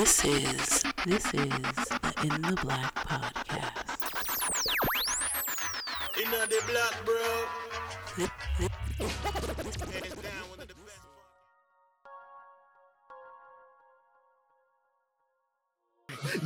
This 0.00 0.24
is 0.24 0.82
this 1.06 1.26
is 1.26 1.32
the 1.34 2.12
In 2.22 2.42
the 2.42 2.58
Black 2.62 2.94
podcast. 2.94 3.90
In 6.22 6.30
the 6.30 6.62
black, 6.66 7.04
bro. 7.04 8.69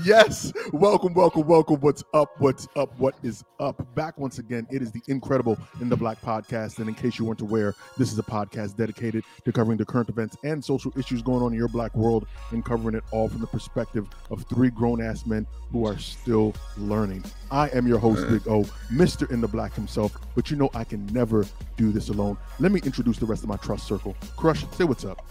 Yes, 0.04 0.52
welcome, 0.70 1.14
welcome, 1.14 1.46
welcome. 1.46 1.76
What's 1.76 2.04
up? 2.12 2.38
What's 2.38 2.68
up? 2.76 2.98
What 2.98 3.14
is 3.22 3.42
up? 3.58 3.82
Back 3.94 4.18
once 4.18 4.38
again. 4.38 4.66
It 4.70 4.82
is 4.82 4.92
the 4.92 5.00
incredible 5.08 5.56
In 5.80 5.88
the 5.88 5.96
Black 5.96 6.20
podcast. 6.20 6.78
And 6.78 6.90
in 6.90 6.94
case 6.94 7.18
you 7.18 7.24
weren't 7.24 7.40
aware, 7.40 7.74
this 7.96 8.12
is 8.12 8.18
a 8.18 8.22
podcast 8.22 8.76
dedicated 8.76 9.24
to 9.46 9.52
covering 9.52 9.78
the 9.78 9.86
current 9.86 10.10
events 10.10 10.36
and 10.44 10.62
social 10.62 10.92
issues 10.98 11.22
going 11.22 11.42
on 11.42 11.52
in 11.52 11.58
your 11.58 11.68
black 11.68 11.94
world 11.94 12.26
and 12.50 12.62
covering 12.62 12.94
it 12.94 13.04
all 13.12 13.30
from 13.30 13.40
the 13.40 13.46
perspective 13.46 14.06
of 14.30 14.44
three 14.50 14.68
grown 14.68 15.00
ass 15.00 15.24
men 15.24 15.46
who 15.72 15.86
are 15.86 15.96
still 15.96 16.54
learning. 16.76 17.24
I 17.50 17.70
am 17.70 17.86
your 17.86 17.98
host, 17.98 18.28
Big 18.28 18.46
O, 18.46 18.64
Mr. 18.92 19.30
In 19.30 19.40
the 19.40 19.48
Black 19.48 19.72
himself, 19.72 20.18
but 20.34 20.50
you 20.50 20.58
know 20.58 20.68
I 20.74 20.84
can 20.84 21.06
never 21.06 21.46
do 21.78 21.92
this 21.92 22.10
alone. 22.10 22.36
Let 22.58 22.72
me 22.72 22.80
introduce 22.84 23.16
the 23.16 23.26
rest 23.26 23.42
of 23.42 23.48
my 23.48 23.56
trust 23.56 23.86
circle. 23.86 24.14
Crush, 24.36 24.66
say 24.72 24.84
what's 24.84 25.06
up. 25.06 25.24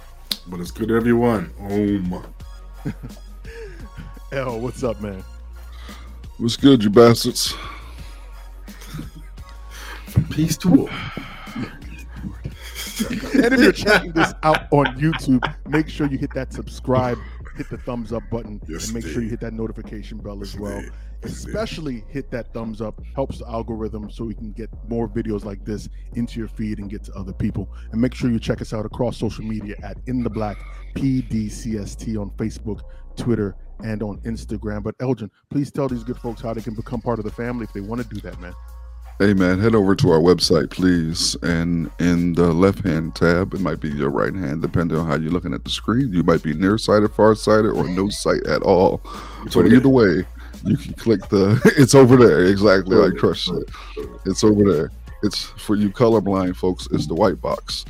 But 0.47 0.59
it's 0.61 0.71
good, 0.71 0.89
everyone. 0.89 1.53
Oh 1.59 1.99
my. 2.09 2.91
L, 4.33 4.59
what's 4.59 4.83
up, 4.83 4.99
man? 4.99 5.23
What's 6.37 6.57
good, 6.57 6.83
you 6.83 6.89
bastards? 6.89 7.53
Peace 10.31 10.57
to 10.57 10.69
all. 10.81 10.89
and 13.33 13.53
if 13.53 13.59
you're 13.59 13.71
checking 13.71 14.11
this 14.13 14.33
out 14.43 14.67
on 14.71 14.85
YouTube, 14.97 15.41
make 15.67 15.87
sure 15.87 16.07
you 16.07 16.17
hit 16.17 16.33
that 16.33 16.51
subscribe, 16.51 17.17
hit 17.57 17.69
the 17.69 17.77
thumbs 17.77 18.11
up 18.11 18.23
button, 18.31 18.59
Yes, 18.67 18.85
and 18.85 18.95
make 18.95 19.05
sure 19.05 19.21
you 19.21 19.29
hit 19.29 19.39
that 19.41 19.53
notification 19.53 20.17
bell 20.17 20.41
as 20.41 20.53
Yes, 20.53 20.59
well. 20.61 20.71
indeed. 20.77 20.91
Yes, 20.91 20.95
indeed. 21.43 21.55
Especially 21.55 22.03
hit 22.09 22.31
that 22.31 22.51
thumbs 22.53 22.81
up, 22.81 22.99
helps 23.15 23.37
the 23.39 23.47
algorithm 23.47 24.09
so 24.09 24.25
we 24.25 24.33
can 24.33 24.51
get 24.51 24.69
more 24.89 25.07
videos 25.07 25.45
like 25.45 25.63
this 25.63 25.87
into 26.15 26.39
your 26.39 26.47
feed 26.49 26.79
and 26.79 26.89
get 26.89 27.03
to 27.03 27.13
other 27.13 27.33
people. 27.33 27.69
And 27.91 28.01
make 28.01 28.13
sure 28.15 28.31
you 28.31 28.39
check 28.39 28.61
us 28.61 28.73
out 28.73 28.85
across 28.85 29.17
social 29.17 29.45
media 29.45 29.75
at 29.83 29.97
In 30.07 30.23
the 30.23 30.29
Black 30.29 30.57
PDCST 30.95 32.19
on 32.19 32.31
Facebook, 32.31 32.81
Twitter, 33.15 33.55
and 33.83 34.01
on 34.01 34.17
Instagram. 34.21 34.81
But 34.83 34.95
Elgin, 34.99 35.29
please 35.49 35.71
tell 35.71 35.87
these 35.87 36.03
good 36.03 36.17
folks 36.17 36.41
how 36.41 36.53
they 36.53 36.61
can 36.61 36.73
become 36.73 37.01
part 37.01 37.19
of 37.19 37.25
the 37.25 37.31
family 37.31 37.65
if 37.65 37.73
they 37.73 37.81
want 37.81 38.01
to 38.01 38.07
do 38.07 38.19
that, 38.21 38.39
man. 38.39 38.53
Hey 39.19 39.35
man, 39.35 39.59
head 39.59 39.75
over 39.75 39.95
to 39.95 40.09
our 40.09 40.19
website, 40.19 40.71
please. 40.71 41.35
And 41.43 41.91
in 41.99 42.33
the 42.33 42.51
left 42.51 42.83
hand 42.83 43.13
tab, 43.15 43.53
it 43.53 43.61
might 43.61 43.79
be 43.79 43.89
your 43.89 44.09
right 44.09 44.33
hand, 44.33 44.63
depending 44.63 44.97
on 44.97 45.05
how 45.05 45.15
you're 45.15 45.31
looking 45.31 45.53
at 45.53 45.63
the 45.63 45.69
screen. 45.69 46.11
You 46.11 46.23
might 46.23 46.41
be 46.41 46.55
nearsighted, 46.55 47.11
farsighted, 47.11 47.71
or 47.71 47.87
no 47.87 48.09
sight 48.09 48.43
at 48.47 48.63
all. 48.63 49.01
But 49.53 49.67
either 49.67 49.87
way, 49.87 50.25
you 50.65 50.77
can 50.77 50.93
click 50.93 51.27
the 51.29 51.61
it's 51.77 51.93
over 51.93 52.17
there, 52.17 52.45
exactly 52.45 52.95
like 52.95 53.15
Crush 53.15 53.45
said. 53.45 53.63
It's 54.25 54.43
over 54.43 54.63
there. 54.63 54.91
It's 55.23 55.45
for 55.45 55.75
you 55.75 55.89
colorblind 55.89 56.55
folks, 56.55 56.87
it's 56.91 57.07
the 57.07 57.15
white 57.15 57.39
box. 57.41 57.85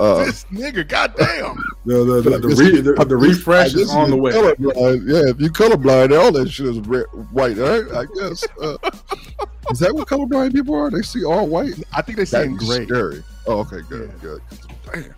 Uh 0.00 0.24
this 0.24 0.44
nigga, 0.46 0.88
goddamn. 0.88 1.62
The 1.84 2.04
the, 2.04 2.20
the, 2.22 2.38
the, 2.38 2.48
This- 2.48 2.58
re, 2.60 2.80
the, 2.80 3.04
the 3.04 3.16
refresh 3.16 3.74
is 3.74 3.90
on 3.90 4.10
the 4.10 4.16
way. 4.16 4.32
Colorblind, 4.32 5.06
yeah, 5.06 5.30
if 5.30 5.40
you 5.40 5.50
colorblind, 5.50 6.18
all 6.18 6.32
that 6.32 6.48
shit 6.50 6.66
is 6.66 6.78
red, 6.80 7.04
white, 7.32 7.56
right? 7.58 7.84
I 7.92 8.04
guess. 8.18 8.42
Uh, 8.60 8.76
is 9.70 9.78
that 9.80 9.94
what 9.94 10.08
colorblind 10.08 10.52
people 10.54 10.74
are? 10.74 10.90
They 10.90 11.02
see 11.02 11.24
all 11.24 11.46
white. 11.46 11.74
I 11.92 12.00
think 12.00 12.16
they 12.18 12.24
say 12.24 12.44
in 12.44 12.54
That's 12.54 12.64
gray. 12.66 12.86
scary. 12.86 13.22
Oh, 13.46 13.58
okay, 13.60 13.80
good, 13.88 14.10
Yeah. 14.10 14.20
good. 14.22 14.42
Damn, 14.92 15.14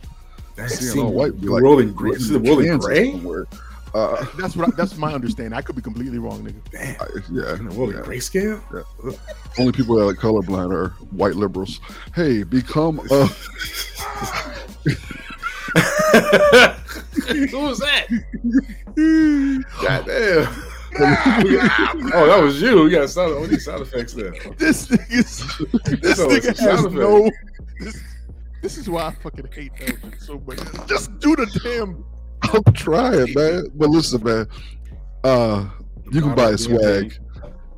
That's 0.56 0.78
seeing 0.78 1.04
all 1.06 1.12
white. 1.12 1.40
be 1.40 1.46
the 1.46 1.52
like 1.52 1.62
rolling 1.62 1.92
gray. 1.92 2.10
putting 2.10 2.24
Is 2.24 2.30
it 2.32 2.48
rolling 2.48 2.66
Kansas 2.66 2.86
gray? 2.86 3.12
somewhere. 3.12 3.46
Uh, 3.92 4.24
That's 4.38 4.54
what 4.54 4.68
I, 4.68 4.70
that's 4.76 4.96
my 4.96 5.12
understanding. 5.12 5.52
I 5.52 5.62
could 5.62 5.74
be 5.76 5.82
completely 5.82 6.18
wrong, 6.18 6.44
nigga. 6.44 6.60
Damn. 6.70 7.00
I- 7.00 7.06
yeah, 7.30 7.54
In 7.56 7.66
a 7.66 7.70
rolling 7.70 7.96
yeah. 7.96 8.02
grayscale? 8.02 8.60
Only 9.58 9.72
people 9.72 9.96
that 9.96 10.06
are 10.06 10.14
colorblind 10.14 10.72
are 10.72 10.90
white 11.10 11.34
liberals. 11.34 11.80
Hey, 12.14 12.44
become 12.44 13.00
a 13.10 13.26
Who 17.50 17.58
was 17.58 17.78
that? 17.80 18.06
God 19.82 20.04
damn. 20.06 20.64
oh, 22.12 22.26
that 22.26 22.40
was 22.42 22.60
you. 22.60 22.86
You 22.88 22.90
got 22.98 23.08
sound, 23.10 23.34
all 23.34 23.46
these 23.46 23.64
sound 23.64 23.82
effects 23.82 24.12
there. 24.12 24.32
This 24.56 24.86
nigga, 24.88 25.08
this 26.00 26.16
So 26.16 26.30
it's 26.30 26.46
a 26.46 26.52
nigga 26.52 26.58
has 26.58 26.80
sound 26.82 26.94
no. 26.94 27.30
This, 27.78 28.02
this 28.62 28.76
is 28.78 28.90
why 28.90 29.06
I 29.06 29.10
fucking 29.12 29.48
hate 29.52 29.72
Elgin 29.80 30.14
so 30.18 30.42
much. 30.46 30.58
Just 30.88 31.16
do 31.20 31.36
the 31.36 31.46
damn. 31.62 32.04
I'm 32.54 32.72
trying, 32.72 33.32
man. 33.34 33.66
But 33.74 33.90
listen, 33.90 34.22
man. 34.22 34.46
Uh, 35.22 35.68
you 36.10 36.22
can 36.22 36.34
buy 36.34 36.56
swag. 36.56 37.14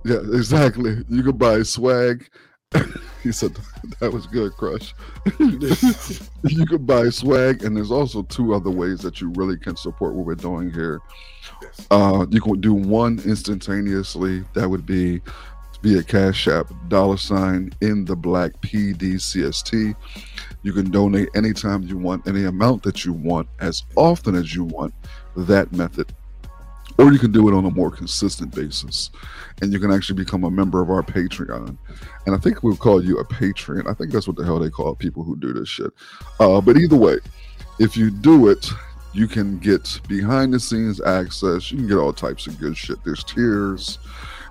Yeah, 0.04 0.18
exactly. 0.32 1.04
You 1.08 1.22
can 1.22 1.36
buy 1.36 1.62
swag. 1.62 2.28
he 3.22 3.32
said 3.32 3.56
that 4.00 4.12
was 4.12 4.26
good, 4.26 4.52
Crush. 4.52 4.94
you 5.38 6.66
can 6.66 6.84
buy 6.86 7.10
swag, 7.10 7.64
and 7.64 7.76
there's 7.76 7.90
also 7.90 8.22
two 8.22 8.54
other 8.54 8.70
ways 8.70 9.00
that 9.00 9.20
you 9.20 9.30
really 9.36 9.58
can 9.58 9.76
support 9.76 10.14
what 10.14 10.26
we're 10.26 10.34
doing 10.34 10.72
here. 10.72 11.00
Uh, 11.90 12.26
you 12.30 12.40
can 12.40 12.60
do 12.60 12.72
one 12.72 13.20
instantaneously. 13.24 14.44
That 14.54 14.68
would 14.68 14.86
be 14.86 15.20
via 15.82 16.02
Cash 16.02 16.48
App, 16.48 16.72
dollar 16.88 17.16
sign 17.16 17.72
in 17.80 18.04
the 18.04 18.16
black 18.16 18.52
PDCST. 18.60 19.94
You 20.62 20.72
can 20.72 20.90
donate 20.90 21.28
anytime 21.34 21.82
you 21.82 21.98
want, 21.98 22.26
any 22.28 22.44
amount 22.44 22.84
that 22.84 23.04
you 23.04 23.12
want, 23.12 23.48
as 23.60 23.82
often 23.96 24.34
as 24.34 24.54
you 24.54 24.64
want. 24.64 24.94
That 25.36 25.72
method. 25.72 26.12
Or 26.98 27.12
you 27.12 27.18
can 27.18 27.32
do 27.32 27.48
it 27.48 27.54
on 27.54 27.64
a 27.64 27.70
more 27.70 27.90
consistent 27.90 28.54
basis. 28.54 29.10
And 29.60 29.72
you 29.72 29.80
can 29.80 29.90
actually 29.90 30.22
become 30.22 30.44
a 30.44 30.50
member 30.50 30.80
of 30.80 30.90
our 30.90 31.02
Patreon. 31.02 31.76
And 32.26 32.34
I 32.34 32.38
think 32.38 32.62
we'll 32.62 32.76
call 32.76 33.02
you 33.04 33.18
a 33.18 33.24
patron. 33.24 33.86
I 33.88 33.94
think 33.94 34.12
that's 34.12 34.28
what 34.28 34.36
the 34.36 34.44
hell 34.44 34.58
they 34.58 34.70
call 34.70 34.94
people 34.94 35.24
who 35.24 35.36
do 35.36 35.52
this 35.52 35.68
shit. 35.68 35.90
Uh, 36.38 36.60
but 36.60 36.76
either 36.76 36.96
way, 36.96 37.18
if 37.78 37.96
you 37.96 38.10
do 38.10 38.48
it, 38.48 38.68
you 39.14 39.26
can 39.26 39.58
get 39.58 40.00
behind 40.08 40.52
the 40.52 40.60
scenes 40.60 41.00
access. 41.00 41.70
You 41.70 41.78
can 41.78 41.88
get 41.88 41.98
all 41.98 42.12
types 42.12 42.46
of 42.46 42.58
good 42.58 42.76
shit. 42.76 43.02
There's 43.04 43.24
tiers, 43.24 43.98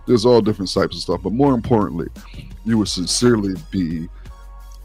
there's 0.08 0.26
all 0.26 0.42
different 0.42 0.72
types 0.74 0.96
of 0.96 1.02
stuff. 1.02 1.22
But 1.24 1.34
more 1.34 1.54
importantly, 1.54 2.08
you 2.66 2.78
would 2.78 2.88
sincerely 2.88 3.56
be 3.72 4.08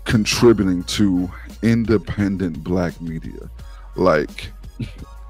contributing 0.04 0.84
to 0.84 1.30
independent 1.62 2.62
black 2.62 3.00
media. 3.00 3.50
Like 3.96 4.50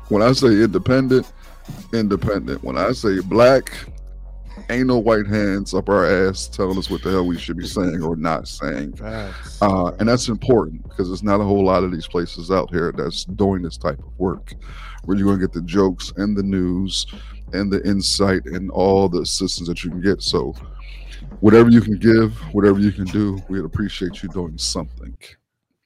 when 0.08 0.22
I 0.22 0.32
say 0.32 0.48
independent, 0.48 1.30
independent. 1.92 2.62
When 2.62 2.76
I 2.76 2.92
say 2.92 3.20
black, 3.20 3.72
ain't 4.70 4.86
no 4.86 4.98
white 4.98 5.26
hands 5.26 5.74
up 5.74 5.88
our 5.88 6.28
ass 6.28 6.48
telling 6.48 6.78
us 6.78 6.91
what 6.91 7.03
the 7.03 7.10
hell 7.10 7.26
we 7.26 7.38
should 7.38 7.56
be 7.56 7.66
saying 7.66 8.03
or 8.03 8.16
not 8.16 8.48
saying. 8.48 8.98
Uh, 9.60 9.92
and 9.98 10.08
that's 10.08 10.28
important 10.28 10.82
because 10.84 11.08
there's 11.08 11.22
not 11.22 11.41
a 11.41 11.44
whole 11.44 11.64
lot 11.64 11.84
of 11.84 11.92
these 11.92 12.06
places 12.06 12.50
out 12.50 12.70
here 12.70 12.92
that's 12.92 13.24
doing 13.24 13.62
this 13.62 13.76
type 13.76 13.98
of 13.98 14.18
work 14.18 14.54
where 15.04 15.16
you're 15.16 15.26
going 15.26 15.38
to 15.38 15.47
get 15.47 15.53
the 15.53 15.62
jokes 15.62 16.12
and 16.16 16.36
the 16.36 16.42
news 16.42 17.06
and 17.56 17.72
the 17.72 17.82
insight 17.86 18.44
and 18.46 18.70
all 18.70 19.08
the 19.08 19.20
assistance 19.20 19.68
that 19.68 19.82
you 19.82 19.90
can 19.90 20.00
get. 20.00 20.22
So, 20.22 20.54
whatever 21.40 21.70
you 21.70 21.80
can 21.80 21.98
give, 21.98 22.36
whatever 22.54 22.78
you 22.78 22.92
can 22.92 23.04
do, 23.04 23.38
we'd 23.48 23.64
appreciate 23.64 24.22
you 24.22 24.28
doing 24.28 24.58
something. 24.58 25.16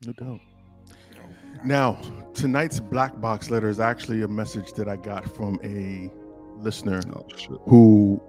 No 0.04 0.12
doubt. 0.12 0.40
Now, 1.64 2.00
tonight's 2.34 2.80
black 2.80 3.20
box 3.20 3.50
letter 3.50 3.68
is 3.68 3.80
actually 3.80 4.22
a 4.22 4.28
message 4.28 4.72
that 4.72 4.88
I 4.88 4.96
got 4.96 5.34
from 5.34 5.60
a 5.62 6.10
listener 6.56 7.02
Oh, 7.14 7.26
who 7.66 8.20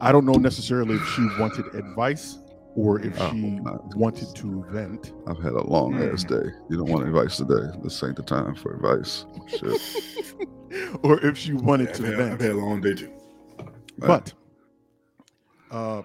I 0.00 0.12
don't 0.12 0.24
know 0.24 0.34
necessarily 0.34 0.96
if 0.96 1.08
she 1.10 1.22
wanted 1.38 1.66
advice 1.74 2.38
or 2.74 3.00
if 3.00 3.18
Oh, 3.20 3.30
she 3.30 3.58
wanted 3.96 4.34
to 4.34 4.64
vent. 4.70 5.12
I've 5.26 5.42
had 5.42 5.52
a 5.52 5.62
long 5.62 5.94
ass 5.94 6.24
mm. 6.24 6.28
day. 6.28 6.50
You 6.68 6.78
don't 6.78 6.90
want 6.90 7.06
advice 7.06 7.36
today. 7.36 7.74
This 7.82 8.02
ain't 8.02 8.16
the 8.16 8.22
time 8.22 8.54
for 8.54 8.74
advice. 8.74 9.24
Shit. 9.48 9.80
or 11.02 11.20
if 11.24 11.36
she 11.38 11.52
wanted 11.52 11.88
I've 11.90 11.96
to 11.96 12.02
had, 12.04 12.20
I've 12.20 12.40
had 12.40 12.50
a 12.52 12.56
long 12.56 12.80
day 12.80 12.94
too. 12.94 13.12
But 13.98 14.32
uh, 15.70 16.02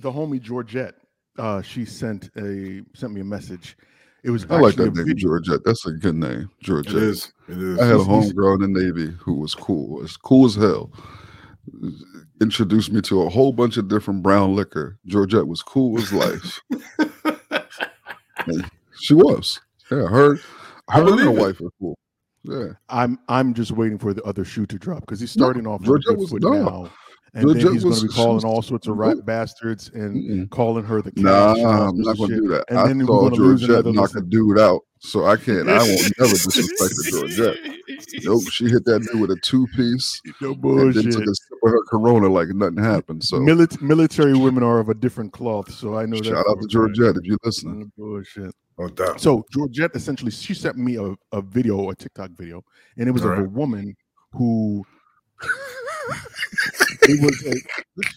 the 0.00 0.10
homie 0.12 0.40
Georgette, 0.40 0.94
uh, 1.38 1.62
she 1.62 1.84
sent 1.84 2.30
a 2.36 2.82
sent 2.94 3.12
me 3.12 3.20
a 3.20 3.24
message. 3.24 3.76
It 4.22 4.30
was 4.30 4.46
I 4.48 4.58
like 4.58 4.76
that 4.76 4.94
name, 4.94 5.06
video- 5.06 5.14
Georgette. 5.28 5.60
That's 5.64 5.84
a 5.86 5.92
good 5.92 6.14
name, 6.14 6.48
Georgette. 6.62 6.94
is. 6.94 7.32
It 7.48 7.58
is. 7.58 7.78
I 7.78 7.84
had 7.84 7.96
a 7.96 7.98
He's- 7.98 8.06
he's- 8.08 8.32
homegirl 8.32 8.64
in 8.64 8.72
the 8.72 8.80
Navy 8.82 9.14
who 9.20 9.34
was 9.34 9.54
cool, 9.54 10.02
as 10.02 10.16
cool 10.16 10.46
as 10.46 10.54
hell. 10.54 10.90
Introduced 12.40 12.90
me 12.92 13.00
to 13.02 13.22
a 13.22 13.28
whole 13.28 13.52
bunch 13.52 13.76
of 13.76 13.88
different 13.88 14.22
brown 14.22 14.54
liquor. 14.54 14.98
Georgette 15.06 15.46
was 15.46 15.62
cool 15.62 15.98
as 16.00 16.12
life. 16.12 16.60
She 19.00 19.14
was. 19.14 19.60
Yeah, 19.90 20.06
her, 20.06 20.38
I 20.88 20.98
her 21.00 21.00
and 21.00 21.08
her 21.08 21.16
believe 21.16 21.26
it. 21.38 21.40
wife 21.40 21.60
are 21.60 21.70
cool. 21.80 21.98
Yeah. 22.44 22.72
I'm 22.88 23.18
I'm 23.28 23.54
just 23.54 23.72
waiting 23.72 23.98
for 23.98 24.12
the 24.12 24.22
other 24.22 24.44
shoe 24.44 24.66
to 24.66 24.78
drop 24.78 25.00
because 25.00 25.18
he's 25.18 25.30
starting 25.30 25.66
off 25.66 25.80
on 25.88 26.00
good 26.00 26.18
was 26.18 26.30
foot 26.30 26.42
dumb. 26.42 26.64
now, 26.64 26.90
and 27.34 27.48
then 27.48 27.56
he's 27.72 27.82
going 27.82 27.94
to 27.96 28.02
be 28.02 28.08
calling 28.08 28.44
all 28.44 28.62
sorts 28.62 28.86
of 28.86 28.96
rat 28.96 29.24
bastards 29.26 29.90
and 29.94 30.16
Mm-mm. 30.16 30.50
calling 30.50 30.84
her 30.84 31.02
the 31.02 31.10
cat. 31.10 31.24
Nah, 31.24 31.88
I'm 31.88 32.00
not 32.00 32.16
gonna 32.16 32.36
do 32.36 32.48
that. 32.48 32.64
And 32.68 32.78
I 32.78 32.86
then 32.88 32.98
we're 32.98 33.06
saw 33.06 33.28
gonna 33.30 33.34
lose 33.42 33.60
Georgette 33.60 33.84
another 33.86 33.92
knock 33.92 34.14
a 34.16 34.20
dude 34.20 34.58
out, 34.58 34.82
so 35.00 35.24
I 35.26 35.36
can't. 35.36 35.68
I 35.68 35.78
won't 35.78 36.12
never 36.18 36.32
disrespect 36.32 36.78
the 36.78 37.08
Georgette. 37.10 37.56
Nope, 38.24 38.42
she 38.50 38.68
hit 38.68 38.84
that 38.84 39.00
dude 39.10 39.20
with 39.20 39.30
a 39.32 39.36
two 39.42 39.66
piece 39.74 40.20
No 40.40 40.54
bullshit. 40.54 41.04
and 41.04 41.12
then 41.12 41.20
took 41.20 41.28
a 41.28 41.34
sip 41.34 41.58
of 41.64 41.70
her 41.70 41.82
Corona 41.88 42.28
like 42.28 42.48
nothing 42.48 42.76
happened. 42.82 43.24
So 43.24 43.38
Milit- 43.38 43.82
military 43.82 44.34
women 44.34 44.62
are 44.62 44.78
of 44.78 44.88
a 44.88 44.94
different 44.94 45.32
cloth, 45.32 45.72
so 45.72 45.96
I 45.98 46.06
know 46.06 46.16
that. 46.18 46.24
shout 46.26 46.34
for 46.34 46.38
out 46.38 46.44
to 46.44 46.50
a 46.52 46.56
fact. 46.62 46.70
Georgette 46.70 47.16
if 47.16 47.24
you're 47.24 47.38
listening. 47.44 47.80
No 47.80 47.86
bullshit. 47.96 48.54
No 48.78 48.88
doubt. 48.88 49.20
So 49.20 49.44
Georgette 49.52 49.94
essentially 49.94 50.30
she 50.30 50.54
sent 50.54 50.76
me 50.76 50.96
a, 50.96 51.14
a 51.32 51.42
video, 51.42 51.90
a 51.90 51.94
TikTok 51.96 52.30
video, 52.30 52.64
and 52.96 53.08
it 53.08 53.12
was 53.12 53.24
of 53.24 53.38
a 53.38 53.44
woman 53.44 53.96
who 54.32 54.84
it 57.02 57.22
was 57.22 57.42
a 57.46 57.54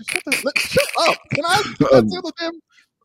shut, 0.09 0.23
the, 0.25 0.41
let, 0.43 0.57
shut 0.57 0.87
up. 1.07 1.17
Can 1.31 1.45
I, 1.45 1.63
I 1.93 1.97
Um, 1.97 2.07
the 2.07 2.33
damn 2.39 2.51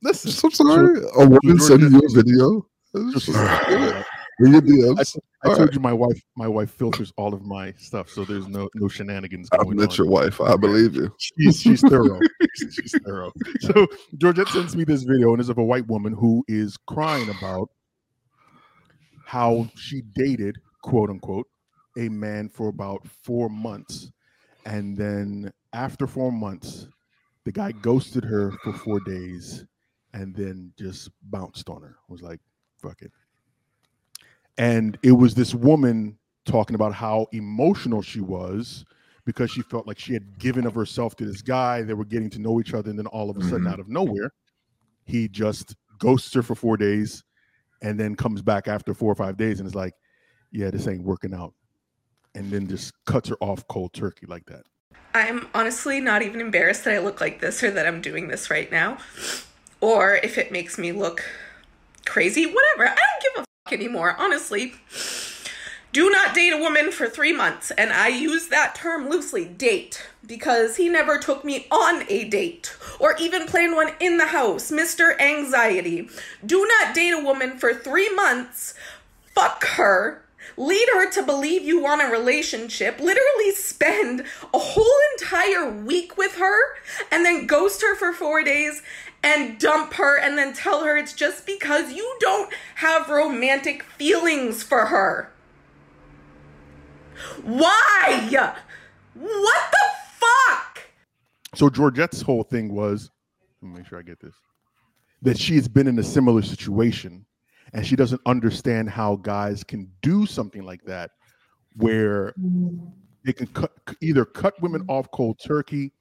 listen? 0.02 0.32
I'm 0.44 0.50
sorry, 0.52 1.00
a 1.16 1.26
woman 1.28 1.60
sending 1.60 1.92
you 1.92 2.02
a 2.04 2.12
video. 2.12 2.66
Your 4.38 4.56
I, 4.56 4.60
DMs. 4.60 5.16
I 5.44 5.48
told 5.48 5.58
right. 5.60 5.74
you 5.74 5.80
my 5.80 5.92
wife 5.92 6.20
my 6.36 6.48
wife 6.48 6.70
filters 6.70 7.12
all 7.16 7.34
of 7.34 7.44
my 7.44 7.72
stuff, 7.78 8.08
so 8.08 8.24
there's 8.24 8.48
no 8.48 8.68
no 8.74 8.88
shenanigans 8.88 9.48
I 9.52 9.62
met 9.64 9.90
on. 9.90 9.96
your 9.96 10.06
wife. 10.06 10.40
I 10.40 10.56
believe 10.56 10.94
you. 10.94 11.14
she's 11.18 11.60
she's 11.60 11.80
thorough. 11.80 12.18
she's 12.56 12.94
thorough. 13.04 13.32
So 13.60 13.86
Georgette 14.18 14.48
sends 14.48 14.74
me 14.74 14.84
this 14.84 15.02
video, 15.02 15.32
and 15.32 15.40
it's 15.40 15.48
of 15.48 15.58
a 15.58 15.64
white 15.64 15.86
woman 15.86 16.12
who 16.12 16.44
is 16.48 16.76
crying 16.86 17.28
about 17.28 17.68
how 19.26 19.68
she 19.76 20.02
dated, 20.14 20.58
quote 20.82 21.10
unquote, 21.10 21.46
a 21.98 22.08
man 22.08 22.48
for 22.48 22.68
about 22.68 23.06
four 23.22 23.48
months, 23.48 24.10
and 24.66 24.96
then 24.96 25.52
after 25.72 26.06
four 26.06 26.32
months, 26.32 26.88
the 27.44 27.52
guy 27.52 27.72
ghosted 27.72 28.24
her 28.24 28.52
for 28.62 28.72
four 28.72 29.00
days, 29.00 29.66
and 30.14 30.34
then 30.34 30.72
just 30.78 31.10
bounced 31.24 31.68
on 31.68 31.82
her. 31.82 31.96
Was 32.08 32.22
like, 32.22 32.40
"Fuck 32.78 33.02
it." 33.02 33.12
And 34.58 34.98
it 35.02 35.12
was 35.12 35.34
this 35.34 35.54
woman 35.54 36.18
talking 36.44 36.74
about 36.74 36.92
how 36.92 37.26
emotional 37.32 38.02
she 38.02 38.20
was 38.20 38.84
because 39.24 39.50
she 39.50 39.62
felt 39.62 39.86
like 39.86 39.98
she 39.98 40.12
had 40.12 40.38
given 40.38 40.66
of 40.66 40.74
herself 40.74 41.16
to 41.16 41.24
this 41.24 41.42
guy. 41.42 41.82
They 41.82 41.94
were 41.94 42.04
getting 42.04 42.30
to 42.30 42.38
know 42.38 42.60
each 42.60 42.74
other, 42.74 42.90
and 42.90 42.98
then 42.98 43.06
all 43.06 43.30
of 43.30 43.36
a 43.36 43.42
sudden, 43.42 43.62
Mhm. 43.66 43.70
out 43.70 43.80
of 43.80 43.88
nowhere, 43.88 44.32
he 45.04 45.28
just 45.28 45.76
ghosts 45.98 46.34
her 46.34 46.42
for 46.42 46.54
four 46.54 46.76
days, 46.76 47.22
and 47.80 47.98
then 47.98 48.14
comes 48.16 48.42
back 48.42 48.68
after 48.68 48.92
four 48.94 49.10
or 49.10 49.14
five 49.14 49.36
days 49.36 49.60
and 49.60 49.66
is 49.66 49.74
like, 49.74 49.94
"Yeah, 50.50 50.70
this 50.70 50.86
ain't 50.86 51.04
working 51.04 51.32
out," 51.32 51.54
and 52.34 52.50
then 52.50 52.68
just 52.68 52.92
cuts 53.04 53.28
her 53.28 53.36
off 53.40 53.66
cold 53.68 53.92
turkey 53.92 54.26
like 54.26 54.46
that. 54.46 54.64
I'm 55.14 55.48
honestly 55.54 56.00
not 56.00 56.22
even 56.22 56.40
embarrassed 56.40 56.84
that 56.84 56.94
I 56.94 56.98
look 56.98 57.20
like 57.20 57.40
this 57.40 57.62
or 57.62 57.70
that 57.70 57.86
I'm 57.86 58.00
doing 58.00 58.28
this 58.28 58.50
right 58.50 58.70
now. 58.70 58.98
Or 59.80 60.16
if 60.16 60.38
it 60.38 60.52
makes 60.52 60.78
me 60.78 60.92
look 60.92 61.22
crazy, 62.06 62.46
whatever. 62.46 62.88
I 62.88 62.94
don't 62.94 63.22
give 63.22 63.42
a 63.42 63.44
fuck 63.64 63.72
anymore, 63.72 64.16
honestly. 64.18 64.74
Do 65.92 66.08
not 66.08 66.34
date 66.34 66.54
a 66.54 66.58
woman 66.58 66.90
for 66.90 67.06
three 67.06 67.34
months. 67.34 67.70
And 67.72 67.92
I 67.92 68.08
use 68.08 68.48
that 68.48 68.74
term 68.74 69.10
loosely, 69.10 69.44
date, 69.44 70.02
because 70.26 70.76
he 70.76 70.88
never 70.88 71.18
took 71.18 71.44
me 71.44 71.66
on 71.70 72.04
a 72.08 72.24
date 72.24 72.74
or 72.98 73.14
even 73.18 73.46
planned 73.46 73.76
one 73.76 73.92
in 74.00 74.16
the 74.16 74.28
house. 74.28 74.70
Mr. 74.70 75.20
Anxiety. 75.20 76.08
Do 76.46 76.66
not 76.66 76.94
date 76.94 77.10
a 77.10 77.22
woman 77.22 77.58
for 77.58 77.74
three 77.74 78.08
months. 78.14 78.72
Fuck 79.34 79.64
her. 79.64 80.21
Lead 80.56 80.88
her 80.92 81.10
to 81.10 81.22
believe 81.22 81.62
you 81.62 81.80
want 81.80 82.02
a 82.02 82.06
relationship. 82.06 82.98
Literally 83.00 83.52
spend 83.52 84.24
a 84.52 84.58
whole 84.58 84.98
entire 85.18 85.70
week 85.70 86.16
with 86.16 86.36
her 86.36 86.74
and 87.10 87.24
then 87.24 87.46
ghost 87.46 87.82
her 87.82 87.94
for 87.94 88.12
four 88.12 88.42
days 88.42 88.82
and 89.22 89.58
dump 89.58 89.94
her 89.94 90.18
and 90.18 90.36
then 90.36 90.52
tell 90.52 90.84
her 90.84 90.96
it's 90.96 91.12
just 91.12 91.46
because 91.46 91.92
you 91.92 92.16
don't 92.20 92.52
have 92.76 93.08
romantic 93.08 93.82
feelings 93.82 94.62
for 94.62 94.86
her. 94.86 95.32
Why? 97.42 98.28
What 99.14 99.62
the 99.70 99.78
fuck? 100.18 100.82
So 101.54 101.68
Georgette's 101.68 102.22
whole 102.22 102.42
thing 102.42 102.72
was, 102.74 103.10
let 103.60 103.70
me 103.70 103.78
make 103.78 103.86
sure 103.86 103.98
I 103.98 104.02
get 104.02 104.18
this, 104.20 104.34
that 105.22 105.38
she 105.38 105.54
has 105.54 105.68
been 105.68 105.86
in 105.86 105.98
a 105.98 106.02
similar 106.02 106.42
situation 106.42 107.24
and 107.72 107.86
she 107.86 107.96
doesn't 107.96 108.20
understand 108.26 108.90
how 108.90 109.16
guys 109.16 109.64
can 109.64 109.90
do 110.02 110.26
something 110.26 110.64
like 110.64 110.84
that 110.84 111.10
where 111.76 112.34
they 113.24 113.32
can 113.32 113.46
cut 113.48 113.72
either 114.00 114.24
cut 114.24 114.60
women 114.60 114.84
off 114.88 115.10
cold 115.10 115.38
turkey, 115.38 115.92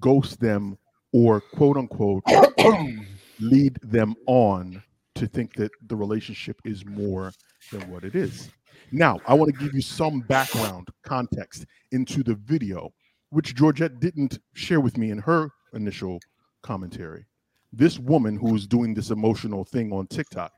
ghost 0.00 0.40
them, 0.40 0.78
or 1.12 1.40
quote 1.40 1.76
unquote 1.76 2.22
lead 3.40 3.78
them 3.82 4.14
on 4.26 4.82
to 5.14 5.26
think 5.26 5.54
that 5.54 5.70
the 5.88 5.96
relationship 5.96 6.60
is 6.64 6.86
more 6.86 7.32
than 7.70 7.82
what 7.90 8.04
it 8.04 8.14
is. 8.14 8.50
Now, 8.90 9.20
I 9.26 9.34
want 9.34 9.52
to 9.52 9.58
give 9.58 9.74
you 9.74 9.82
some 9.82 10.20
background 10.20 10.88
context 11.02 11.66
into 11.92 12.22
the 12.22 12.34
video, 12.34 12.92
which 13.30 13.54
Georgette 13.54 14.00
didn't 14.00 14.38
share 14.54 14.80
with 14.80 14.96
me 14.96 15.10
in 15.10 15.18
her 15.18 15.50
initial 15.74 16.20
commentary. 16.62 17.26
This 17.72 17.98
woman 17.98 18.36
who 18.36 18.54
is 18.54 18.66
doing 18.66 18.94
this 18.94 19.10
emotional 19.10 19.64
thing 19.64 19.92
on 19.92 20.06
TikTok, 20.06 20.52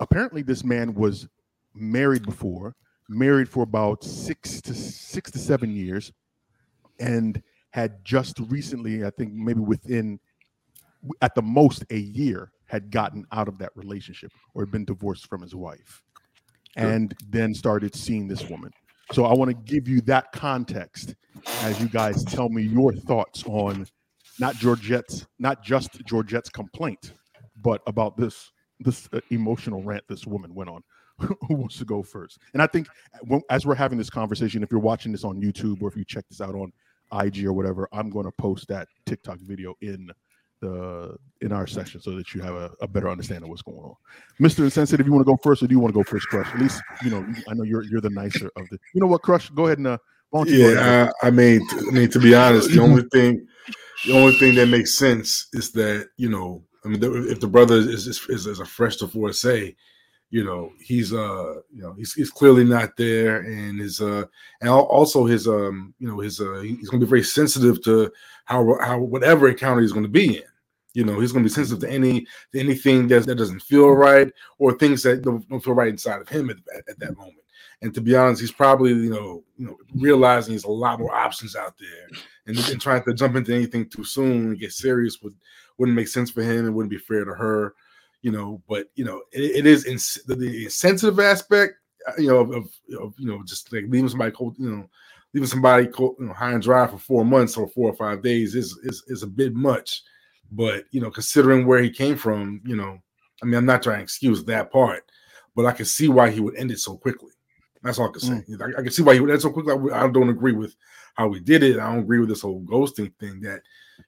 apparently, 0.00 0.42
this 0.42 0.64
man 0.64 0.94
was 0.94 1.28
married 1.74 2.24
before, 2.24 2.74
married 3.08 3.48
for 3.48 3.62
about 3.62 4.04
six 4.04 4.60
to 4.62 4.74
six 4.74 5.30
to 5.32 5.38
seven 5.38 5.74
years, 5.74 6.12
and 7.00 7.42
had 7.70 8.04
just 8.04 8.38
recently, 8.48 9.04
I 9.04 9.10
think 9.10 9.32
maybe 9.32 9.60
within 9.60 10.20
at 11.20 11.34
the 11.34 11.42
most 11.42 11.84
a 11.90 11.98
year, 11.98 12.50
had 12.66 12.90
gotten 12.90 13.26
out 13.32 13.48
of 13.48 13.58
that 13.58 13.70
relationship 13.74 14.32
or 14.54 14.62
had 14.62 14.70
been 14.70 14.84
divorced 14.84 15.28
from 15.28 15.42
his 15.42 15.54
wife 15.54 16.02
and 16.76 17.14
then 17.28 17.54
started 17.54 17.94
seeing 17.94 18.26
this 18.26 18.48
woman. 18.48 18.70
So 19.12 19.26
I 19.26 19.34
want 19.34 19.50
to 19.50 19.54
give 19.54 19.86
you 19.86 20.00
that 20.02 20.32
context 20.32 21.14
as 21.62 21.80
you 21.80 21.88
guys 21.88 22.24
tell 22.24 22.48
me 22.48 22.62
your 22.62 22.92
thoughts 22.92 23.44
on 23.46 23.86
not 24.40 24.56
Georgette's, 24.56 25.26
not 25.38 25.62
just 25.62 26.04
Georgette's 26.04 26.48
complaint, 26.48 27.12
but 27.62 27.80
about 27.86 28.16
this 28.16 28.50
this 28.80 29.08
uh, 29.12 29.20
emotional 29.30 29.82
rant 29.82 30.04
this 30.08 30.26
woman 30.26 30.54
went 30.54 30.70
on. 30.70 30.82
Who 31.18 31.54
wants 31.54 31.78
to 31.78 31.84
go 31.84 32.02
first? 32.02 32.38
And 32.54 32.62
I 32.62 32.66
think 32.66 32.88
when, 33.22 33.40
as 33.50 33.64
we're 33.64 33.76
having 33.76 33.98
this 33.98 34.10
conversation, 34.10 34.62
if 34.62 34.70
you're 34.70 34.80
watching 34.80 35.12
this 35.12 35.24
on 35.24 35.40
YouTube 35.40 35.80
or 35.80 35.88
if 35.88 35.96
you 35.96 36.04
check 36.04 36.24
this 36.28 36.40
out 36.40 36.54
on 36.54 36.72
IG 37.12 37.44
or 37.44 37.52
whatever, 37.52 37.88
I'm 37.92 38.10
going 38.10 38.24
to 38.24 38.32
post 38.32 38.66
that 38.68 38.88
TikTok 39.06 39.38
video 39.38 39.74
in 39.80 40.10
the 40.60 41.16
in 41.40 41.52
our 41.52 41.66
session 41.66 42.00
so 42.00 42.12
that 42.12 42.34
you 42.34 42.40
have 42.40 42.54
a, 42.54 42.70
a 42.80 42.88
better 42.88 43.08
understanding 43.08 43.44
of 43.44 43.50
what's 43.50 43.62
going 43.62 43.78
on. 43.78 43.94
Mr. 44.40 44.64
Insensitive, 44.64 45.06
you 45.06 45.12
want 45.12 45.24
to 45.24 45.30
go 45.30 45.38
first 45.42 45.62
or 45.62 45.66
do 45.66 45.74
you 45.74 45.78
want 45.78 45.92
to 45.92 45.98
go 45.98 46.04
first, 46.04 46.26
Crush? 46.28 46.48
At 46.52 46.58
least 46.58 46.80
you 47.02 47.10
know 47.10 47.24
I 47.48 47.54
know 47.54 47.64
you're 47.64 47.84
you're 47.84 48.00
the 48.00 48.10
nicer 48.10 48.50
of 48.56 48.68
the. 48.70 48.78
You 48.94 49.00
know 49.00 49.06
what, 49.06 49.22
Crush? 49.22 49.50
Go 49.50 49.66
ahead 49.66 49.78
and 49.78 49.86
uh, 49.86 49.98
Yeah, 50.46 51.10
I, 51.22 51.28
I 51.28 51.30
mean, 51.30 51.66
t- 51.68 51.76
I 51.78 51.90
mean, 51.90 52.10
to 52.10 52.18
be 52.18 52.34
honest, 52.34 52.70
the 52.70 52.80
only 52.80 53.04
thing, 53.12 53.46
the 54.06 54.18
only 54.18 54.36
thing 54.38 54.54
that 54.56 54.66
makes 54.66 54.96
sense 54.96 55.48
is 55.52 55.70
that 55.72 56.08
you 56.16 56.28
know, 56.28 56.64
I 56.84 56.88
mean, 56.88 57.02
if 57.02 57.40
the 57.40 57.46
brother 57.46 57.76
is 57.76 58.06
is, 58.06 58.28
is, 58.28 58.60
a 58.60 58.66
fresh 58.66 58.96
divorcee, 58.96 59.74
you 60.30 60.44
know, 60.44 60.72
he's 60.80 61.12
uh, 61.12 61.60
you 61.72 61.82
know, 61.82 61.94
he's, 61.94 62.12
he's 62.12 62.30
clearly 62.30 62.64
not 62.64 62.96
there, 62.96 63.38
and 63.38 63.80
his 63.80 64.00
uh, 64.00 64.24
and 64.60 64.68
also 64.68 65.24
his 65.24 65.48
um, 65.48 65.94
you 65.98 66.08
know, 66.08 66.18
his 66.20 66.40
uh, 66.40 66.60
he's 66.60 66.88
going 66.88 67.00
to 67.00 67.06
be 67.06 67.10
very 67.10 67.22
sensitive 67.22 67.82
to 67.84 68.12
how 68.44 68.76
how 68.80 68.98
whatever 68.98 69.48
encounter 69.48 69.80
he's 69.80 69.92
going 69.92 70.04
to 70.04 70.10
be 70.10 70.38
in. 70.38 70.44
You 70.92 71.04
know, 71.04 71.20
he's 71.20 71.32
going 71.32 71.42
to 71.42 71.48
be 71.48 71.54
sensitive 71.54 71.80
to 71.80 71.90
any 71.90 72.26
to 72.52 72.60
anything 72.60 73.08
that 73.08 73.26
that 73.26 73.36
doesn't 73.36 73.62
feel 73.62 73.90
right 73.90 74.30
or 74.58 74.76
things 74.76 75.02
that 75.04 75.22
don't, 75.22 75.48
don't 75.48 75.62
feel 75.62 75.74
right 75.74 75.88
inside 75.88 76.20
of 76.20 76.28
him 76.28 76.50
at, 76.50 76.56
at, 76.76 76.88
at 76.88 76.98
that 77.00 77.16
moment. 77.16 77.38
And 77.82 77.94
to 77.94 78.00
be 78.00 78.14
honest, 78.14 78.40
he's 78.40 78.52
probably 78.52 78.90
you 78.90 79.10
know 79.10 79.44
you 79.56 79.66
know 79.66 79.76
realizing 79.94 80.52
there's 80.52 80.64
a 80.64 80.70
lot 80.70 80.98
more 80.98 81.14
options 81.14 81.56
out 81.56 81.74
there, 81.78 82.08
and, 82.46 82.58
and 82.70 82.80
trying 82.80 83.02
to 83.04 83.14
jump 83.14 83.36
into 83.36 83.54
anything 83.54 83.88
too 83.88 84.04
soon 84.04 84.48
and 84.48 84.58
get 84.58 84.72
serious 84.72 85.20
would 85.22 85.34
wouldn't 85.78 85.96
make 85.96 86.08
sense 86.08 86.30
for 86.30 86.42
him. 86.42 86.66
It 86.66 86.70
wouldn't 86.70 86.90
be 86.90 86.98
fair 86.98 87.24
to 87.24 87.34
her, 87.34 87.74
you 88.22 88.30
know. 88.30 88.62
But 88.68 88.88
you 88.94 89.04
know, 89.04 89.22
it, 89.32 89.56
it 89.56 89.66
is 89.66 89.86
ins- 89.86 90.22
the, 90.26 90.34
the 90.34 90.68
sensitive 90.68 91.20
aspect, 91.20 91.74
uh, 92.08 92.12
you 92.18 92.28
know, 92.28 92.38
of, 92.38 92.50
of, 92.50 92.64
of 93.00 93.14
you 93.18 93.26
know 93.26 93.42
just 93.44 93.72
like 93.72 93.84
leaving 93.88 94.08
somebody 94.08 94.30
cold, 94.30 94.56
you 94.58 94.70
know, 94.70 94.88
leaving 95.32 95.48
somebody 95.48 95.86
cold, 95.86 96.16
you 96.18 96.26
know, 96.26 96.32
high 96.32 96.52
and 96.52 96.62
dry 96.62 96.86
for 96.86 96.98
four 96.98 97.24
months 97.24 97.56
or 97.56 97.68
four 97.68 97.90
or 97.90 97.96
five 97.96 98.22
days 98.22 98.54
is 98.54 98.78
is 98.84 99.02
is 99.08 99.22
a 99.22 99.28
bit 99.28 99.54
much. 99.54 100.02
But 100.52 100.84
you 100.90 101.00
know, 101.00 101.10
considering 101.10 101.66
where 101.66 101.82
he 101.82 101.90
came 101.90 102.16
from, 102.16 102.60
you 102.64 102.76
know, 102.76 102.98
I 103.42 103.46
mean, 103.46 103.54
I'm 103.54 103.66
not 103.66 103.82
trying 103.82 103.98
to 103.98 104.02
excuse 104.02 104.44
that 104.44 104.70
part, 104.70 105.04
but 105.56 105.66
I 105.66 105.72
can 105.72 105.86
see 105.86 106.08
why 106.08 106.30
he 106.30 106.40
would 106.40 106.56
end 106.56 106.70
it 106.70 106.78
so 106.78 106.96
quickly. 106.96 107.32
That's 107.82 107.98
all 107.98 108.08
I 108.08 108.12
can 108.12 108.20
say. 108.20 108.44
I, 108.60 108.80
I 108.80 108.82
can 108.82 108.90
see 108.90 109.02
why 109.02 109.14
he 109.14 109.20
would 109.20 109.30
end 109.30 109.42
so 109.42 109.50
quickly. 109.50 109.74
I, 109.92 110.04
I 110.04 110.08
don't 110.08 110.30
agree 110.30 110.52
with 110.52 110.74
how 111.14 111.28
we 111.28 111.40
did 111.40 111.62
it. 111.62 111.78
I 111.78 111.92
don't 111.92 112.02
agree 112.02 112.20
with 112.20 112.28
this 112.28 112.42
whole 112.42 112.60
ghosting 112.62 113.12
thing. 113.18 113.40
That 113.40 113.60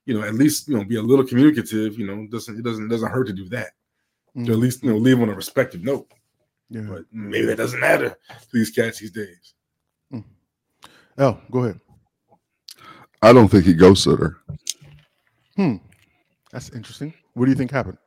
you 0.04 0.18
know, 0.18 0.26
at 0.26 0.34
least 0.34 0.68
you 0.68 0.76
know, 0.76 0.84
be 0.84 0.96
a 0.96 1.02
little 1.02 1.26
communicative. 1.26 1.98
You 1.98 2.06
know, 2.06 2.26
doesn't 2.30 2.58
it 2.58 2.62
doesn't 2.62 2.86
it 2.86 2.90
doesn't 2.90 3.10
hurt 3.10 3.26
to 3.28 3.32
do 3.32 3.48
that. 3.50 3.70
To 4.44 4.52
at 4.52 4.58
least 4.58 4.82
you 4.82 4.90
know, 4.90 4.98
leave 4.98 5.20
on 5.20 5.30
a 5.30 5.34
respective 5.34 5.82
note. 5.82 6.12
Yeah. 6.68 6.82
But 6.82 7.04
maybe 7.10 7.46
that 7.46 7.56
doesn't 7.56 7.80
matter 7.80 8.10
to 8.10 8.46
these 8.52 8.70
cats 8.70 9.00
these 9.00 9.12
days. 9.12 9.54
Oh, 11.18 11.38
go 11.50 11.60
ahead. 11.60 11.80
I 13.22 13.32
don't 13.32 13.48
think 13.48 13.64
he 13.64 13.74
ghosted 13.74 14.18
her. 14.18 14.36
Hmm. 15.56 15.76
That's 16.52 16.70
interesting. 16.70 17.14
What 17.34 17.46
do 17.46 17.50
you 17.50 17.56
think 17.56 17.70
happened? 17.70 17.98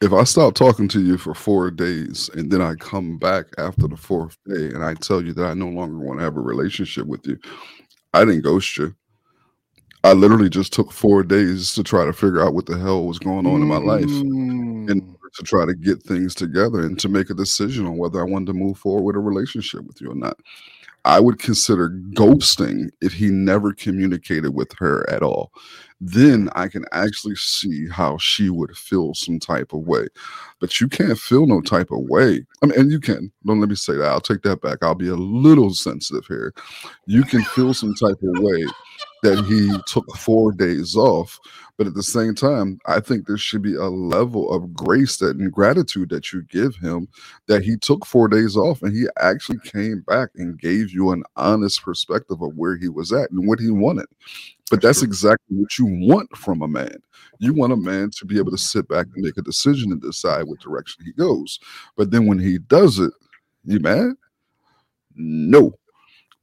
If 0.00 0.12
I 0.12 0.24
stop 0.24 0.54
talking 0.54 0.88
to 0.88 1.00
you 1.00 1.18
for 1.18 1.34
four 1.34 1.70
days 1.70 2.30
and 2.34 2.50
then 2.50 2.62
I 2.62 2.74
come 2.76 3.18
back 3.18 3.46
after 3.58 3.86
the 3.86 3.96
fourth 3.96 4.38
day 4.46 4.66
and 4.68 4.82
I 4.82 4.94
tell 4.94 5.22
you 5.22 5.32
that 5.34 5.44
I 5.44 5.54
no 5.54 5.68
longer 5.68 5.98
want 5.98 6.20
to 6.20 6.24
have 6.24 6.36
a 6.36 6.40
relationship 6.40 7.06
with 7.06 7.26
you, 7.26 7.38
I 8.14 8.24
didn't 8.24 8.42
ghost 8.42 8.76
you. 8.78 8.94
I 10.04 10.12
literally 10.12 10.48
just 10.48 10.72
took 10.72 10.92
four 10.92 11.22
days 11.22 11.72
to 11.74 11.82
try 11.82 12.04
to 12.04 12.12
figure 12.12 12.42
out 12.42 12.54
what 12.54 12.66
the 12.66 12.78
hell 12.78 13.04
was 13.06 13.18
going 13.18 13.46
on 13.46 13.60
in 13.60 13.68
my 13.68 13.78
life 13.78 14.04
Mm. 14.06 14.90
in 14.90 15.00
order 15.00 15.30
to 15.36 15.42
try 15.42 15.66
to 15.66 15.74
get 15.74 16.02
things 16.02 16.34
together 16.34 16.80
and 16.80 16.98
to 17.00 17.08
make 17.08 17.30
a 17.30 17.34
decision 17.34 17.84
on 17.86 17.96
whether 17.98 18.20
I 18.20 18.24
wanted 18.24 18.46
to 18.46 18.52
move 18.54 18.78
forward 18.78 19.02
with 19.02 19.16
a 19.16 19.18
relationship 19.20 19.84
with 19.86 20.00
you 20.00 20.10
or 20.12 20.14
not. 20.14 20.38
I 21.04 21.20
would 21.20 21.38
consider 21.38 21.90
ghosting 22.14 22.90
if 23.00 23.12
he 23.12 23.28
never 23.28 23.72
communicated 23.72 24.54
with 24.54 24.72
her 24.78 25.08
at 25.10 25.22
all. 25.22 25.52
Then 26.00 26.48
I 26.54 26.68
can 26.68 26.84
actually 26.92 27.34
see 27.34 27.88
how 27.88 28.18
she 28.18 28.50
would 28.50 28.76
feel 28.76 29.14
some 29.14 29.40
type 29.40 29.72
of 29.72 29.80
way. 29.80 30.06
But 30.60 30.80
you 30.80 30.88
can't 30.88 31.18
feel 31.18 31.46
no 31.46 31.60
type 31.60 31.90
of 31.90 32.00
way. 32.08 32.46
I 32.62 32.66
mean, 32.66 32.78
and 32.78 32.92
you 32.92 33.00
can. 33.00 33.32
Don't 33.44 33.60
let 33.60 33.68
me 33.68 33.74
say 33.74 33.94
that. 33.94 34.08
I'll 34.08 34.20
take 34.20 34.42
that 34.42 34.60
back. 34.60 34.78
I'll 34.82 34.94
be 34.94 35.08
a 35.08 35.16
little 35.16 35.74
sensitive 35.74 36.26
here. 36.26 36.54
You 37.06 37.24
can 37.24 37.42
feel 37.42 37.74
some 37.74 37.94
type 37.94 38.18
of 38.22 38.42
way 38.42 38.64
that 39.22 39.44
he 39.44 39.76
took 39.86 40.06
four 40.16 40.52
days 40.52 40.94
off. 40.94 41.38
But 41.76 41.86
at 41.86 41.94
the 41.94 42.02
same 42.02 42.34
time, 42.34 42.80
I 42.86 42.98
think 42.98 43.26
there 43.26 43.38
should 43.38 43.62
be 43.62 43.76
a 43.76 43.84
level 43.84 44.50
of 44.50 44.74
grace 44.74 45.16
that 45.18 45.36
and 45.36 45.52
gratitude 45.52 46.08
that 46.10 46.32
you 46.32 46.42
give 46.42 46.74
him 46.76 47.06
that 47.46 47.62
he 47.62 47.76
took 47.76 48.04
four 48.04 48.26
days 48.26 48.56
off 48.56 48.82
and 48.82 48.92
he 48.92 49.06
actually 49.20 49.60
came 49.60 50.00
back 50.00 50.30
and 50.34 50.58
gave 50.58 50.90
you 50.92 51.10
an 51.10 51.22
honest 51.36 51.82
perspective 51.82 52.42
of 52.42 52.56
where 52.56 52.76
he 52.76 52.88
was 52.88 53.12
at 53.12 53.30
and 53.30 53.46
what 53.46 53.60
he 53.60 53.70
wanted. 53.70 54.06
But 54.70 54.82
that's 54.82 55.02
exactly 55.02 55.56
what 55.56 55.78
you 55.78 55.86
want 55.86 56.36
from 56.36 56.62
a 56.62 56.68
man. 56.68 56.96
You 57.38 57.54
want 57.54 57.72
a 57.72 57.76
man 57.76 58.10
to 58.18 58.26
be 58.26 58.38
able 58.38 58.50
to 58.50 58.58
sit 58.58 58.88
back 58.88 59.06
and 59.14 59.24
make 59.24 59.38
a 59.38 59.42
decision 59.42 59.92
and 59.92 60.00
decide 60.00 60.44
what 60.44 60.60
direction 60.60 61.04
he 61.04 61.12
goes. 61.12 61.58
But 61.96 62.10
then 62.10 62.26
when 62.26 62.38
he 62.38 62.58
does 62.58 62.98
it, 62.98 63.12
you 63.64 63.80
mad? 63.80 64.12
No. 65.14 65.72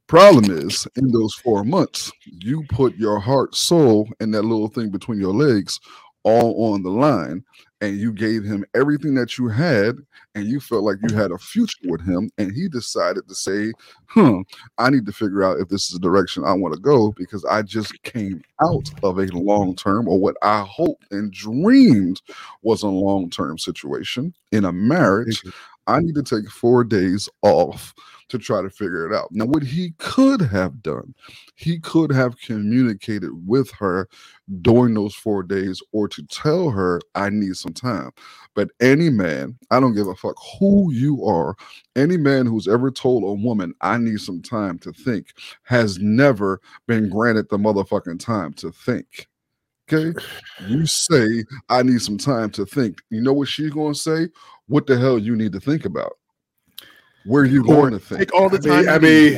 Problem 0.06 0.44
is, 0.50 0.86
in 0.96 1.10
those 1.10 1.34
four 1.34 1.64
months, 1.64 2.12
you 2.24 2.64
put 2.68 2.96
your 2.96 3.18
heart, 3.18 3.56
soul, 3.56 4.08
and 4.20 4.32
that 4.34 4.42
little 4.42 4.68
thing 4.68 4.90
between 4.90 5.20
your 5.20 5.34
legs 5.34 5.80
all 6.22 6.72
on 6.72 6.82
the 6.82 6.90
line, 6.90 7.44
and 7.80 7.98
you 7.98 8.12
gave 8.12 8.44
him 8.44 8.64
everything 8.74 9.14
that 9.14 9.36
you 9.36 9.48
had, 9.48 9.96
and 10.34 10.46
you 10.46 10.60
felt 10.60 10.84
like 10.84 10.96
you 11.08 11.14
had 11.14 11.30
a 11.30 11.38
future 11.38 11.78
with 11.84 12.00
him, 12.06 12.30
and 12.38 12.52
he 12.52 12.68
decided 12.68 13.28
to 13.28 13.34
say, 13.34 13.72
"Hmm, 14.08 14.42
I 14.78 14.90
need 14.90 15.06
to 15.06 15.12
figure 15.12 15.42
out 15.44 15.60
if 15.60 15.68
this 15.68 15.86
is 15.86 15.90
the 15.92 16.00
direction 16.00 16.44
I 16.44 16.52
want 16.52 16.74
to 16.74 16.80
go 16.80 17.12
because 17.12 17.44
I 17.44 17.62
just 17.62 18.02
came 18.02 18.42
out 18.62 18.90
of 19.02 19.18
a 19.18 19.26
long 19.26 19.74
term 19.76 20.08
or 20.08 20.18
what 20.18 20.36
I 20.42 20.62
hoped 20.62 21.06
and 21.12 21.32
dreamed 21.32 22.22
was 22.62 22.82
a 22.82 22.88
long 22.88 23.30
term 23.30 23.58
situation 23.58 24.34
in 24.52 24.64
a 24.64 24.72
marriage. 24.72 25.42
I 25.86 26.00
need 26.00 26.14
to 26.16 26.22
take 26.22 26.50
four 26.50 26.84
days 26.84 27.28
off 27.42 27.94
to 28.28 28.38
try 28.38 28.60
to 28.60 28.70
figure 28.70 29.06
it 29.06 29.14
out. 29.14 29.28
Now, 29.30 29.44
what 29.44 29.62
he 29.62 29.92
could 29.98 30.40
have 30.40 30.82
done, 30.82 31.14
he 31.54 31.78
could 31.78 32.12
have 32.12 32.38
communicated 32.40 33.30
with 33.46 33.70
her 33.72 34.08
during 34.62 34.94
those 34.94 35.14
four 35.14 35.42
days 35.42 35.80
or 35.92 36.08
to 36.08 36.26
tell 36.26 36.70
her, 36.70 37.00
I 37.14 37.30
need 37.30 37.56
some 37.56 37.72
time. 37.72 38.10
But 38.54 38.70
any 38.80 39.10
man, 39.10 39.56
I 39.70 39.80
don't 39.80 39.94
give 39.94 40.08
a 40.08 40.14
fuck 40.14 40.36
who 40.58 40.92
you 40.92 41.24
are, 41.24 41.54
any 41.94 42.16
man 42.16 42.46
who's 42.46 42.66
ever 42.68 42.90
told 42.90 43.22
a 43.22 43.40
woman, 43.40 43.74
I 43.80 43.98
need 43.98 44.20
some 44.20 44.42
time 44.42 44.78
to 44.80 44.92
think, 44.92 45.28
has 45.62 45.98
never 45.98 46.60
been 46.88 47.08
granted 47.08 47.48
the 47.48 47.58
motherfucking 47.58 48.18
time 48.18 48.54
to 48.54 48.72
think. 48.72 49.28
Okay. 49.92 50.18
You 50.66 50.84
say, 50.86 51.44
I 51.68 51.82
need 51.82 52.00
some 52.02 52.18
time 52.18 52.50
to 52.50 52.66
think. 52.66 53.00
You 53.10 53.20
know 53.22 53.32
what 53.32 53.48
she's 53.48 53.70
going 53.70 53.94
to 53.94 53.98
say? 53.98 54.28
What 54.66 54.86
the 54.86 54.98
hell 54.98 55.18
you 55.18 55.36
need 55.36 55.52
to 55.52 55.60
think 55.60 55.84
about? 55.84 56.14
Where 57.24 57.42
are 57.42 57.46
you 57.46 57.64
going 57.64 57.92
to 57.92 57.98
think? 57.98 58.20
Take 58.20 58.34
all 58.34 58.48
the 58.48 58.58
I 58.72 58.76
mean, 58.76 58.84
time. 58.84 58.94
I 58.94 58.98
mean, 59.00 59.34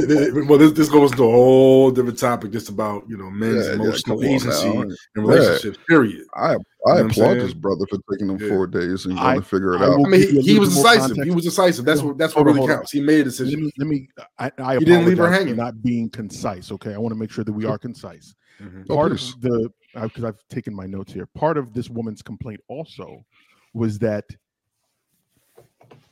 need. 0.00 0.08
this 0.08 0.20
is- 0.36 0.48
well, 0.48 0.58
this, 0.58 0.72
this 0.72 0.88
goes 0.88 1.12
to 1.12 1.22
a 1.24 1.30
whole 1.30 1.90
different 1.92 2.18
topic, 2.18 2.50
just 2.50 2.68
about 2.68 3.04
you 3.08 3.16
know 3.16 3.30
men's 3.30 3.64
Yeah, 3.66 3.74
yeah, 3.74 3.74
emotional 3.74 4.16
come 4.18 4.26
on 4.28 4.34
agency 4.34 4.68
now. 4.74 4.80
and 4.82 4.96
relationships. 5.16 5.78
Period. 5.88 6.26
I 6.34 6.54
I 6.54 6.54
know 6.54 7.06
applaud 7.06 7.12
saying? 7.12 7.38
this 7.38 7.54
brother 7.54 7.86
for 7.90 7.98
taking 8.10 8.26
them 8.26 8.38
Yeah. 8.40 8.48
four 8.48 8.66
days 8.66 9.06
and 9.06 9.16
trying 9.16 9.40
to 9.40 9.46
figure 9.46 9.74
it 9.74 9.82
I 9.82 9.84
out. 9.86 9.92
I 10.04 10.08
mean, 10.08 10.20
give 10.20 10.30
he, 10.30 10.40
he 10.54 10.58
was 10.58 10.70
decisive. 10.74 11.00
context. 11.00 11.24
He 11.24 11.30
was 11.30 11.44
decisive. 11.44 11.84
That's 11.84 12.02
what 12.02 12.18
that's 12.18 12.34
what 12.34 12.44
Hold 12.46 12.56
on, 12.58 12.62
really 12.64 12.74
counts. 12.74 12.90
He 12.90 13.00
made 13.00 13.20
a 13.20 13.24
decision. 13.24 13.60
Let 13.60 13.74
decision. 13.74 13.88
me, 13.88 14.08
let 14.18 14.48
me 14.48 14.58
I, 14.58 14.70
I 14.72 14.78
He 14.78 14.84
didn't 14.84 15.06
leave 15.06 15.18
her 15.18 15.24
apologize 15.26 15.38
for 15.38 15.44
hanging. 15.44 15.56
not 15.56 15.82
being 15.82 16.10
concise. 16.10 16.72
Okay, 16.72 16.92
I 16.92 16.98
want 16.98 17.12
to 17.14 17.18
make 17.20 17.30
sure 17.30 17.44
that 17.44 17.52
we 17.52 17.66
are 17.66 17.78
concise. 17.78 18.34
Mhm. 18.60 18.86
Oh, 18.90 18.94
Part 18.96 19.12
please. 19.12 19.34
of 19.34 19.40
the 19.42 19.72
because 19.94 20.24
I've 20.24 20.46
taken 20.48 20.74
my 20.74 20.86
notes 20.86 21.12
here. 21.12 21.26
Part 21.26 21.56
of 21.56 21.72
this 21.72 21.88
woman's 21.88 22.22
complaint 22.22 22.60
also 22.68 23.24
was 23.72 23.98
that 24.00 24.24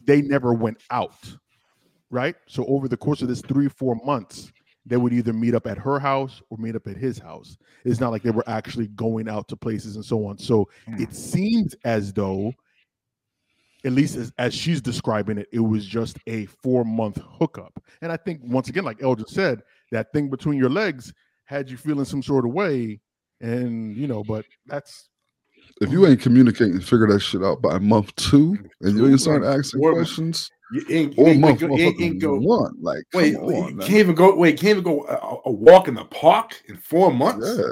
they 0.05 0.23
never 0.23 0.53
went 0.55 0.79
out, 0.91 1.37
right? 2.11 2.35
So 2.47 2.65
over 2.67 2.89
the 2.89 2.97
course 2.97 3.23
of 3.23 3.29
this 3.29 3.43
three 3.43 3.69
four 3.69 3.97
months, 4.05 4.51
they 4.87 4.97
would 4.97 5.13
either 5.13 5.33
meet 5.33 5.55
up 5.55 5.67
at 5.67 5.79
her 5.79 5.99
house 5.99 6.43
or 6.51 6.59
meet 6.59 6.77
up 6.77 6.87
at 6.87 6.97
his 6.97 7.19
house. 7.19 7.57
It's 7.85 8.01
not 8.01 8.11
like 8.11 8.23
they 8.23 8.31
were 8.31 8.49
actually 8.49 8.89
going 8.89 9.29
out 9.29 9.49
to 9.49 9.57
places 9.57 9.97
and 9.97 10.05
so 10.05 10.27
on. 10.27 10.39
So 10.39 10.69
Hmm. 10.87 11.01
it 11.03 11.15
seems 11.15 11.75
as 11.85 12.13
though 12.13 12.53
at 13.87 13.93
least 13.93 14.17
as, 14.17 14.33
as 14.39 14.55
she's 14.55 14.81
describing 14.81 15.37
it, 15.37 15.47
it 15.53 15.61
was 15.61 15.85
just 15.85 16.19
a 16.27 16.47
four 16.47 16.85
month 16.87 17.19
hookup. 17.23 17.83
And 18.01 18.11
I 18.11 18.17
think 18.17 18.41
once 18.43 18.71
again, 18.71 18.85
like 18.85 19.03
Eldridge 19.03 19.29
said, 19.29 19.63
that 19.91 20.11
thing 20.13 20.31
between 20.31 20.59
your 20.59 20.71
legs 20.71 21.13
had 21.47 21.71
you 21.71 21.77
feeling 21.77 22.05
some 22.05 22.23
sort 22.23 22.45
of 22.47 22.53
way. 22.53 23.01
And 23.41 23.97
you 23.97 24.07
know, 24.07 24.23
but 24.25 24.45
that's 24.67 25.09
If 25.81 25.91
you 25.91 26.07
ain't 26.07 26.21
communicating 26.21 26.75
and 26.75 26.85
figure 26.85 27.09
that 27.09 27.21
shit 27.21 27.43
out 27.43 27.61
by 27.61 27.79
month 27.79 28.15
two, 28.17 28.57
and 28.81 28.97
you 28.97 29.09
ain't 29.09 29.21
start 29.21 29.45
asking 29.45 29.81
Or- 29.83 29.93
questions, 29.95 30.49
You 30.73 30.85
ain't, 30.89 31.19
or 31.19 31.29
ain't, 31.29 31.41
month 31.41 31.63
ain't, 31.63 32.01
ain't, 32.01 32.21
go. 32.21 32.37
one, 32.39 32.73
like 32.81 33.03
Wait, 33.13 33.37
on, 33.37 33.71
you 33.71 33.77
can't 33.79 33.91
even 33.93 34.15
go. 34.15 34.35
Wait, 34.37 34.59
can't 34.59 34.71
even 34.71 34.85
go 34.85 35.05
a, 35.07 35.49
a 35.49 35.53
walk 35.53 35.89
in 35.89 35.95
the 35.95 36.05
park 36.05 36.63
in 36.69 36.77
four 36.77 37.13
months. 37.13 37.47
yeah, 37.59 37.65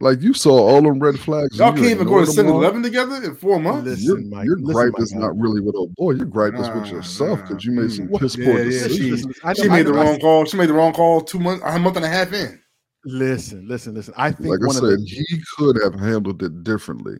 like 0.00 0.20
you 0.20 0.34
saw 0.34 0.52
all 0.52 0.82
them 0.82 0.98
red 1.00 1.18
flags. 1.18 1.58
Y'all 1.58 1.72
can't 1.72 1.86
even 1.86 2.06
go 2.06 2.24
to 2.24 2.30
ignored 2.30 2.46
7-Eleven 2.46 2.82
together 2.82 3.16
in 3.24 3.34
four 3.34 3.58
months. 3.60 3.86
Listen, 3.86 4.04
Your, 4.04 4.18
Mike, 4.20 4.44
your 4.46 4.56
listen, 4.58 4.72
gripe 4.74 4.92
Mike, 4.92 5.02
is 5.02 5.14
I- 5.14 5.18
not 5.18 5.36
really 5.38 5.60
with 5.60 5.74
old 5.74 5.94
boy. 5.96 6.12
Your 6.12 6.26
gripe 6.26 6.54
is 6.54 6.68
with 6.68 6.84
Nah, 6.84 6.90
yourself 6.90 7.40
nah. 7.40 7.46
because 7.48 7.64
you 7.64 7.72
made 7.72 7.90
some 7.92 8.08
Mm. 8.08 8.20
piss 8.20 8.36
poor 8.36 8.44
yeah, 8.58 8.64
decisions. 8.64 9.20
she- 9.56 9.62
She 9.62 9.68
made 9.68 9.86
the 9.86 9.92
wrong 9.94 10.20
call. 10.20 10.44
She 10.44 10.56
made 10.56 10.68
the 10.68 10.74
wrong 10.74 10.92
call 10.92 11.22
two 11.22 11.38
months, 11.40 11.62
a 11.66 11.78
month 11.78 11.96
and 11.96 12.04
a 12.04 12.08
half 12.08 12.32
in. 12.32 12.58
Listen, 13.04 13.66
listen, 13.66 13.94
listen. 13.94 14.14
I 14.16 14.30
think 14.30 14.48
like 14.48 14.60
I 14.68 14.72
said, 14.72 14.84
of 14.84 14.90
the 14.90 15.24
he 15.28 15.40
could 15.56 15.80
have 15.82 15.94
handled 15.94 16.42
it 16.42 16.62
differently 16.62 17.16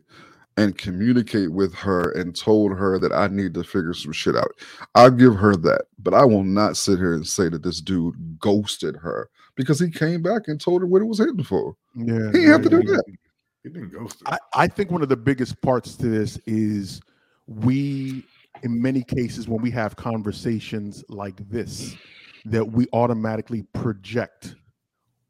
and 0.57 0.77
communicate 0.77 1.51
with 1.51 1.73
her 1.73 2.11
and 2.11 2.35
told 2.35 2.71
her 2.71 2.99
that 2.99 3.11
I 3.11 3.27
need 3.27 3.53
to 3.55 3.63
figure 3.63 3.93
some 3.93 4.11
shit 4.11 4.35
out. 4.35 4.51
I'll 4.95 5.11
give 5.11 5.35
her 5.35 5.55
that, 5.57 5.85
but 5.99 6.13
I 6.13 6.23
will 6.25 6.43
not 6.43 6.77
sit 6.77 6.99
here 6.99 7.15
and 7.15 7.27
say 7.27 7.49
that 7.49 7.63
this 7.63 7.81
dude 7.81 8.39
ghosted 8.39 8.95
her 8.97 9.29
because 9.55 9.79
he 9.79 9.89
came 9.89 10.21
back 10.21 10.43
and 10.47 10.61
told 10.61 10.81
her 10.81 10.87
what 10.87 11.01
it 11.01 11.05
was 11.05 11.17
hitting 11.19 11.43
for. 11.43 11.75
yeah, 11.95 12.31
He 12.31 12.43
yeah, 12.43 12.51
have 12.51 12.61
to 12.63 12.69
do 12.69 12.83
that. 12.83 13.03
He 13.63 13.69
didn't 13.69 13.89
ghost 13.89 14.21
her. 14.25 14.33
I, 14.33 14.63
I 14.63 14.67
think 14.67 14.91
one 14.91 15.01
of 15.01 15.09
the 15.09 15.17
biggest 15.17 15.59
parts 15.61 15.95
to 15.95 16.07
this 16.07 16.37
is 16.45 17.01
we, 17.47 18.23
in 18.61 18.81
many 18.81 19.03
cases, 19.03 19.47
when 19.47 19.61
we 19.61 19.71
have 19.71 19.95
conversations 19.95 21.03
like 21.09 21.37
this, 21.49 21.95
that 22.45 22.65
we 22.65 22.87
automatically 22.93 23.63
project 23.73 24.55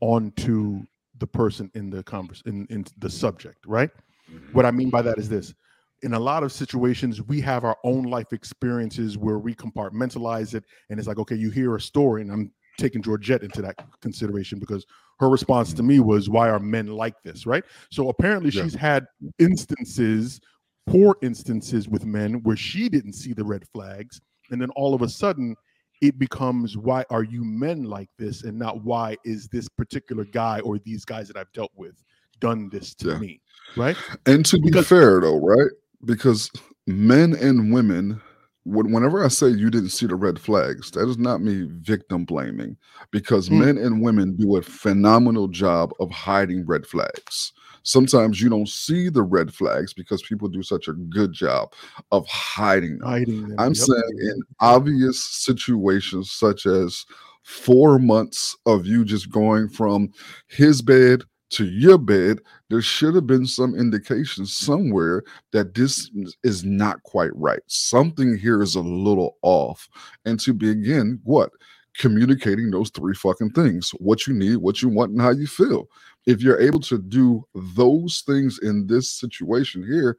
onto 0.03 0.83
the 1.19 1.25
person 1.25 1.71
in 1.75 1.89
the 1.89 2.03
converse 2.03 2.43
in, 2.45 2.67
in 2.69 2.85
the 2.97 3.09
subject, 3.09 3.65
right? 3.65 3.89
Mm-hmm. 4.29 4.51
What 4.51 4.65
I 4.65 4.71
mean 4.71 4.89
by 4.89 5.01
that 5.01 5.17
is 5.17 5.29
this. 5.29 5.53
In 6.01 6.13
a 6.13 6.19
lot 6.19 6.43
of 6.43 6.51
situations, 6.51 7.21
we 7.21 7.39
have 7.39 7.63
our 7.63 7.77
own 7.85 8.03
life 8.03 8.33
experiences 8.33 9.17
where 9.17 9.39
we 9.39 9.55
compartmentalize 9.55 10.55
it, 10.55 10.65
and 10.89 10.99
it's 10.99 11.07
like, 11.07 11.19
okay, 11.19 11.35
you 11.35 11.49
hear 11.49 11.77
a 11.77 11.81
story, 11.81 12.21
and 12.21 12.29
I'm 12.29 12.51
taking 12.77 13.01
Georgette 13.01 13.43
into 13.43 13.61
that 13.61 13.75
consideration 14.01 14.59
because 14.59 14.85
her 15.21 15.29
response 15.29 15.71
to 15.73 15.83
me 15.83 16.01
was, 16.01 16.29
"Why 16.29 16.49
are 16.49 16.59
men 16.59 16.87
like 16.87 17.15
this?" 17.23 17.45
Right? 17.45 17.63
So 17.89 18.09
apparently, 18.09 18.49
Yeah. 18.49 18.63
she's 18.63 18.75
had 18.75 19.05
instances, 19.39 20.41
poor 20.85 21.15
instances 21.21 21.87
with 21.87 22.05
men 22.05 22.43
where 22.43 22.57
she 22.57 22.89
didn't 22.89 23.13
see 23.13 23.31
the 23.31 23.45
red 23.45 23.65
flags, 23.69 24.19
and 24.51 24.61
then 24.61 24.71
all 24.71 24.93
of 24.93 25.01
a 25.01 25.07
sudden, 25.07 25.55
it 26.03 26.19
becomes, 26.19 26.77
"Why 26.77 27.05
are 27.09 27.23
you 27.23 27.43
men 27.43 27.85
like 27.85 28.09
this?" 28.19 28.43
and 28.43 28.59
not 28.59 28.83
"Why 28.83 29.17
is 29.25 29.47
this 29.47 29.67
particular 29.69 30.25
guy 30.25 30.59
or 30.59 30.77
these 30.77 31.05
guys 31.05 31.27
that 31.29 31.37
I've 31.37 31.51
dealt 31.53 31.71
with 31.75 32.03
done 32.39 32.69
this 32.69 32.93
to 32.95 33.09
Yeah. 33.09 33.17
me?" 33.19 33.41
Right? 33.75 33.97
And 34.27 34.45
to 34.45 34.59
be 34.59 34.71
fair, 34.83 35.21
though, 35.21 35.37
right? 35.39 35.71
Because 36.05 36.51
men 36.85 37.33
and 37.33 37.73
women, 37.73 38.21
whenever 38.65 39.23
I 39.23 39.29
say 39.29 39.47
you 39.47 39.69
didn't 39.69 39.89
see 39.89 40.05
the 40.05 40.15
red 40.15 40.39
flags, 40.39 40.91
that 40.91 41.07
is 41.07 41.17
not 41.17 41.41
me 41.41 41.67
victim 41.69 42.25
blaming, 42.25 42.77
because 43.11 43.47
Hmm. 43.47 43.59
men 43.59 43.77
and 43.77 44.01
women 44.01 44.35
do 44.35 44.57
a 44.57 44.61
phenomenal 44.61 45.47
job 45.47 45.91
of 45.99 46.11
hiding 46.11 46.65
red 46.65 46.85
flags. 46.85 47.53
Sometimes 47.83 48.41
you 48.41 48.49
don't 48.49 48.69
see 48.69 49.09
the 49.09 49.21
red 49.23 49.53
flags 49.53 49.93
because 49.93 50.21
people 50.23 50.47
do 50.47 50.63
such 50.63 50.87
a 50.87 50.93
good 50.93 51.33
job 51.33 51.73
of 52.11 52.25
hiding 52.27 52.97
them. 52.99 53.07
Hiding 53.09 53.49
them. 53.49 53.59
I'm 53.59 53.73
Yep. 53.73 53.85
saying 53.85 54.19
in 54.21 54.41
obvious 54.59 55.21
situations 55.21 56.31
such 56.31 56.65
as 56.65 57.05
four 57.43 57.99
months 57.99 58.55
of 58.65 58.85
you 58.85 59.03
just 59.03 59.29
going 59.29 59.67
from 59.67 60.09
his 60.47 60.81
bed 60.81 61.23
to 61.49 61.65
your 61.65 61.97
bed, 61.99 62.39
there 62.69 62.81
should 62.81 63.13
have 63.13 63.27
been 63.27 63.45
some 63.45 63.75
indication 63.75 64.45
somewhere 64.45 65.23
that 65.51 65.75
this 65.75 66.09
is 66.43 66.63
not 66.63 67.03
quite 67.03 67.35
right. 67.35 67.61
Something 67.67 68.37
here 68.37 68.63
is 68.63 68.75
a 68.75 68.81
little 68.81 69.37
off. 69.43 69.87
And 70.25 70.39
to 70.39 70.53
begin, 70.53 71.19
what? 71.23 71.51
Communicating 71.95 72.71
those 72.71 72.89
three 72.89 73.13
fucking 73.13 73.51
things 73.51 73.91
what 73.99 74.25
you 74.25 74.33
need, 74.33 74.57
what 74.57 74.81
you 74.81 74.89
want, 74.89 75.11
and 75.11 75.21
how 75.21 75.29
you 75.29 75.45
feel. 75.45 75.87
If 76.25 76.41
you're 76.41 76.59
able 76.59 76.79
to 76.81 76.97
do 76.97 77.45
those 77.53 78.23
things 78.25 78.59
in 78.59 78.87
this 78.87 79.09
situation 79.11 79.83
here, 79.85 80.17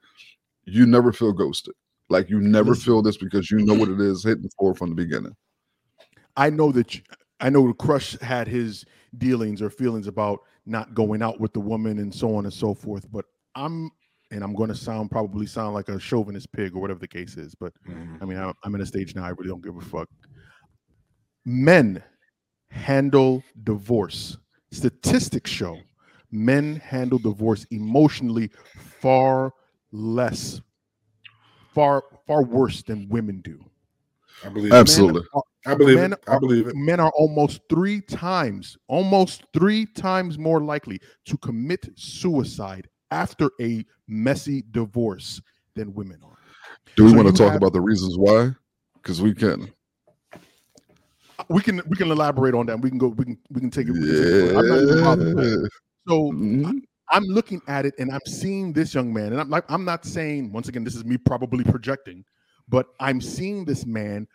you 0.64 0.87
never 0.87 1.12
feel 1.12 1.32
ghosted. 1.32 1.75
Like 2.11 2.28
you 2.28 2.40
never 2.40 2.75
feel 2.75 3.00
this 3.02 3.16
because 3.16 3.50
you 3.50 3.58
know 3.58 3.75
what 3.75 3.88
it 3.88 4.00
is 4.00 4.23
hitting 4.23 4.49
for 4.58 4.75
from 4.75 4.90
the 4.90 4.94
beginning. 4.94 5.34
I 6.37 6.50
know 6.50 6.70
that 6.73 6.94
you, 6.94 7.00
I 7.40 7.49
know 7.49 7.66
the 7.66 7.75
Crush 7.75 8.18
had 8.20 8.46
his 8.46 8.84
dealings 9.16 9.62
or 9.62 9.70
feelings 9.70 10.06
about 10.06 10.40
not 10.66 10.94
going 10.94 11.23
out 11.23 11.40
with 11.40 11.52
the 11.52 11.61
woman 11.61 11.99
and 11.99 12.14
so 12.14 12.37
on 12.37 12.44
and 12.44 12.52
so 12.52 12.75
forth. 12.75 13.11
But 13.11 13.25
I'm 13.54 13.90
and 14.30 14.42
I'm 14.42 14.54
going 14.54 14.68
to 14.68 14.75
sound 14.75 15.11
probably 15.11 15.46
sound 15.46 15.75
like 15.75 15.88
a 15.88 15.99
chauvinist 15.99 16.50
pig 16.52 16.75
or 16.75 16.80
whatever 16.80 16.99
the 16.99 17.08
case 17.08 17.37
is. 17.37 17.54
But 17.54 17.73
Mhm. 17.88 18.20
I 18.20 18.25
mean, 18.25 18.38
I'm, 18.38 18.52
I'm 18.64 18.75
in 18.75 18.80
a 18.80 18.87
stage 18.87 19.14
now. 19.14 19.25
I 19.25 19.28
really 19.30 19.49
don't 19.49 19.62
give 19.62 19.76
a 19.76 19.80
fuck. 19.80 20.08
Men 21.44 22.02
handle 22.70 23.42
divorce. 23.62 24.37
Statistics 24.73 25.50
show 25.50 25.78
men 26.35 26.76
handle 26.76 27.19
divorce 27.19 27.64
emotionally 27.71 28.50
far 29.00 29.53
less, 29.93 30.61
far 31.73 32.03
far 32.26 32.43
worse 32.43 32.83
than 32.83 33.09
women 33.09 33.41
do. 33.43 33.64
I 34.45 34.49
believe. 34.49 34.73
Absolutely. 34.73 35.23
Are, 35.33 35.43
I 35.67 35.75
believe 35.75 35.97
men 35.97 36.12
it. 36.14 36.19
I 36.26 36.33
are- 36.33 36.41
believe 36.41 36.67
it. 36.67 36.76
men 36.76 37.00
are 37.00 37.12
almost 37.17 37.61
three 37.71 38.00
times, 38.00 38.76
almost 38.88 39.45
three 39.55 39.87
times 39.87 40.37
more 40.38 40.61
likely 40.61 41.00
to 41.26 41.38
commit 41.38 41.88
suicide 41.95 42.88
after 43.11 43.49
a 43.61 43.85
messy 44.09 44.64
divorce 44.73 45.41
than 45.76 45.95
women 45.95 46.19
are. 46.25 46.38
Do 46.97 47.05
we 47.05 47.11
So 47.11 47.17
want 47.17 47.29
to 47.29 47.33
talk 47.33 47.53
have- 47.53 47.62
about 47.62 47.73
the 47.73 47.81
reasons 47.81 48.19
why? 48.19 48.50
Because 48.97 49.23
we 49.23 49.35
can. 49.35 49.71
We 51.49 51.61
can 51.61 51.81
we 51.88 51.97
can 51.97 52.11
elaborate 52.11 52.55
on 52.55 52.67
that. 52.67 52.81
We 52.81 52.88
can 52.91 52.99
go. 52.99 53.09
We 53.09 53.25
can 53.25 53.38
we 53.50 53.61
can 53.61 53.71
take 53.71 53.88
it. 53.88 53.93
we 53.93 54.00
can 54.00 54.09
take 54.09 55.37
it 55.37 55.71
further. 56.06 56.18
I'm 56.28 56.62
not 56.62 56.62
even 56.62 56.62
bothered 56.62 56.64
by 56.64 56.70
it. 56.70 56.73
Yeah. 56.73 56.73
So 56.73 56.73
Mhm. 56.73 56.84
I'm 57.11 57.25
looking 57.25 57.61
at 57.68 57.87
it 57.87 57.94
and 57.99 58.11
I'm 58.11 58.20
seeing 58.26 58.73
this 58.73 58.94
young 58.94 59.12
man, 59.12 59.32
and 59.32 59.40
I'm 59.40 59.50
like, 59.50 59.64
I'm 59.68 59.84
not 59.84 60.04
saying 60.04 60.52
once 60.52 60.68
again, 60.68 60.84
this 60.84 60.94
is 60.96 61.04
me 61.04 61.18
probably 61.18 61.64
projecting, 61.64 62.25
but 62.68 62.88
I'm 63.00 63.20
seeing 63.20 63.64
this 63.64 63.84
man 63.87 64.26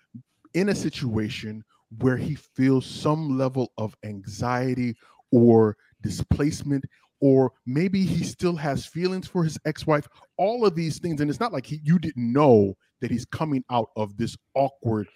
in 0.54 0.70
a 0.70 0.76
situation 0.76 1.64
where 2.00 2.18
he 2.18 2.36
feels 2.36 2.86
some 2.86 3.38
level 3.38 3.72
of 3.78 3.96
anxiety 4.04 4.96
or 5.32 5.78
displacement, 6.02 6.86
or 7.20 7.52
maybe 7.66 8.06
he 8.06 8.24
still 8.24 8.56
has 8.56 8.86
feelings 8.86 9.28
for 9.28 9.44
his 9.44 9.58
ex-wife. 9.66 10.08
All 10.38 10.66
of 10.66 10.76
these 10.76 11.00
things, 11.00 11.22
and 11.22 11.30
it's 11.30 11.40
not 11.40 11.52
like 11.52 11.66
he, 11.66 11.82
you 11.84 11.98
didn't 12.00 12.32
know 12.32 12.76
that 13.02 13.10
he's 13.10 13.26
coming 13.26 13.64
out 13.72 13.90
of 13.96 14.16
this 14.18 14.38
awkward, 14.54 15.08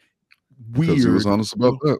Because 0.72 1.04
he 1.04 1.10
was 1.10 1.26
weird 1.26 1.34
honest 1.34 1.54
about 1.54 1.80
that. 1.82 2.00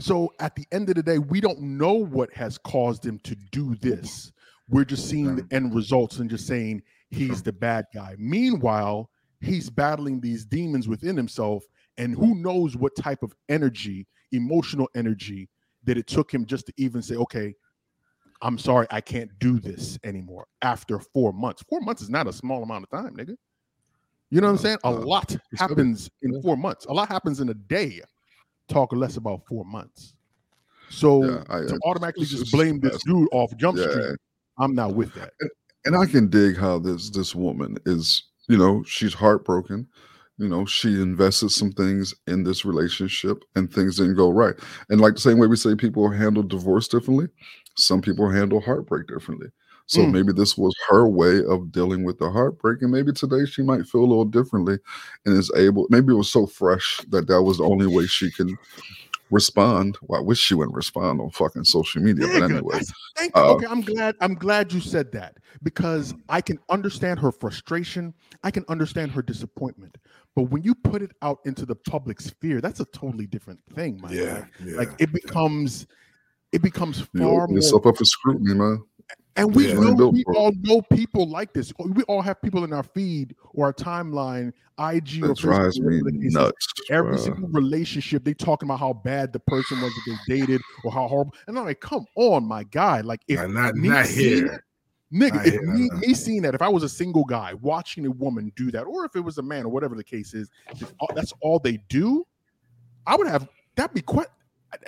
So 0.00 0.32
at 0.40 0.54
the 0.54 0.66
end 0.72 0.88
of 0.88 0.96
the 0.96 1.02
day, 1.02 1.18
we 1.18 1.40
don't 1.40 1.60
know 1.60 1.92
what 1.92 2.32
has 2.34 2.58
caused 2.58 3.04
him 3.04 3.18
to 3.20 3.36
do 3.52 3.76
this. 3.76 4.32
We're 4.68 4.84
just 4.84 5.08
seeing 5.08 5.36
the 5.36 5.46
end 5.50 5.74
results 5.74 6.18
and 6.18 6.28
just 6.28 6.46
saying 6.46 6.82
he's 7.10 7.42
the 7.42 7.52
bad 7.52 7.86
guy. 7.94 8.16
Meanwhile, 8.18 9.10
he's 9.40 9.70
battling 9.70 10.20
these 10.20 10.44
demons 10.44 10.88
within 10.88 11.16
himself, 11.16 11.64
and 11.98 12.14
who 12.14 12.34
knows 12.34 12.76
what 12.76 12.96
type 12.96 13.22
of 13.22 13.34
energy, 13.48 14.06
emotional 14.32 14.88
energy, 14.94 15.48
that 15.84 15.98
it 15.98 16.06
took 16.06 16.32
him 16.32 16.46
just 16.46 16.66
to 16.66 16.72
even 16.76 17.02
say, 17.02 17.14
okay, 17.16 17.54
I'm 18.42 18.58
sorry, 18.58 18.86
I 18.90 19.00
can't 19.00 19.30
do 19.38 19.58
this 19.60 19.98
anymore 20.02 20.46
after 20.62 20.98
four 20.98 21.32
months. 21.32 21.62
Four 21.68 21.80
months 21.80 22.02
is 22.02 22.10
not 22.10 22.26
a 22.26 22.32
small 22.32 22.62
amount 22.62 22.84
of 22.84 22.90
time, 22.90 23.16
nigga. 23.16 23.36
You 24.30 24.40
know 24.40 24.48
what 24.48 24.54
I'm 24.54 24.58
saying? 24.58 24.78
A 24.84 24.90
lot 24.90 25.36
happens 25.56 26.10
in 26.22 26.42
four 26.42 26.56
months. 26.56 26.86
A 26.86 26.92
lot 26.92 27.08
happens 27.08 27.40
in 27.40 27.48
a 27.50 27.54
day 27.54 28.00
talk 28.68 28.92
less 28.92 29.16
about 29.16 29.44
four 29.46 29.64
months. 29.64 30.14
So 30.90 31.24
Yeah, 31.24 31.44
I- 31.48 31.60
to 31.66 31.74
I- 31.74 31.88
automatically 31.88 32.26
just 32.26 32.52
blame 32.52 32.80
this 32.80 33.02
dude 33.04 33.28
off 33.32 33.54
Jump 33.56 33.78
Yeah. 33.78 33.90
Street, 33.90 34.16
I'm 34.58 34.74
not 34.74 34.94
with 34.94 35.12
that. 35.14 35.32
and 35.84 35.96
I 35.96 36.06
can 36.06 36.28
dig 36.28 36.56
how 36.56 36.78
this 36.78 37.10
this 37.10 37.34
woman 37.34 37.76
is, 37.86 38.24
you 38.48 38.56
know, 38.56 38.82
she's 38.84 39.12
heartbroken. 39.14 39.86
You 40.38 40.48
know, 40.48 40.64
she 40.66 41.00
invested 41.00 41.50
some 41.50 41.70
things 41.72 42.12
in 42.26 42.42
this 42.42 42.64
relationship 42.64 43.44
and 43.54 43.72
things 43.72 43.96
didn't 43.98 44.16
go 44.16 44.30
right. 44.30 44.54
And 44.88 45.00
like 45.00 45.14
the 45.14 45.20
same 45.20 45.38
way 45.38 45.46
we 45.46 45.54
say 45.56 45.74
people 45.76 46.10
handle 46.10 46.42
divorce 46.42 46.88
differently, 46.88 47.28
some 47.76 48.00
people 48.00 48.28
handle 48.28 48.60
heartbreak 48.60 49.06
differently. 49.06 49.48
So 49.86 50.00
Mm. 50.00 50.12
maybe 50.12 50.32
this 50.32 50.56
was 50.56 50.74
her 50.88 51.06
way 51.06 51.42
of 51.44 51.70
dealing 51.70 52.04
with 52.04 52.18
the 52.18 52.30
heartbreak. 52.30 52.80
And 52.82 52.90
maybe 52.90 53.12
today 53.12 53.44
she 53.44 53.62
might 53.62 53.86
feel 53.86 54.00
a 54.00 54.06
little 54.06 54.24
differently 54.24 54.78
and 55.26 55.36
is 55.36 55.50
able, 55.56 55.86
maybe 55.90 56.12
it 56.12 56.16
was 56.16 56.30
so 56.32 56.46
fresh 56.46 57.00
that 57.08 57.26
that 57.26 57.42
was 57.42 57.58
the 57.58 57.64
only 57.64 57.86
way 57.86 58.06
she 58.06 58.30
can 58.30 58.56
respond. 59.30 59.98
Well, 60.02 60.20
I 60.20 60.22
wish 60.22 60.38
she 60.38 60.54
wouldn't 60.54 60.76
respond 60.76 61.20
on 61.20 61.30
fucking 61.30 61.64
social 61.64 62.00
media, 62.02 62.26
but 62.32 62.42
anyway. 62.44 62.80
thank 63.16 63.34
you. 63.36 63.42
uh, 63.42 63.52
okay, 63.52 63.66
I'm 63.68 63.80
glad. 63.80 64.14
I'm 64.20 64.34
glad 64.34 64.72
you 64.72 64.80
said 64.80 65.12
that 65.12 65.36
because 65.62 66.14
I 66.28 66.40
can 66.40 66.58
understand 66.70 67.20
her 67.20 67.32
frustration. 67.32 68.14
I 68.42 68.50
can 68.50 68.64
understand 68.68 69.10
her 69.12 69.22
disappointment. 69.22 69.98
But 70.34 70.44
when 70.44 70.62
you 70.62 70.74
put 70.74 71.02
it 71.02 71.12
out 71.22 71.38
into 71.44 71.66
the 71.66 71.74
public 71.74 72.20
sphere, 72.20 72.60
that's 72.60 72.80
a 72.80 72.86
totally 72.86 73.26
different 73.26 73.60
thing, 73.74 74.00
my 74.00 74.12
Yeah, 74.12 74.44
yeah. 74.64 74.76
Like 74.76 74.90
it 74.98 75.12
becomes, 75.12 75.86
it 76.52 76.62
becomes 76.62 77.00
You 77.12 77.20
far 77.20 77.42
open 77.42 77.54
more 77.54 77.56
yourself 77.56 77.86
up 77.86 77.96
for 77.96 78.04
scrutiny, 78.04 78.54
man. 78.54 78.82
And 79.36 79.54
we 79.54 79.68
Yeah. 79.68 79.74
know 79.74 80.08
we 80.08 80.22
all 80.28 80.52
know 80.62 80.80
people 80.82 81.28
like 81.28 81.52
this. 81.52 81.72
Oh, 81.80 81.88
we 81.88 82.04
all 82.04 82.22
have 82.22 82.40
people 82.40 82.62
in 82.64 82.72
our 82.72 82.84
feed 82.84 83.34
or 83.52 83.66
our 83.66 83.72
timeline, 83.72 84.52
IG 84.78 85.22
or 85.22 85.28
That 85.28 85.38
drives 85.38 85.80
me 85.80 85.86
whatever 85.86 86.10
the 86.10 86.18
case 86.18 86.26
is. 86.28 86.34
nuts. 86.34 86.66
Every 86.90 87.16
bruh. 87.16 87.24
single 87.24 87.48
relationship, 87.48 88.22
they 88.24 88.34
talking 88.34 88.68
about 88.68 88.78
how 88.78 88.92
bad 88.92 89.32
the 89.32 89.40
person 89.40 89.80
was 89.80 89.92
that 89.92 90.18
they 90.28 90.36
dated 90.36 90.60
or 90.84 90.92
how 90.92 91.08
horrible. 91.08 91.34
And 91.48 91.58
I'm 91.58 91.64
like, 91.64 91.80
come 91.80 92.06
on, 92.16 92.44
my 92.46 92.62
guy. 92.64 93.00
Like 93.00 93.22
if 93.26 93.40
Nah, 93.40 93.46
not 93.48 93.74
me 93.74 93.88
not 93.88 94.06
here. 94.06 94.64
Nigga, 95.12 95.34
Not 95.34 95.46
if 95.46 95.52
here, 95.52 95.62
me, 95.62 95.90
me 96.00 96.14
seeing 96.14 96.42
that, 96.42 96.54
if 96.54 96.62
I 96.62 96.68
was 96.68 96.82
a 96.82 96.88
single 96.88 97.24
guy 97.24 97.54
watching 97.54 98.04
a 98.06 98.10
woman 98.10 98.52
do 98.56 98.70
that, 98.72 98.82
or 98.82 99.04
if 99.04 99.14
it 99.14 99.20
was 99.20 99.38
a 99.38 99.42
man 99.42 99.64
or 99.64 99.68
whatever 99.68 99.94
the 99.94 100.02
case 100.02 100.34
is, 100.34 100.50
if 100.80 100.92
all- 100.98 101.10
that's 101.14 101.32
all 101.40 101.58
they 101.60 101.76
do, 101.88 102.26
I 103.06 103.16
would 103.16 103.26
have 103.28 103.48
that'd 103.76 103.94
be 103.94 104.00
quite 104.02 104.26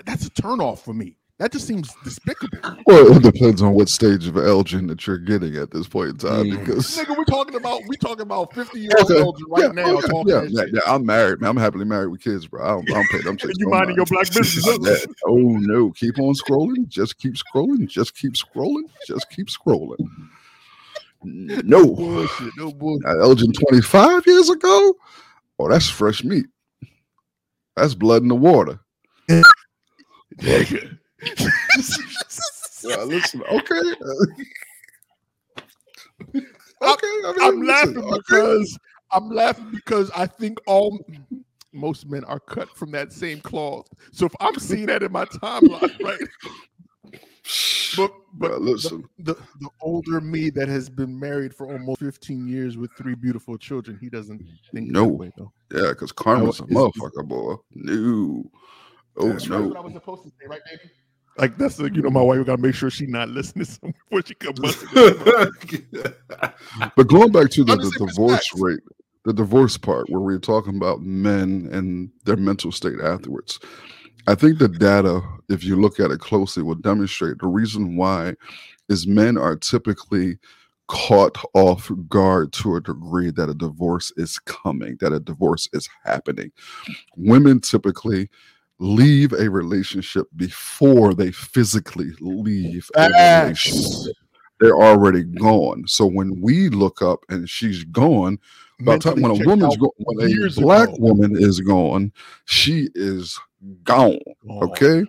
that's 0.04 0.26
a 0.26 0.30
turnoff 0.30 0.80
for 0.80 0.94
me. 0.94 1.16
That 1.38 1.52
just 1.52 1.66
seems 1.66 1.94
despicable. 2.02 2.78
Well, 2.86 3.14
it 3.14 3.22
depends 3.22 3.60
on 3.60 3.74
what 3.74 3.90
stage 3.90 4.26
of 4.26 4.38
Elgin 4.38 4.86
that 4.86 5.06
you're 5.06 5.18
getting 5.18 5.56
at 5.56 5.70
this 5.70 5.86
point 5.86 6.08
in 6.08 6.16
time. 6.16 6.46
Mm. 6.46 6.60
Because 6.60 6.96
Nigga, 6.96 7.14
we're 7.14 7.24
talking 7.24 7.56
about 7.56 7.82
we 7.88 7.96
talking 7.98 8.22
about 8.22 8.54
50 8.54 8.80
year 8.80 8.90
old 8.98 9.10
Okay. 9.10 9.20
Elgin 9.20 9.46
right 9.50 9.62
yeah, 9.64 9.68
now 9.72 9.92
yeah, 9.92 10.00
talking 10.00 10.50
yeah, 10.50 10.64
yeah, 10.72 10.80
I'm 10.86 11.04
married, 11.04 11.42
man. 11.42 11.50
I'm 11.50 11.56
happily 11.58 11.84
married 11.84 12.06
with 12.08 12.22
kids, 12.22 12.46
bro. 12.46 12.64
I 12.64 12.68
don't, 12.68 12.90
I 12.90 12.94
don't 12.94 13.10
pay 13.10 13.20
them. 13.20 13.36
You 13.58 13.68
minding 13.68 13.96
your 13.96 14.06
black 14.06 14.32
business. 14.32 15.06
Oh 15.26 15.36
no, 15.36 15.90
keep 15.90 16.18
on 16.18 16.32
scrolling. 16.34 16.88
Just 16.88 17.18
keep 17.18 17.34
scrolling. 17.34 17.86
Just 17.86 18.16
keep 18.16 18.32
scrolling. 18.32 18.88
Just 19.06 19.28
keep 19.30 19.48
scrolling. 19.48 19.98
No, 21.24 21.84
bullshit, 21.84 22.52
no 22.56 22.70
bullshit. 22.70 23.08
Elgin 23.20 23.50
25 23.50 24.26
years 24.26 24.48
ago. 24.48 24.94
Oh, 25.58 25.68
that's 25.68 25.88
fresh 25.88 26.22
meat. 26.22 26.46
That's 27.74 27.94
blood 27.94 28.22
in 28.22 28.28
the 28.28 28.36
water. 28.36 28.78
Nigga. 30.38 30.98
Listen, 32.84 33.42
okay. 33.50 33.80
okay, 36.82 36.82
I 36.82 37.32
mean, 37.36 37.66
listen, 37.66 37.66
laughing 37.66 37.98
okay. 37.98 38.16
because 38.16 38.78
I'm 39.10 39.30
laughing 39.30 39.70
because 39.72 40.10
I 40.10 40.26
think 40.26 40.58
all 40.66 40.98
most 41.72 42.08
men 42.08 42.24
are 42.24 42.40
cut 42.40 42.68
from 42.76 42.90
that 42.92 43.12
same 43.12 43.40
cloth. 43.40 43.88
So 44.12 44.26
if 44.26 44.32
I'm 44.40 44.58
seeing 44.58 44.86
that 44.86 45.02
in 45.02 45.12
my 45.12 45.24
timeline, 45.26 46.00
right? 46.02 46.18
But 47.96 48.12
but 48.34 48.50
Bruh, 48.52 48.60
listen. 48.60 49.08
the, 49.18 49.34
the 49.34 49.40
the 49.60 49.68
older 49.80 50.20
me 50.20 50.50
that 50.50 50.68
has 50.68 50.90
been 50.90 51.18
married 51.18 51.54
for 51.54 51.72
almost 51.72 52.00
15 52.00 52.46
years 52.46 52.76
with 52.76 52.90
three 52.98 53.14
beautiful 53.14 53.56
children, 53.56 53.96
he 54.00 54.10
doesn't 54.10 54.42
think 54.72 54.90
No. 54.90 55.06
way 55.06 55.32
though. 55.36 55.52
Yeah, 55.72 55.90
because 55.90 56.12
karma's 56.12 56.60
a 56.60 56.64
motherfucker, 56.64 57.26
boy. 57.26 57.54
No. 57.72 58.44
Oh 59.16 59.28
That's 59.28 59.48
no. 59.48 59.74
I 59.74 59.80
was 59.80 59.94
supposed 59.94 60.24
to 60.24 60.30
say, 60.30 60.46
right, 60.46 60.60
baby? 60.66 60.90
Like 61.38 61.58
that's 61.58 61.76
the, 61.76 61.90
you 61.92 62.02
know 62.02 62.10
my 62.10 62.22
wife 62.22 62.46
gotta 62.46 62.62
make 62.62 62.74
sure 62.74 62.90
she's 62.90 63.08
not 63.08 63.28
listening 63.28 63.64
somewhere 63.66 63.94
before 64.10 64.26
she 64.26 64.34
come 64.34 64.54
busting. 64.54 66.12
But 66.96 67.08
going 67.08 67.32
back 67.32 67.50
to 67.50 67.64
the, 67.64 67.76
the 67.76 68.06
divorce 68.06 68.52
respect. 68.52 68.62
rate, 68.62 68.80
the 69.24 69.32
divorce 69.32 69.76
part 69.76 70.08
where 70.08 70.20
we're 70.20 70.38
talking 70.38 70.76
about 70.76 71.02
men 71.02 71.68
and 71.72 72.10
their 72.24 72.36
mental 72.36 72.72
state 72.72 73.00
afterwards. 73.02 73.58
I 74.28 74.34
think 74.34 74.58
the 74.58 74.68
data, 74.68 75.22
if 75.48 75.62
you 75.62 75.76
look 75.76 76.00
at 76.00 76.10
it 76.10 76.20
closely, 76.20 76.62
will 76.62 76.74
demonstrate 76.74 77.38
the 77.38 77.46
reason 77.46 77.96
why 77.96 78.34
is 78.88 79.06
men 79.06 79.36
are 79.36 79.56
typically 79.56 80.38
caught 80.88 81.36
off 81.54 81.90
guard 82.08 82.52
to 82.52 82.76
a 82.76 82.80
degree 82.80 83.30
that 83.30 83.48
a 83.48 83.54
divorce 83.54 84.12
is 84.16 84.38
coming, 84.40 84.96
that 85.00 85.12
a 85.12 85.20
divorce 85.20 85.68
is 85.72 85.88
happening. 86.04 86.50
Women 87.16 87.60
typically 87.60 88.28
leave 88.78 89.32
a 89.32 89.48
relationship 89.48 90.26
before 90.36 91.14
they 91.14 91.30
physically 91.30 92.10
leave 92.20 92.88
a 92.96 93.08
relationship. 93.08 94.14
They're 94.60 94.76
already 94.76 95.22
gone. 95.22 95.86
So 95.86 96.06
when 96.06 96.40
we 96.40 96.68
look 96.70 97.02
up 97.02 97.20
and 97.28 97.48
she's 97.48 97.84
gone, 97.84 98.38
by 98.80 98.98
time 98.98 99.20
when 99.22 99.30
a 99.42 99.46
woman's 99.46 99.76
when 99.78 100.30
a 100.30 100.60
black 100.60 100.88
ago. 100.88 100.96
woman 100.98 101.36
is 101.36 101.60
gone, 101.60 102.12
she 102.44 102.88
is 102.94 103.38
gone. 103.84 104.18
Gone. 104.46 104.62
Okay. 104.70 105.04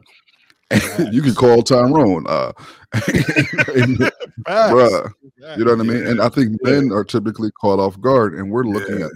you 1.12 1.22
can 1.22 1.34
call 1.34 1.62
Tyrone. 1.62 2.26
Uh, 2.28 2.52
Facts. 2.94 4.14
bruh, 4.46 5.14
you 5.58 5.64
know 5.66 5.72
what 5.76 5.80
I 5.80 5.84
mean? 5.84 6.06
And 6.08 6.22
I 6.22 6.30
think 6.30 6.58
men 6.64 6.92
are 6.92 7.04
typically 7.04 7.52
caught 7.52 7.80
off 7.80 8.00
guard, 8.02 8.36
and 8.36 8.52
we're 8.52 8.64
looking 8.64 9.00
Yeah. 9.00 9.06
at, 9.06 9.12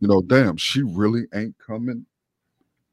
you 0.00 0.08
know, 0.08 0.22
damn, 0.22 0.56
she 0.56 0.82
really 0.82 1.24
ain't 1.34 1.56
coming. 1.58 2.06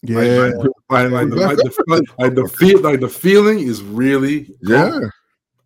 Yeah. 0.03 0.17
Like, 0.17 0.55
like, 0.89 1.11
like, 1.11 1.29
the, 1.29 1.35
like, 1.35 1.57
the, 1.57 1.83
like, 1.87 2.03
like 2.17 2.35
the 2.35 2.47
feel, 2.47 2.81
like 2.81 2.99
the 2.99 3.09
feeling 3.09 3.59
is 3.59 3.83
really 3.83 4.53
Yeah, 4.61 4.99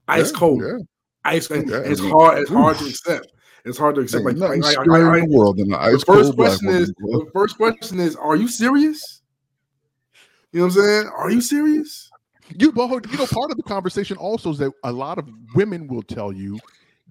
ice 0.08 0.32
yeah, 0.32 0.38
cold, 0.38 0.62
Yeah, 0.62 0.78
ice. 1.24 1.50
and 1.50 1.70
Yeah, 1.70 1.78
it's 1.86 2.02
hard. 2.02 2.40
It's 2.40 2.52
hard 2.52 2.78
to 2.80 2.86
accept. 2.86 3.28
It's 3.64 3.78
hard 3.78 3.96
to 3.96 4.02
accept. 4.02 4.26
Like, 4.26 4.38
like, 4.38 4.62
like, 4.62 4.78
in 4.86 4.92
the 4.92 5.28
world 5.30 5.58
than 5.58 5.68
an 5.68 5.72
the 5.72 5.80
ice 5.80 6.04
first 6.04 6.06
cold 6.06 6.36
question 6.36 6.70
is 6.70 6.90
the 6.98 7.30
first 7.34 7.58
question 7.58 8.00
is 8.00 8.16
Are 8.16 8.36
you 8.36 8.48
serious? 8.48 9.22
You 10.52 10.60
know 10.60 10.68
what 10.68 10.76
I'm 10.76 10.82
saying? 10.82 11.08
Are 11.16 11.32
you 11.32 11.42
serious? 11.42 12.10
You, 12.50 12.72
you 12.76 13.18
know, 13.18 13.28
part 13.28 13.52
of 13.52 13.58
the 13.58 13.64
conversation 13.64 14.18
also 14.18 14.52
is 14.52 14.60
that 14.60 14.72
a 14.84 14.92
lot 14.92 15.18
of 15.18 15.28
women 15.56 15.88
will 15.88 16.04
tell 16.04 16.32
you 16.32 16.60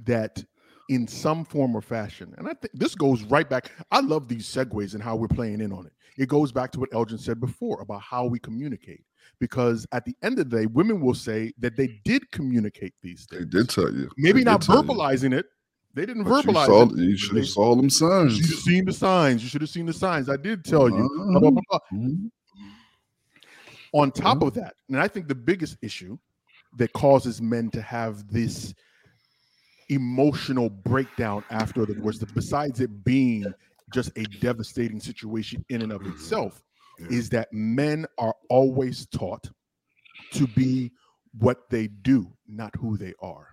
that 0.04 0.44
in 0.88 1.06
some 1.08 1.44
form 1.44 1.74
or 1.76 1.80
fashion, 1.80 2.34
and 2.38 2.46
I 2.48 2.52
think 2.54 2.72
this 2.74 2.94
goes 2.94 3.22
right 3.24 3.48
back. 3.48 3.70
I 3.90 4.00
love 4.00 4.28
these 4.28 4.46
segues 4.46 4.94
and 4.94 5.02
how 5.02 5.16
we're 5.16 5.28
playing 5.28 5.60
in 5.60 5.72
on 5.72 5.86
it. 5.86 5.92
It 6.18 6.28
goes 6.28 6.52
back 6.52 6.70
to 6.72 6.80
what 6.80 6.92
Elgin 6.92 7.18
said 7.18 7.40
before 7.40 7.80
about 7.80 8.02
how 8.02 8.26
we 8.26 8.38
communicate. 8.38 9.02
Because 9.40 9.86
at 9.92 10.04
the 10.04 10.14
end 10.22 10.38
of 10.38 10.50
the 10.50 10.56
day, 10.58 10.66
women 10.66 11.00
will 11.00 11.14
say 11.14 11.52
that 11.58 11.76
they 11.76 12.00
did 12.04 12.30
communicate 12.30 12.92
these 13.02 13.26
things. 13.26 13.42
They 13.50 13.58
did 13.58 13.68
tell 13.70 13.90
you. 13.92 14.10
Maybe 14.18 14.40
They 14.40 14.50
not 14.50 14.60
tell 14.62 14.76
you. 14.76 14.82
verbalizing 14.82 15.32
it. 15.36 15.46
They 15.94 16.04
didn't 16.06 16.24
But 16.24 16.44
you 16.44 16.52
verbalize 16.52 16.66
saw, 16.66 16.82
it. 16.82 16.96
you 16.98 17.16
should 17.16 17.36
have 17.38 17.48
saw 17.48 17.74
them 17.74 17.88
signs. 17.88 18.36
You 18.36 18.44
should 18.44 18.50
have 18.54 18.60
seen 18.60 18.84
the 18.84 18.92
signs. 18.92 19.42
You 19.42 19.48
should 19.48 19.60
have 19.62 19.70
seen 19.70 19.86
the 19.86 19.92
signs. 19.92 20.28
I 20.28 20.36
did 20.36 20.64
tell 20.64 20.88
you. 20.90 21.08
Blah, 21.30 21.40
blah, 21.40 21.48
Uh-huh. 21.50 21.78
blah. 21.90 21.98
Mhm. 21.98 22.30
on 23.92 24.10
top 24.10 24.42
of 24.42 24.52
that, 24.54 24.74
and 24.88 24.98
I 25.00 25.06
think 25.06 25.28
the 25.28 25.34
biggest 25.36 25.76
issue 25.80 26.18
that 26.76 26.92
causes 26.94 27.40
men 27.40 27.70
to 27.70 27.80
have 27.80 28.26
this 28.28 28.74
emotional 29.94 30.68
breakdown 30.70 31.44
after 31.50 31.86
the 31.86 31.94
divorce, 31.94 32.18
besides 32.18 32.80
it 32.80 33.04
being 33.04 33.52
just 33.92 34.10
a 34.16 34.24
devastating 34.40 35.00
situation 35.00 35.64
in 35.68 35.82
and 35.82 35.92
of 35.92 36.06
itself, 36.06 36.62
Yeah. 36.98 37.06
is 37.10 37.28
that 37.30 37.52
men 37.52 38.06
are 38.18 38.34
always 38.48 39.06
taught 39.06 39.50
to 40.32 40.46
be 40.48 40.92
what 41.38 41.68
they 41.70 41.88
do, 41.88 42.32
not 42.46 42.74
who 42.76 42.96
they 42.96 43.14
are. 43.20 43.48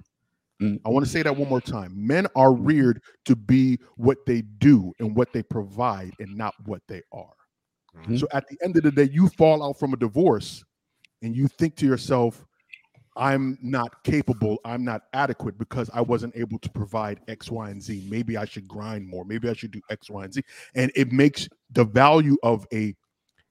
Mm. 0.61 0.79
I 0.85 0.89
want 0.89 1.05
to 1.05 1.11
say 1.11 1.23
that 1.23 1.35
one 1.35 1.49
more 1.49 1.61
time. 1.61 1.93
Men 1.95 2.27
are 2.35 2.53
reared 2.53 3.01
to 3.25 3.35
be 3.35 3.79
what 3.95 4.25
they 4.27 4.43
do 4.59 4.93
and 4.99 5.15
what 5.15 5.33
they 5.33 5.41
provide 5.41 6.13
and 6.19 6.35
not 6.37 6.53
what 6.65 6.83
they 6.87 7.01
are. 7.11 7.33
Mhm. 7.95 8.19
So 8.19 8.27
at 8.31 8.47
the 8.47 8.57
end 8.63 8.77
of 8.77 8.83
the 8.83 8.91
day, 8.91 9.09
you 9.11 9.27
fall 9.29 9.63
out 9.63 9.79
from 9.79 9.93
a 9.93 9.97
divorce 9.97 10.63
and 11.23 11.35
you 11.35 11.47
think 11.47 11.75
to 11.77 11.85
yourself, 11.87 12.45
I'm 13.15 13.57
not 13.61 14.03
capable, 14.03 14.59
I'm 14.63 14.85
not 14.85 15.03
adequate 15.13 15.57
because 15.57 15.89
I 15.93 16.01
wasn't 16.01 16.35
able 16.35 16.59
to 16.59 16.69
provide 16.69 17.19
X, 17.27 17.51
Y, 17.51 17.69
and 17.69 17.81
Z. 17.81 18.07
Maybe 18.09 18.37
I 18.37 18.45
should 18.45 18.67
grind 18.67 19.07
more. 19.07 19.25
Maybe 19.25 19.49
I 19.49 19.53
should 19.53 19.71
do 19.71 19.81
X, 19.89 20.09
Y, 20.09 20.23
and 20.23 20.33
Z. 20.33 20.41
And 20.75 20.91
it 20.95 21.11
makes 21.11 21.49
the 21.71 21.83
value 21.83 22.37
of 22.43 22.65
a 22.73 22.95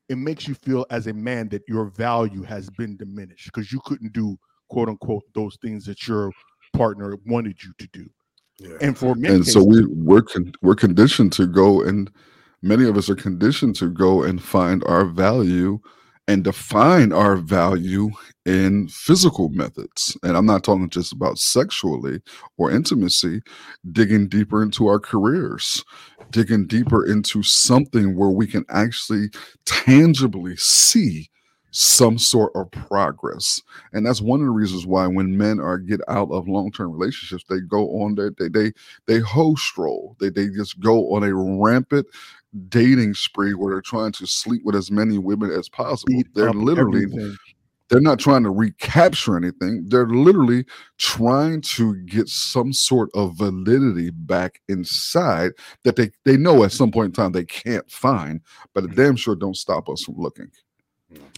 it 0.09 0.19
makes 0.19 0.49
you 0.49 0.55
feel 0.55 0.85
as 0.91 1.07
a 1.07 1.13
man 1.13 1.49
that 1.51 1.63
your 1.69 1.85
value 1.85 2.43
has 2.43 2.69
been 2.71 2.97
diminished 2.97 3.45
because 3.45 3.71
you 3.71 3.81
couldn't 3.85 4.13
do 4.13 4.37
quote 4.69 4.89
unquote 4.89 5.23
those 5.35 5.57
things 5.63 5.85
that 5.85 6.09
your 6.09 6.33
partner 6.73 7.17
wanted 7.27 7.63
you 7.63 7.73
to 7.79 7.89
do. 7.93 8.11
Yeah. 8.59 8.77
And 8.81 8.99
for 8.99 9.15
many 9.15 9.37
and 9.37 9.47
so 9.47 9.63
we 9.63 9.87
we're 9.87 10.23
con- 10.23 10.53
we're 10.63 10.75
conditioned 10.75 11.33
to 11.35 11.47
go 11.47 11.83
and 11.83 12.11
many 12.63 12.85
of 12.85 12.97
us 12.97 13.09
are 13.09 13.15
conditioned 13.15 13.77
to 13.77 13.89
go 13.89 14.23
and 14.23 14.43
find 14.43 14.83
our 14.85 15.05
value 15.05 15.79
and 16.31 16.45
define 16.45 17.13
our 17.13 17.35
value 17.35 18.09
in 18.47 18.87
physical 18.87 19.49
methods. 19.49 20.17
And 20.23 20.37
i'm 20.37 20.47
not 20.47 20.63
talking 20.63 20.89
just 20.89 21.13
about 21.13 21.39
sexually 21.39 22.21
or 22.57 22.71
intimacy 22.71 23.43
digging 23.91 24.29
deeper 24.29 24.63
into 24.63 24.87
our 24.87 25.01
careers 25.01 25.85
digging 26.31 26.69
deeper 26.69 27.05
into 27.05 27.43
something 27.43 28.17
where 28.17 28.29
we 28.29 28.47
can 28.47 28.65
actually 28.71 29.29
tangibly 29.67 30.55
see 30.57 31.29
some 31.73 32.19
sort 32.19 32.53
of 32.55 32.71
progress. 32.71 33.63
And 33.93 34.05
that's 34.05 34.21
one 34.21 34.41
of 34.41 34.47
the 34.47 34.53
reasons 34.53 34.87
why 34.87 35.07
when 35.07 35.37
men 35.37 35.61
are 35.61 35.79
get 35.79 36.01
out 36.09 36.31
of 36.31 36.49
long-term 36.49 36.93
relationships 36.93 37.45
they 37.49 37.61
go 37.61 38.03
on 38.03 38.15
their 38.15 38.31
they 38.39 38.49
they 38.49 38.73
they 39.07 39.19
hoe 39.19 39.55
stroll. 39.55 40.17
They 40.21 40.31
they 40.31 40.49
just 40.49 40.81
go 40.81 41.15
on 41.15 41.23
a 41.25 41.35
rampant 41.35 42.07
dating 42.69 43.15
spree 43.15 43.55
where 43.55 43.75
they're 43.75 43.83
trying 43.83 44.13
to 44.13 44.27
sleep 44.27 44.63
with 44.65 44.75
as 44.75 44.91
many 44.91 45.19
women 45.19 45.51
as 45.51 45.69
possible 45.69 46.13
beat 46.13 46.27
they're 46.35 46.53
literally 46.53 47.05
everything. 47.05 47.37
they're 47.89 48.01
not 48.01 48.19
trying 48.19 48.43
to 48.43 48.51
recapture 48.51 49.37
anything 49.37 49.85
they're 49.89 50.09
literally 50.09 50.65
trying 50.99 51.61
to 51.61 51.95
get 52.07 52.29
some 52.29 52.73
sort 52.73 53.09
of 53.15 53.37
validity 53.37 54.11
back 54.11 54.61
inside 54.69 55.53
that 55.85 55.97
they 55.97 56.11
they 56.25 56.37
know 56.37 56.65
at 56.65 56.73
some 56.73 56.91
point 56.91 57.07
in 57.07 57.13
time 57.13 57.33
they 57.33 57.45
can't 57.45 57.89
find 57.91 58.41
but 58.75 58.85
it 58.85 58.91
mm. 58.91 58.97
damn 58.97 59.17
sure 59.17 59.37
don't 59.37 59.57
stop 59.57 59.89
us 59.89 60.03
from 60.03 60.17
looking 60.17 60.51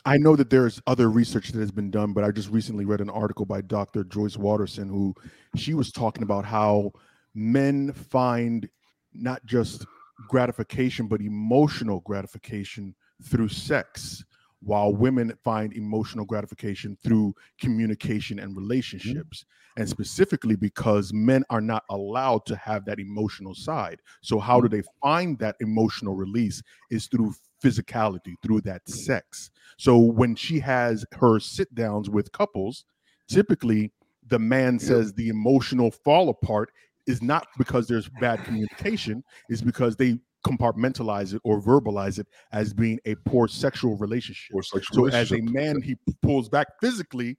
I 0.05 0.19
know 0.19 0.37
that 0.37 0.51
there's 0.51 0.83
other 0.87 1.11
research 1.11 1.49
that 1.49 1.61
has 1.61 1.71
been 1.71 1.91
done, 1.91 2.13
but 2.13 2.25
I 2.25 2.31
just 2.31 2.51
recently 2.51 2.85
read 2.85 3.01
an 3.01 3.09
article 3.09 3.47
by 3.47 3.61
Dr. 3.63 4.05
Joyce 4.05 4.37
Watterson, 4.37 4.89
who 4.89 5.15
she 5.57 5.75
was 5.75 5.91
talking 5.93 6.23
about 6.23 6.45
how 6.45 6.93
men 7.35 7.93
find 7.93 8.69
not 9.15 9.45
just 9.47 9.87
gratification, 10.29 11.09
but 11.09 11.21
emotional 11.21 12.01
gratification 12.01 12.95
through 13.23 13.49
sex, 13.49 14.25
while 14.61 14.95
women 14.95 15.33
find 15.43 15.73
emotional 15.75 16.25
gratification 16.25 16.97
through 17.03 17.35
communication 17.61 18.39
and 18.39 18.51
mm-hmm. 18.51 18.61
relationships. 18.61 19.45
And 19.79 19.89
specifically 19.89 20.55
because 20.55 21.15
men 21.15 21.45
are 21.49 21.63
not 21.63 21.85
allowed 21.89 22.45
to 22.45 22.57
have 22.57 22.85
that 22.85 23.01
emotional 23.01 23.55
side. 23.55 24.01
So, 24.21 24.39
how 24.39 24.61
do 24.61 24.69
mm-hmm. 24.69 24.77
they 24.77 24.83
find 25.01 25.39
that 25.39 25.57
emotional 25.61 26.15
release? 26.15 26.63
Is 26.91 27.07
through 27.07 27.33
physicality, 27.63 28.35
through 28.43 28.61
that 28.63 28.85
mm-hmm. 28.85 28.99
sex. 28.99 29.51
So 29.79 29.97
when 29.97 30.35
she 30.35 30.59
has 30.61 31.05
her 31.13 31.39
sit 31.39 31.75
downs 31.75 32.11
with 32.11 32.33
couples, 32.33 32.85
typically 33.29 33.93
the 34.29 34.39
man 34.39 34.79
says 34.79 35.13
the 35.13 35.29
emotional 35.29 35.91
fall 35.91 36.29
apart 36.29 36.71
is 37.07 37.23
not 37.23 37.47
because 37.59 37.89
there's 37.89 38.09
bad 38.09 38.45
communication, 38.45 39.23
is 39.49 39.63
because 39.63 39.97
they 39.97 40.19
compartmentalize 40.47 41.35
it 41.35 41.41
or 41.45 41.61
verbalize 41.61 42.19
it 42.19 42.27
as 42.53 42.73
being 42.73 42.99
a 43.05 43.15
poor 43.27 43.47
sexual 43.49 43.97
relationship. 43.97 44.55
or 44.57 44.63
sexual 44.63 45.07
So 45.07 45.17
as 45.17 45.33
a 45.33 45.41
man, 45.41 45.81
he 45.83 45.97
pulls 46.23 46.49
back 46.49 46.69
physically. 46.81 47.39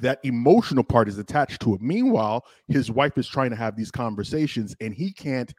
That 0.00 0.18
emotional 0.24 0.82
part 0.82 1.08
is 1.08 1.18
attached 1.18 1.62
to 1.62 1.74
it. 1.76 1.80
Meanwhile, 1.80 2.44
his 2.66 2.90
wife 2.90 3.16
is 3.16 3.28
trying 3.28 3.50
to 3.50 3.56
have 3.56 3.76
these 3.76 3.92
conversations, 3.92 4.74
and 4.80 4.92
he 4.92 5.12
can't 5.12 5.54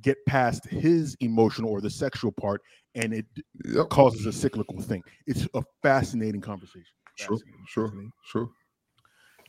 get 0.00 0.16
past 0.26 0.64
his 0.66 1.16
emotional 1.20 1.70
or 1.70 1.80
the 1.80 1.90
sexual 1.90 2.30
part, 2.30 2.62
and 2.94 3.12
it 3.12 3.26
yep 3.64 3.88
causes 3.88 4.26
a 4.26 4.32
cyclical 4.32 4.80
thing. 4.80 5.02
It's 5.26 5.48
a 5.54 5.62
fascinating 5.82 6.40
conversation. 6.40 6.94
sure 7.16 7.36
Fascinating, 7.36 7.64
sure 7.66 7.86
fascinating. 7.88 8.12
sure 8.24 8.48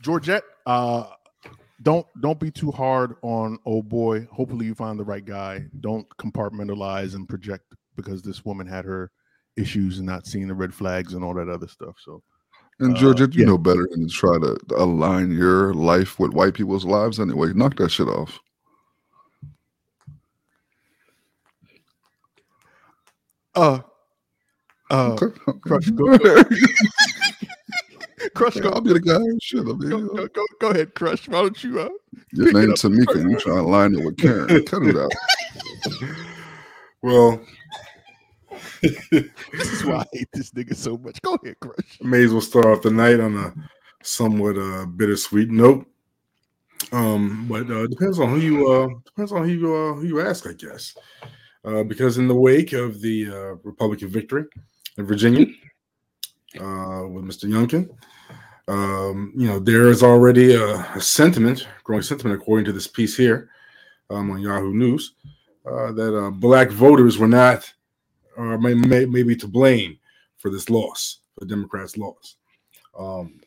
Georgette, 0.02 0.42
uh, 0.66 1.04
don't 1.82 2.06
don't 2.20 2.38
be 2.40 2.50
too 2.50 2.70
hard 2.70 3.16
on 3.22 3.58
old 3.64 3.88
boy. 3.88 4.26
Hopefully, 4.30 4.66
you 4.66 4.74
find 4.74 4.98
the 4.98 5.04
right 5.04 5.24
guy. 5.24 5.64
Don't 5.80 6.06
compartmentalize 6.18 7.14
and 7.14 7.28
project 7.28 7.64
because 7.96 8.22
this 8.22 8.44
woman 8.44 8.66
had 8.66 8.84
her 8.84 9.10
issues 9.56 9.98
and 9.98 10.06
not 10.06 10.26
seeing 10.26 10.48
the 10.48 10.54
red 10.54 10.72
flags 10.74 11.14
and 11.14 11.22
all 11.24 11.34
that 11.34 11.48
other 11.48 11.68
stuff. 11.68 11.96
So 12.04 12.22
And 12.80 12.96
Uh, 12.96 13.14
you 13.16 13.26
yeah. 13.32 13.46
know 13.46 13.58
better 13.58 13.86
than 13.90 14.08
to 14.08 14.12
try 14.12 14.38
to 14.38 14.56
align 14.76 15.30
your 15.30 15.74
life 15.74 16.18
with 16.18 16.32
white 16.32 16.54
people's 16.54 16.84
lives 16.84 17.20
anyway. 17.20 17.52
Knock 17.52 17.76
that 17.76 17.90
shit 17.90 18.08
off. 18.08 18.38
uh 23.54 23.80
uh 24.90 25.18
Okay. 25.22 25.38
Crush, 25.60 25.90
go- 25.90 26.16
go. 26.18 26.44
Crush, 28.34 28.54
go, 28.56 28.70
I'll 28.70 28.80
be 28.80 28.92
the 28.92 29.00
guy. 29.00 29.18
Shit, 29.40 29.60
I 29.60 29.64
mean, 29.64 29.90
go, 29.90 30.06
go, 30.06 30.28
go, 30.28 30.44
go 30.60 30.70
ahead, 30.70 30.94
Crush. 30.94 31.28
Why 31.28 31.42
don't 31.42 31.64
you 31.64 31.80
uh 31.80 31.88
your 32.32 32.46
pick 32.46 32.54
name. 32.56 32.70
Tamika. 32.70 33.30
You 33.30 33.38
trying 33.38 33.56
to 33.56 33.62
line 33.62 33.94
it 33.94 34.04
with 34.04 34.18
Karen? 34.18 34.64
Cut 34.66 34.82
it 34.84 34.96
out. 34.96 35.12
Well, 37.02 37.40
this 38.82 39.72
is 39.72 39.84
why 39.84 39.98
I 39.98 40.04
hate 40.12 40.28
this 40.32 40.50
nigga 40.52 40.74
so 40.74 40.96
much. 40.96 41.20
Go 41.22 41.34
ahead, 41.34 41.58
Crush. 41.60 41.98
may 42.00 42.24
as 42.24 42.32
well 42.32 42.40
start 42.40 42.66
off 42.66 42.82
the 42.82 42.90
night 42.90 43.20
on 43.20 43.36
a 43.36 43.54
somewhat 44.02 44.56
uh, 44.56 44.86
bittersweet 44.86 45.50
note. 45.50 45.86
Um, 46.90 47.46
but 47.48 47.70
uh, 47.70 47.86
depends 47.86 48.18
on 48.18 48.28
who 48.28 48.38
you 48.38 48.68
uh, 48.68 48.88
depends 49.04 49.32
on 49.32 49.44
who 49.44 49.50
you 49.50 49.74
uh, 49.74 49.94
who 49.94 50.06
you 50.06 50.20
ask, 50.20 50.46
I 50.46 50.52
guess. 50.52 50.96
Uh, 51.64 51.82
because 51.84 52.18
in 52.18 52.26
the 52.26 52.34
wake 52.34 52.72
of 52.72 53.00
the 53.00 53.28
uh, 53.28 53.54
Republican 53.62 54.08
victory 54.08 54.44
in 54.98 55.06
Virginia, 55.06 55.46
uh, 56.60 57.06
with 57.08 57.24
Mr. 57.24 57.48
Youngkin. 57.48 57.88
Um, 58.68 59.32
you 59.36 59.46
know, 59.48 59.58
there 59.58 59.88
is 59.88 60.02
already 60.02 60.54
a, 60.54 60.76
a 60.94 61.00
sentiment, 61.00 61.66
growing 61.84 62.02
sentiment, 62.02 62.40
according 62.40 62.64
to 62.66 62.72
this 62.72 62.86
piece 62.86 63.16
here 63.16 63.50
um, 64.10 64.30
on 64.30 64.40
Yahoo 64.40 64.72
News, 64.72 65.14
uh, 65.66 65.92
that 65.92 66.16
uh, 66.16 66.30
black 66.30 66.70
voters 66.70 67.18
were 67.18 67.28
not, 67.28 67.70
or 68.36 68.58
may, 68.58 68.74
may, 68.74 69.04
maybe 69.04 69.34
to 69.36 69.48
blame 69.48 69.98
for 70.38 70.50
this 70.50 70.70
loss, 70.70 71.20
for 71.38 71.44
Democrats' 71.44 71.96
loss. 71.96 72.36
Um, 72.98 73.40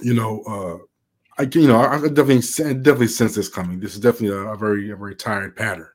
you 0.00 0.14
know, 0.14 0.42
uh, 0.42 0.84
I 1.40 1.46
can- 1.46 1.62
you 1.62 1.68
know, 1.68 1.76
I, 1.76 1.94
I 1.96 2.08
definitely 2.08 2.40
definitely 2.74 3.08
sense 3.08 3.34
this 3.34 3.48
coming. 3.48 3.78
This 3.78 3.94
is 3.94 4.00
definitely 4.00 4.36
a, 4.36 4.52
a 4.52 4.56
very 4.56 4.90
a 4.90 4.96
very 4.96 5.14
tired 5.14 5.56
pattern, 5.56 5.88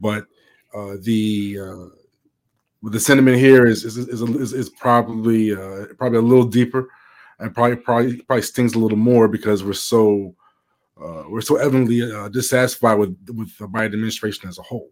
but 0.00 0.26
uh, 0.74 0.96
the 1.02 1.58
uh, 1.60 1.86
the 2.90 3.00
sentiment 3.00 3.36
here 3.36 3.66
is 3.66 3.84
is 3.84 3.96
is, 3.98 4.22
is, 4.22 4.52
is 4.52 4.70
probably 4.70 5.54
uh, 5.54 5.86
probably 5.98 6.18
a 6.18 6.22
little 6.22 6.44
deeper, 6.44 6.88
and 7.42 7.54
probably 7.54 7.76
probably 7.76 8.16
probably 8.22 8.42
stings 8.42 8.74
a 8.74 8.78
little 8.78 8.98
more 8.98 9.28
because 9.28 9.64
we're 9.64 9.72
so 9.72 10.34
uh, 11.02 11.24
we're 11.28 11.40
so 11.40 11.56
evidently 11.56 12.00
uh, 12.10 12.28
dissatisfied 12.28 12.98
with 12.98 13.16
with 13.34 13.56
the 13.58 13.66
Biden 13.66 13.94
administration 13.94 14.48
as 14.48 14.58
a 14.58 14.62
whole. 14.62 14.90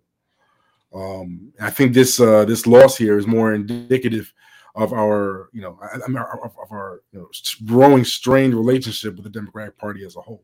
Um, 0.92 1.52
I 1.60 1.70
think 1.70 1.94
this 1.94 2.18
uh, 2.20 2.44
this 2.44 2.66
loss 2.66 2.96
here 2.96 3.16
is 3.16 3.26
more 3.26 3.54
indicative 3.54 4.32
of 4.74 4.92
our 4.92 5.48
you 5.52 5.62
know 5.62 5.78
of, 6.06 6.52
of 6.62 6.72
our 6.72 7.02
you 7.12 7.20
know 7.20 7.28
growing 7.64 8.04
strained 8.04 8.54
relationship 8.54 9.14
with 9.14 9.24
the 9.24 9.30
Democratic 9.30 9.78
Party 9.78 10.04
as 10.04 10.16
a 10.16 10.20
whole, 10.20 10.42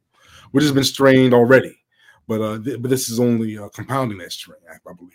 which 0.52 0.62
has 0.62 0.72
been 0.72 0.84
strained 0.84 1.34
already, 1.34 1.76
but 2.28 2.40
uh, 2.40 2.58
th- 2.62 2.80
but 2.80 2.90
this 2.90 3.08
is 3.08 3.18
only 3.18 3.58
uh, 3.58 3.68
compounding 3.70 4.18
that 4.18 4.32
strain, 4.32 4.58
I, 4.70 4.76
I 4.88 4.94
believe. 4.94 5.12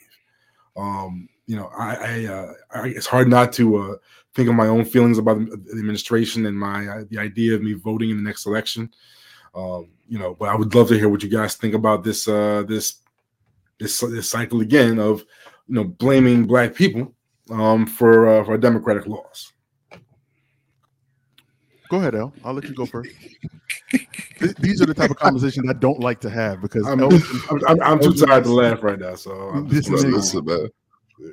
Um, 0.76 1.30
you 1.48 1.58
know, 1.58 1.70
I, 1.78 1.96
I, 1.96 2.26
uh, 2.26 2.54
I 2.74 2.88
it's 2.88 3.06
hard 3.06 3.28
not 3.28 3.52
to 3.54 3.78
uh, 3.78 3.96
think 4.34 4.50
of 4.50 4.56
my 4.56 4.68
own 4.68 4.86
feelings 4.86 5.18
about 5.18 5.40
the 5.40 5.78
administration 5.78 6.46
and 6.46 6.58
my 6.58 6.88
uh, 6.88 7.04
the 7.10 7.18
idea 7.18 7.56
of 7.56 7.62
me 7.62 7.74
voting 7.74 8.10
in 8.10 8.18
the 8.18 8.24
next 8.24 8.46
election. 8.46 8.90
Um, 9.54 9.90
you 10.08 10.18
know, 10.18 10.36
but 10.36 10.50
I 10.50 10.56
would 10.56 10.74
love 10.74 10.88
to 10.90 10.98
hear 10.98 11.10
what 11.10 11.24
you 11.24 11.30
guys 11.30 11.56
think 11.56 11.74
about 11.74 12.04
this 12.04 12.28
uh, 12.28 12.64
this 12.68 12.96
this 13.80 14.00
this 14.00 14.30
cycle 14.30 14.62
again 14.62 15.00
of 15.00 15.22
you 15.68 15.76
know 15.76 15.84
blaming 15.84 16.46
black 16.46 16.74
people 16.76 17.14
um, 17.50 17.86
for 17.86 18.30
uh, 18.30 18.44
for 18.46 18.56
a 18.56 18.60
democratic 18.60 19.08
loss. 19.08 19.52
Go 21.90 21.98
ahead, 21.98 22.16
El. 22.16 22.34
I'll 22.46 22.54
let 22.54 22.64
you 22.64 22.74
go 22.74 22.86
first. 22.86 23.12
These 24.60 24.82
are 24.82 24.86
the 24.86 24.94
type 24.94 25.12
of 25.12 25.18
conversations 25.18 25.70
I 25.70 25.74
don't 25.74 26.00
like 26.00 26.22
to 26.22 26.30
have 26.30 26.62
because 26.62 26.88
I'm, 26.88 27.02
El- 27.02 27.12
I'm, 27.50 27.66
I'm, 27.68 27.82
I'm 27.82 28.00
too 28.00 28.14
tired 28.14 28.46
to 28.46 28.54
laugh 28.54 28.82
right 28.82 28.98
now, 28.98 29.16
so 29.16 29.32
I'm 29.32 29.68
This 29.68 29.88
just 29.88 30.06
Listen, 30.06 30.46
man. 30.46 30.70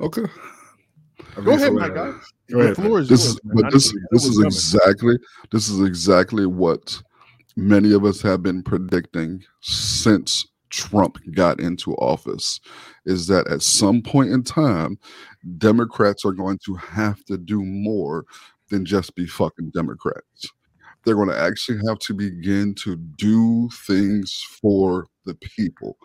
Okay. 0.01 0.25
Go 1.45 1.55
ahead, 1.55 1.73
my 1.73 1.89
guy. 1.89 2.13
Go 2.51 2.63
the 2.63 2.75
floor 2.75 3.01
is 3.01 3.09
This 3.09 3.27
is. 3.27 3.37
I 3.37 3.41
but 3.55 3.73
this 3.73 3.93
this 4.11 4.25
is 4.25 4.37
coming. 4.37 4.47
exactly 4.47 5.19
this 5.53 5.69
is 5.69 5.83
exactly 5.83 6.47
what 6.47 7.01
many 7.57 7.93
of 7.93 8.05
us 8.05 8.23
have 8.23 8.43
been 8.43 8.63
predicting 8.63 9.45
since 9.61 10.47
Trump 10.71 11.19
got 11.35 11.61
into 11.61 11.95
office 11.95 12.61
is 13.07 13.27
that 13.27 13.49
at 13.49 13.63
some 13.63 14.03
point 14.03 14.31
in 14.31 14.43
time 14.43 14.99
Democrats 15.59 16.25
are 16.25 16.33
going 16.33 16.59
to 16.65 16.75
have 16.75 17.25
to 17.25 17.39
do 17.39 17.65
more 17.65 18.25
than 18.69 18.85
just 18.85 19.15
be 19.15 19.27
fucking 19.27 19.71
Democrats. 19.71 20.51
They're 21.05 21.15
going 21.15 21.29
to 21.31 21.39
actually 21.39 21.79
have 21.89 21.99
to 22.01 22.15
begin 22.15 22.75
to 22.77 22.97
do 22.97 23.69
things 23.87 24.45
for 24.61 25.07
the 25.25 25.35
people. 25.37 25.97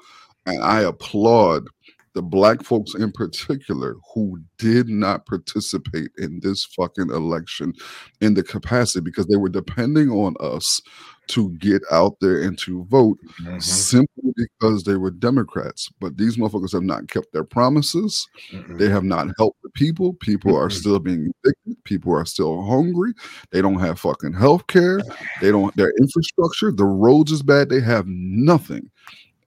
And 0.45 0.63
I 0.63 0.82
applaud 0.82 1.67
the 2.13 2.21
black 2.21 2.63
folks 2.63 2.93
in 2.95 3.12
particular 3.12 3.95
who 4.13 4.39
did 4.58 4.88
not 4.89 5.26
participate 5.26 6.12
in 6.17 6.39
this 6.41 6.65
fucking 6.65 7.10
election 7.10 7.73
in 8.21 8.34
the 8.34 8.43
capacity 8.43 9.02
because 9.02 9.26
they 9.28 9.38
were 9.38 9.49
depending 9.49 10.10
on 10.10 10.36
us 10.39 10.82
to 11.28 11.52
get 11.54 11.82
out 11.91 12.15
there 12.19 12.41
and 12.41 12.58
to 12.60 12.84
vote 12.86 13.17
Mhm, 13.39 13.62
simply 13.62 14.32
because 14.36 14.84
they 14.84 14.97
were 14.97 15.12
Democrats. 15.12 15.89
But 15.99 16.17
these 16.17 16.38
motherfuckers 16.38 16.73
have 16.73 16.84
not 16.84 17.08
kept 17.08 17.32
their 17.34 17.43
promises. 17.45 18.28
mhm. 18.54 18.78
They 18.78 18.89
have 18.89 19.04
not 19.04 19.28
helped 19.38 19.62
the 19.63 19.69
people. 19.69 20.13
People 20.15 20.56
are 20.56 20.69
still 20.69 20.99
being 20.99 21.32
evicted. 21.43 21.84
People 21.86 22.13
are 22.13 22.26
still 22.26 22.62
hungry. 22.63 23.13
They 23.52 23.62
don't 23.62 23.80
have 23.80 23.99
fucking 23.99 24.34
health 24.34 24.67
care. 24.67 25.06
They 25.39 25.52
don't 25.52 25.76
their 25.76 25.91
infrastructure. 25.99 26.71
The 26.71 26.86
roads 26.86 27.32
is 27.32 27.41
bad. 27.43 27.69
They 27.69 27.82
have 27.82 28.06
nothing. 28.08 28.89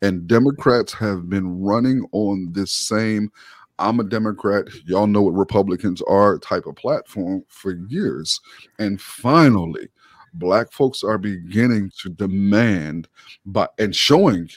And 0.02 0.26
Democrats 0.26 0.92
have 0.94 1.28
been 1.28 1.60
running 1.60 2.06
on 2.12 2.52
this 2.52 2.72
same 2.72 3.30
I'm 3.78 4.00
a 4.00 4.04
Democrat, 4.04 4.66
y'all 4.86 5.06
know 5.06 5.22
what 5.22 5.34
Republicans 5.34 6.00
are 6.02 6.38
type 6.38 6.66
of 6.66 6.76
platform 6.76 7.44
for 7.48 7.72
years. 7.88 8.40
And 8.78 9.00
finally, 9.00 9.88
black 10.34 10.72
folks 10.72 11.04
are 11.04 11.18
beginning 11.18 11.90
to 12.02 12.08
demand 12.08 13.08
by 13.44 13.68
and 13.78 13.94
showing 13.94 14.48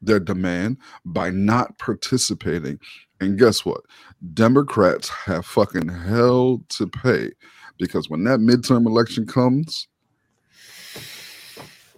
their 0.00 0.20
demand 0.20 0.76
by 1.04 1.30
not 1.30 1.76
participating. 1.78 2.78
And 3.20 3.36
guess 3.36 3.64
what? 3.64 3.80
Democrats 4.32 5.08
have 5.08 5.44
fucking 5.44 5.88
hell 5.88 6.62
to 6.68 6.86
pay 6.86 7.30
because 7.78 8.08
when 8.08 8.22
that 8.24 8.38
midterm 8.38 8.86
election 8.86 9.26
comes, 9.26 9.88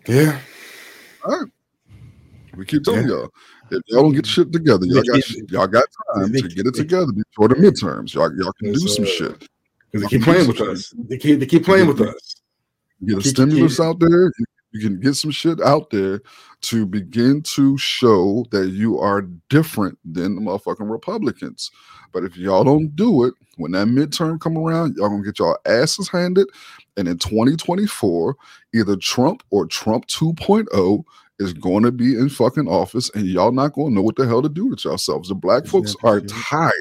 Yeah, 0.06 0.38
we 2.60 2.66
keep 2.66 2.84
telling 2.84 3.08
Yeah. 3.08 3.14
y'all, 3.14 3.30
if 3.70 3.82
y'all 3.86 4.02
don't 4.02 4.12
get 4.12 4.26
shit 4.26 4.52
together, 4.52 4.84
y'all 4.84 5.02
got 5.02 5.50
y'all 5.50 5.66
got 5.66 5.84
time 6.14 6.30
to 6.30 6.42
get 6.48 6.66
it 6.66 6.74
together 6.74 7.10
before 7.10 7.48
the 7.48 7.54
midterms. 7.54 8.12
Y'all 8.12 8.30
y'all 8.36 8.52
can 8.52 8.72
do 8.74 8.86
some 8.86 9.06
shit. 9.06 9.48
because 9.90 10.02
they 10.02 10.18
keep 10.18 10.22
playing 10.24 10.46
with 10.46 10.60
us. 10.60 10.92
They 11.08 11.16
keep 11.16 11.40
they 11.40 11.46
keep 11.46 11.64
playing 11.64 11.86
with 11.86 12.02
us. 12.02 12.42
get 13.06 13.16
a 13.16 13.22
stimulus 13.22 13.80
out 13.80 13.98
there. 13.98 14.26
You, 14.26 14.44
you 14.72 14.80
can 14.80 15.00
get 15.00 15.14
some 15.14 15.30
shit 15.30 15.58
out 15.62 15.88
there 15.88 16.20
to 16.60 16.84
begin 16.84 17.40
to 17.42 17.78
show 17.78 18.44
that 18.50 18.68
you 18.68 18.98
are 18.98 19.22
different 19.48 19.98
than 20.04 20.34
the 20.34 20.42
motherfucking 20.42 20.90
Republicans. 20.90 21.70
But 22.12 22.24
if 22.24 22.36
y'all 22.36 22.62
don't 22.62 22.94
do 22.94 23.24
it, 23.24 23.34
when 23.56 23.72
that 23.72 23.86
midterm 23.86 24.38
come 24.38 24.58
around, 24.58 24.96
y'all 24.96 25.08
gonna 25.08 25.24
get 25.24 25.38
y'all 25.38 25.56
asses 25.64 26.10
handed. 26.10 26.46
And 26.98 27.08
in 27.08 27.16
2024, 27.16 28.36
either 28.74 28.96
Trump 28.96 29.42
or 29.48 29.64
Trump 29.66 30.06
2.0 30.08 31.04
is 31.40 31.52
going 31.52 31.82
to 31.82 31.90
be 31.90 32.14
in 32.14 32.28
fucking 32.28 32.68
office, 32.68 33.10
and 33.14 33.26
y'all 33.26 33.50
not 33.50 33.72
going 33.72 33.88
to 33.88 33.94
know 33.94 34.02
what 34.02 34.16
the 34.16 34.26
hell 34.26 34.42
to 34.42 34.48
do 34.48 34.66
with 34.66 34.84
yourselves. 34.84 35.28
The 35.28 35.34
black 35.34 35.66
folks 35.66 35.96
are 36.04 36.20
tired. 36.20 36.72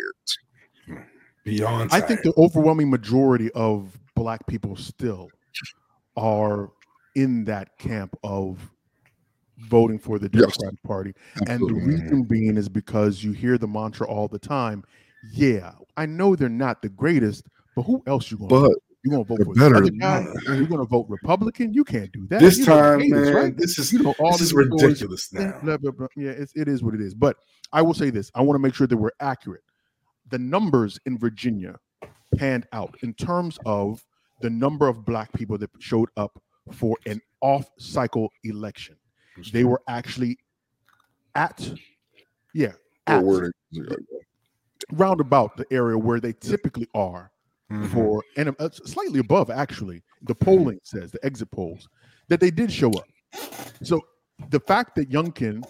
Beyond, 1.45 1.89
I 1.91 2.01
think 2.01 2.21
the 2.21 2.33
overwhelming 2.37 2.89
majority 2.89 3.49
of 3.53 3.97
black 4.15 4.45
people 4.47 4.75
still 4.75 5.29
are 6.17 6.69
in 7.15 7.45
that 7.45 7.77
camp 7.79 8.15
of 8.23 8.69
voting 9.57 9.97
for 9.97 10.19
the 10.19 10.29
Yes. 10.31 10.57
Democratic 10.57 10.83
Party. 10.83 11.13
And 11.47 11.61
the 11.61 11.73
reason 11.73 12.23
being 12.23 12.57
is 12.57 12.69
because 12.69 13.23
you 13.23 13.31
hear 13.31 13.57
the 13.57 13.67
mantra 13.67 14.07
all 14.07 14.27
the 14.27 14.39
time. 14.39 14.83
Yeah, 15.33 15.71
I 15.97 16.05
know 16.05 16.35
they're 16.35 16.49
not 16.49 16.81
the 16.81 16.89
greatest, 16.89 17.47
but 17.75 17.83
who 17.83 18.03
else 18.05 18.29
you 18.31 18.37
going 18.37 18.49
to 18.49 18.69
But 18.69 18.77
you 19.03 19.11
going 19.11 19.23
to 19.23 19.27
vote 19.27 19.45
for? 19.45 19.53
better 19.53 19.69
the 19.69 19.77
other 19.77 19.85
than 19.85 19.97
guy? 19.99 20.21
that. 20.21 20.43
You're 20.57 20.67
going 20.67 20.81
to 20.81 20.85
vote 20.85 21.05
Republican? 21.09 21.73
You 21.73 21.83
can't 21.83 22.11
do 22.11 22.27
that. 22.27 22.39
this 22.41 22.57
You 22.57 22.65
time, 22.65 23.09
man, 23.09 23.33
right? 23.33 23.57
this 23.57 23.79
is 23.79 23.93
You 23.93 24.03
know 24.03 24.15
all 24.19 24.31
this 24.33 24.41
is 24.41 24.53
ridiculous 24.53 25.31
now. 25.31 25.59
blah, 25.63 25.77
blah, 25.77 25.91
blah. 25.91 26.07
Yeah, 26.15 26.31
it's, 26.31 26.53
it 26.55 26.67
is 26.67 26.83
what 26.83 26.93
it 26.93 27.01
is. 27.01 27.13
But 27.13 27.37
I 27.71 27.81
will 27.81 27.93
say 27.93 28.09
this: 28.09 28.31
I 28.35 28.41
want 28.41 28.55
to 28.55 28.59
make 28.59 28.75
sure 28.75 28.87
that 28.87 28.97
we're 28.97 29.11
accurate. 29.19 29.63
The 30.29 30.39
numbers 30.39 30.99
in 31.05 31.17
Virginia 31.17 31.75
panned 32.35 32.67
out 32.73 32.95
in 33.01 33.13
terms 33.13 33.57
of 33.65 34.03
the 34.41 34.49
number 34.49 34.87
of 34.87 35.05
black 35.05 35.31
people 35.33 35.57
that 35.57 35.69
showed 35.79 36.09
up 36.17 36.41
for 36.71 36.97
an 37.05 37.21
off-cycle 37.41 38.31
election. 38.43 38.95
They 39.51 39.63
were 39.63 39.81
actually 39.87 40.37
at, 41.35 41.71
yeah, 42.53 42.73
at 43.07 43.23
roundabout 44.91 45.57
the 45.57 45.65
area 45.71 45.97
where 45.97 46.19
they 46.19 46.33
typically 46.33 46.87
are 46.93 47.31
Mhm. 47.71 47.91
for 47.91 48.23
and 48.35 48.55
uh, 48.59 48.69
slightly 48.71 49.19
above 49.19 49.51
actually 49.51 50.01
the 50.23 50.33
polling 50.33 50.79
says 50.83 51.11
the 51.11 51.23
exit 51.23 51.51
polls 51.51 51.87
that 52.27 52.39
they 52.39 52.49
did 52.49 52.71
show 52.71 52.89
up 52.91 53.05
so 53.83 54.01
the 54.49 54.59
fact 54.59 54.95
that 54.95 55.09
youngkin 55.11 55.63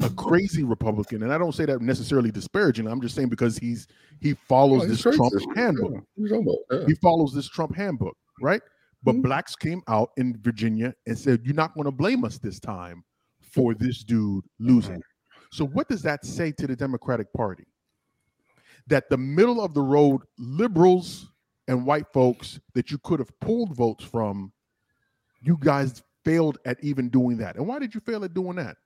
a 0.00 0.10
crazy 0.10 0.62
republican 0.62 1.22
and 1.22 1.32
i 1.32 1.38
don't 1.38 1.54
say 1.54 1.64
that 1.64 1.80
necessarily 1.80 2.30
disparaging 2.30 2.86
i'm 2.86 3.00
just 3.00 3.14
saying 3.14 3.30
because 3.30 3.56
he's 3.56 3.86
he 4.20 4.34
follows 4.34 4.82
Oh, 4.82 4.88
he's 4.88 5.02
this 5.02 5.16
trump 5.16 5.32
handbook 5.56 5.92
Yeah, 5.92 5.98
what 5.98 6.04
you 6.16 6.28
talking 6.28 6.42
about? 6.68 6.80
Yeah. 6.82 6.86
he 6.86 6.94
follows 6.96 7.32
this 7.32 7.48
trump 7.48 7.74
handbook 7.74 8.16
right 8.42 8.60
but 9.02 9.14
Mhm. 9.14 9.22
blacks 9.22 9.56
came 9.56 9.80
out 9.88 10.10
in 10.18 10.36
virginia 10.42 10.94
and 11.06 11.18
said 11.18 11.40
you're 11.44 11.54
not 11.54 11.72
going 11.74 11.86
to 11.86 11.90
blame 11.90 12.24
us 12.24 12.36
this 12.36 12.60
time 12.60 13.02
for 13.40 13.72
this 13.74 14.04
dude 14.04 14.44
losing 14.58 15.00
so 15.50 15.64
what 15.66 15.88
does 15.88 16.02
that 16.02 16.26
say 16.26 16.52
to 16.52 16.66
the 16.66 16.76
democratic 16.76 17.32
party 17.32 17.64
that 18.86 19.08
the 19.08 19.16
middle 19.16 19.62
of 19.62 19.72
the 19.72 19.80
road 19.82 20.20
liberals 20.38 21.30
and 21.68 21.86
white 21.86 22.06
folks 22.12 22.58
that 22.74 22.90
you 22.90 22.98
could 22.98 23.20
have 23.20 23.38
pulled 23.40 23.76
votes 23.76 24.04
from, 24.04 24.52
you 25.40 25.56
guys 25.60 26.02
failed 26.24 26.58
at 26.64 26.82
even 26.82 27.08
doing 27.08 27.36
that. 27.38 27.56
And 27.56 27.66
why 27.66 27.78
did 27.78 27.94
you 27.94 28.00
fail 28.00 28.24
at 28.24 28.34
doing 28.34 28.56
that? 28.56 28.76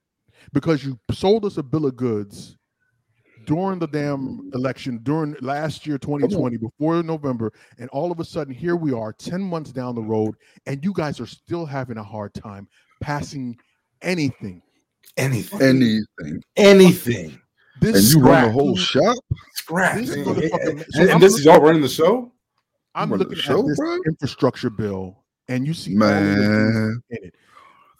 Because 0.52 0.84
you 0.84 0.98
sold 1.12 1.44
us 1.46 1.56
a 1.56 1.62
bill 1.62 1.86
of 1.86 1.96
goods 1.96 2.56
during 3.46 3.78
the 3.78 3.88
damn 3.88 4.50
election 4.54 5.00
during 5.02 5.34
last 5.40 5.84
year 5.86 5.98
2020 5.98 6.58
before 6.58 7.02
November 7.02 7.52
and 7.78 7.90
all 7.90 8.12
of 8.12 8.20
a 8.20 8.24
sudden 8.24 8.54
here 8.54 8.76
we 8.76 8.92
are 8.92 9.12
10 9.12 9.40
months 9.42 9.72
down 9.72 9.96
the 9.96 10.00
road 10.00 10.36
and 10.66 10.84
you 10.84 10.92
guys 10.92 11.18
are 11.18 11.26
still 11.26 11.66
having 11.66 11.96
a 11.98 12.02
hard 12.04 12.32
time 12.34 12.68
passing 13.00 13.56
anything 14.00 14.62
Anything. 15.16 15.60
Anything. 15.60 16.42
Anything. 16.56 17.38
this 17.80 17.96
And 18.14 18.22
you 18.22 18.26
run 18.28 18.44
the 18.46 18.52
whole 18.52 18.76
shop? 18.76 19.16
Scrap. 19.56 19.96
This 19.96 20.10
And, 20.14 20.24
motherfucker- 20.24 20.70
and- 20.70 20.86
so 20.90 21.08
and 21.10 21.20
this 21.22 21.34
is 21.34 21.44
y'all 21.44 21.60
running 21.60 21.82
the 21.82 21.88
show? 21.88 22.32
I'm 22.94 23.10
Run 23.10 23.18
the 23.18 23.24
looking 23.24 23.38
show, 23.38 23.60
at 23.60 23.66
this 23.66 23.78
bro. 23.78 23.98
infrastructure 24.06 24.70
bill 24.70 25.18
and 25.48 25.66
you 25.66 25.74
see 25.74 25.96
all 25.96 26.02
of 26.04 26.10
the 26.10 26.34
things 26.34 26.74
Man. 26.76 27.02
in 27.10 27.18
it 27.24 27.34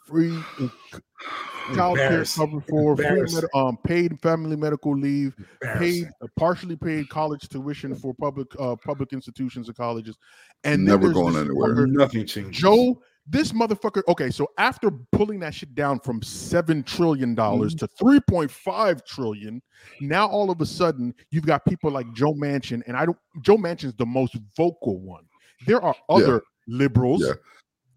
free 0.05 0.37
child 1.75 1.97
care 1.97 2.07
Embarrassing. 2.07 2.45
covered 2.45 2.63
for 2.67 2.95
free 2.97 3.21
med- 3.33 3.45
um 3.55 3.77
paid 3.85 4.19
family 4.21 4.55
medical 4.55 4.95
leave 4.97 5.33
paid 5.77 6.09
uh, 6.21 6.27
partially 6.37 6.75
paid 6.75 7.07
college 7.09 7.47
tuition 7.49 7.95
for 7.95 8.13
public 8.15 8.47
uh 8.59 8.75
public 8.83 9.13
institutions 9.13 9.67
and 9.69 9.77
colleges 9.77 10.17
and 10.65 10.83
Never 10.85 11.11
going 11.13 11.35
anywhere. 11.37 11.73
fucker, 11.75 11.87
Nothing 11.89 12.25
changed. 12.25 12.59
joe 12.59 13.01
this 13.25 13.51
motherfucker 13.53 14.01
okay 14.09 14.29
so 14.29 14.47
after 14.57 14.91
pulling 15.11 15.39
that 15.39 15.53
shit 15.53 15.73
down 15.75 15.99
from 15.99 16.21
seven 16.21 16.83
trillion 16.83 17.33
dollars 17.33 17.73
Mm-hmm. 17.75 17.85
to 18.09 18.21
3.5 18.21 19.05
trillion 19.05 19.61
now 20.01 20.27
all 20.27 20.51
of 20.51 20.59
a 20.61 20.65
sudden 20.65 21.13
you've 21.31 21.45
got 21.45 21.63
people 21.65 21.89
like 21.91 22.11
joe 22.13 22.33
manchin 22.33 22.81
and 22.87 22.97
i 22.97 23.05
don't 23.05 23.17
joe 23.41 23.57
manchin's 23.57 23.93
the 23.95 24.05
most 24.05 24.35
vocal 24.57 24.99
one 24.99 25.23
there 25.65 25.81
are 25.81 25.95
Yeah. 26.09 26.15
other 26.15 26.41
liberals 26.67 27.23
Yeah. 27.25 27.33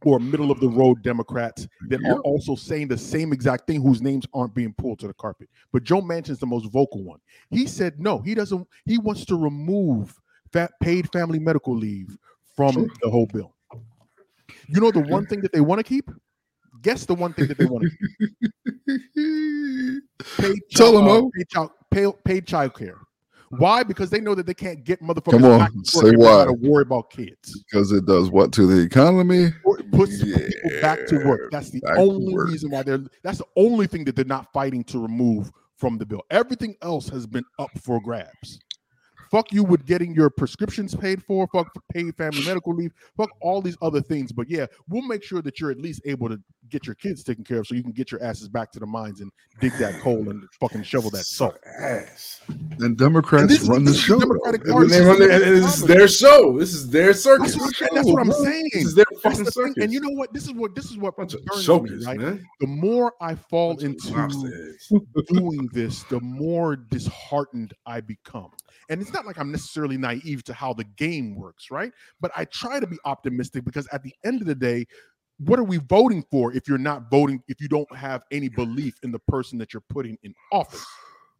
or 0.04 0.20
middle 0.20 0.52
of 0.52 0.60
the 0.60 0.68
road 0.68 1.02
democrats 1.02 1.66
that 1.88 2.00
Yeah. 2.02 2.12
are 2.12 2.20
also 2.20 2.54
saying 2.54 2.86
the 2.88 2.98
same 2.98 3.32
exact 3.32 3.66
thing 3.66 3.82
whose 3.82 4.00
names 4.02 4.26
aren't 4.32 4.54
being 4.54 4.74
pulled 4.74 5.00
to 5.00 5.08
the 5.08 5.14
carpet 5.14 5.48
but 5.72 5.82
joe 5.82 6.00
manchin's 6.02 6.38
the 6.38 6.46
most 6.46 6.66
vocal 6.70 7.02
one 7.02 7.18
he 7.50 7.66
said 7.66 7.98
no 7.98 8.18
he 8.20 8.34
doesn't 8.34 8.64
he 8.84 8.98
wants 8.98 9.24
to 9.24 9.34
remove 9.34 10.14
fat 10.52 10.70
paid 10.80 11.10
family 11.12 11.40
medical 11.40 11.74
leave 11.76 12.16
from 12.54 12.72
Sure. 12.72 12.86
the 13.02 13.10
whole 13.10 13.26
bill 13.26 13.54
you 14.68 14.80
know 14.80 14.90
the 14.90 15.00
one 15.00 15.26
thing 15.26 15.40
that 15.42 15.52
they 15.52 15.60
want 15.60 15.78
to 15.78 15.84
keep? 15.84 16.10
Guess 16.82 17.06
the 17.06 17.14
one 17.14 17.32
thing 17.32 17.48
that 17.48 17.58
they 17.58 17.64
want 17.64 17.84
to 17.84 17.90
keep. 17.90 18.00
Paid 20.38 20.58
Tell 20.72 20.92
child- 20.92 20.96
'em, 20.96 21.08
uh, 21.26 21.30
paid 21.34 21.48
child, 21.48 21.70
paid, 21.90 22.12
paid 22.24 22.46
child 22.46 22.74
care. 22.74 22.98
Why? 23.50 23.84
Because 23.84 24.10
they 24.10 24.20
know 24.20 24.34
that 24.34 24.44
they 24.44 24.54
can't 24.54 24.82
get 24.84 25.00
motherfuckers 25.00 25.30
Come 25.30 25.44
on, 25.44 25.72
to 25.72 25.84
say 25.84 26.10
why. 26.16 26.24
gotta 26.44 26.52
worry 26.52 26.82
about 26.82 27.10
kids. 27.10 27.62
Because 27.70 27.92
it 27.92 28.04
does 28.04 28.28
what 28.28 28.52
to 28.54 28.66
the 28.66 28.80
economy? 28.82 29.52
It 29.64 29.92
puts 29.92 30.20
people 30.22 30.40
back 30.80 31.06
to 31.06 31.24
work. 31.24 31.50
That's 31.52 31.70
the 31.70 31.80
only 31.96 32.36
reason 32.36 32.70
why 32.72 32.82
they're 32.82 33.04
that's 33.22 33.38
the 33.38 33.46
only 33.56 33.86
thing 33.86 34.04
that 34.06 34.16
they're 34.16 34.24
not 34.24 34.52
fighting 34.52 34.82
to 34.84 34.98
remove 34.98 35.52
from 35.76 35.96
the 35.96 36.04
bill. 36.04 36.22
Everything 36.30 36.74
else 36.82 37.08
has 37.08 37.24
been 37.26 37.44
up 37.60 37.70
for 37.80 38.00
grabs. 38.00 38.58
Fuck 39.36 39.52
you 39.52 39.64
with 39.64 39.84
getting 39.84 40.14
your 40.14 40.30
prescriptions 40.30 40.94
paid 40.94 41.22
for, 41.22 41.46
fuck 41.48 41.70
paid 41.92 42.16
family 42.16 42.42
medical 42.46 42.74
leave, 42.74 42.90
fuck 43.18 43.28
all 43.42 43.60
these 43.60 43.76
other 43.82 44.00
things. 44.00 44.32
But 44.32 44.48
yeah, 44.48 44.64
we'll 44.88 45.06
make 45.06 45.22
sure 45.22 45.42
that 45.42 45.60
you're 45.60 45.70
at 45.70 45.76
least 45.76 46.00
able 46.06 46.30
to 46.30 46.40
get 46.70 46.86
your 46.86 46.94
kids 46.94 47.22
taken 47.22 47.44
care 47.44 47.58
of 47.58 47.66
so 47.66 47.74
you 47.74 47.82
can 47.82 47.92
get 47.92 48.10
your 48.10 48.22
asses 48.24 48.48
back 48.48 48.72
to 48.72 48.80
the 48.80 48.86
mines 48.86 49.20
and 49.20 49.30
dig 49.60 49.72
that 49.74 50.00
coal 50.00 50.30
and 50.30 50.42
fucking 50.58 50.84
shovel 50.84 51.10
that 51.10 51.26
salt. 51.26 51.58
Ass. 51.66 52.40
And 52.78 52.96
Democrats 52.96 53.42
And 53.42 53.50
this 53.50 53.68
run 53.68 53.84
the 53.84 53.90
this 53.90 53.98
is 53.98 54.04
show. 54.06 54.18
Democratic 54.18 54.64
though. 54.64 54.78
And 54.78 54.90
they 54.90 55.04
run 55.04 55.18
their- 55.18 55.30
and 55.30 55.42
this 55.42 55.76
is 55.76 55.82
their 55.84 56.08
show. 56.08 56.58
This 56.58 56.72
is 56.72 56.88
their 56.88 57.12
circus. 57.12 57.54
That's 57.56 57.80
what, 57.80 57.90
that's 57.92 58.08
what 58.08 58.20
I'm 58.22 58.32
saying. 58.32 58.70
This 58.72 58.84
is 58.86 58.94
their 58.94 59.04
fucking 59.22 59.44
the 59.44 59.50
thing. 59.50 59.66
circus. 59.66 59.84
And 59.84 59.92
you 59.92 60.00
know 60.00 60.12
what? 60.12 60.32
This 60.32 60.44
is 60.44 60.54
what 60.54 60.74
this 60.74 60.86
is 60.86 60.96
what 60.96 61.14
bunch 61.14 61.34
of 61.34 61.44
burns 61.44 61.68
me, 61.68 62.06
right? 62.06 62.18
man. 62.18 62.42
The 62.60 62.68
more 62.68 63.12
I 63.20 63.34
fall 63.34 63.74
Bunch 63.74 63.82
into 63.82 64.08
doing 65.28 65.68
this, 65.74 66.04
the 66.04 66.20
more 66.22 66.74
disheartened 66.76 67.74
I 67.84 68.00
become. 68.00 68.50
And 68.88 69.00
it's 69.02 69.12
not 69.12 69.26
like 69.26 69.38
I'm 69.38 69.50
necessarily 69.50 69.96
naive 69.96 70.44
to 70.44 70.54
how 70.54 70.72
the 70.72 70.84
game 70.84 71.34
works, 71.34 71.70
right? 71.70 71.92
But 72.20 72.30
I 72.36 72.44
try 72.46 72.78
to 72.80 72.86
be 72.86 72.98
optimistic 73.04 73.64
because 73.64 73.88
at 73.92 74.02
the 74.02 74.14
end 74.24 74.40
of 74.40 74.46
the 74.46 74.54
day, 74.54 74.86
what 75.38 75.58
are 75.58 75.64
we 75.64 75.78
voting 75.78 76.24
for 76.30 76.52
if 76.54 76.66
you're 76.68 76.78
not 76.78 77.10
voting, 77.10 77.42
if 77.48 77.60
you 77.60 77.68
don't 77.68 77.94
have 77.94 78.22
any 78.30 78.48
belief 78.48 78.94
in 79.02 79.12
the 79.12 79.18
person 79.20 79.58
that 79.58 79.72
you're 79.74 79.82
putting 79.90 80.16
in 80.22 80.34
office, 80.52 80.84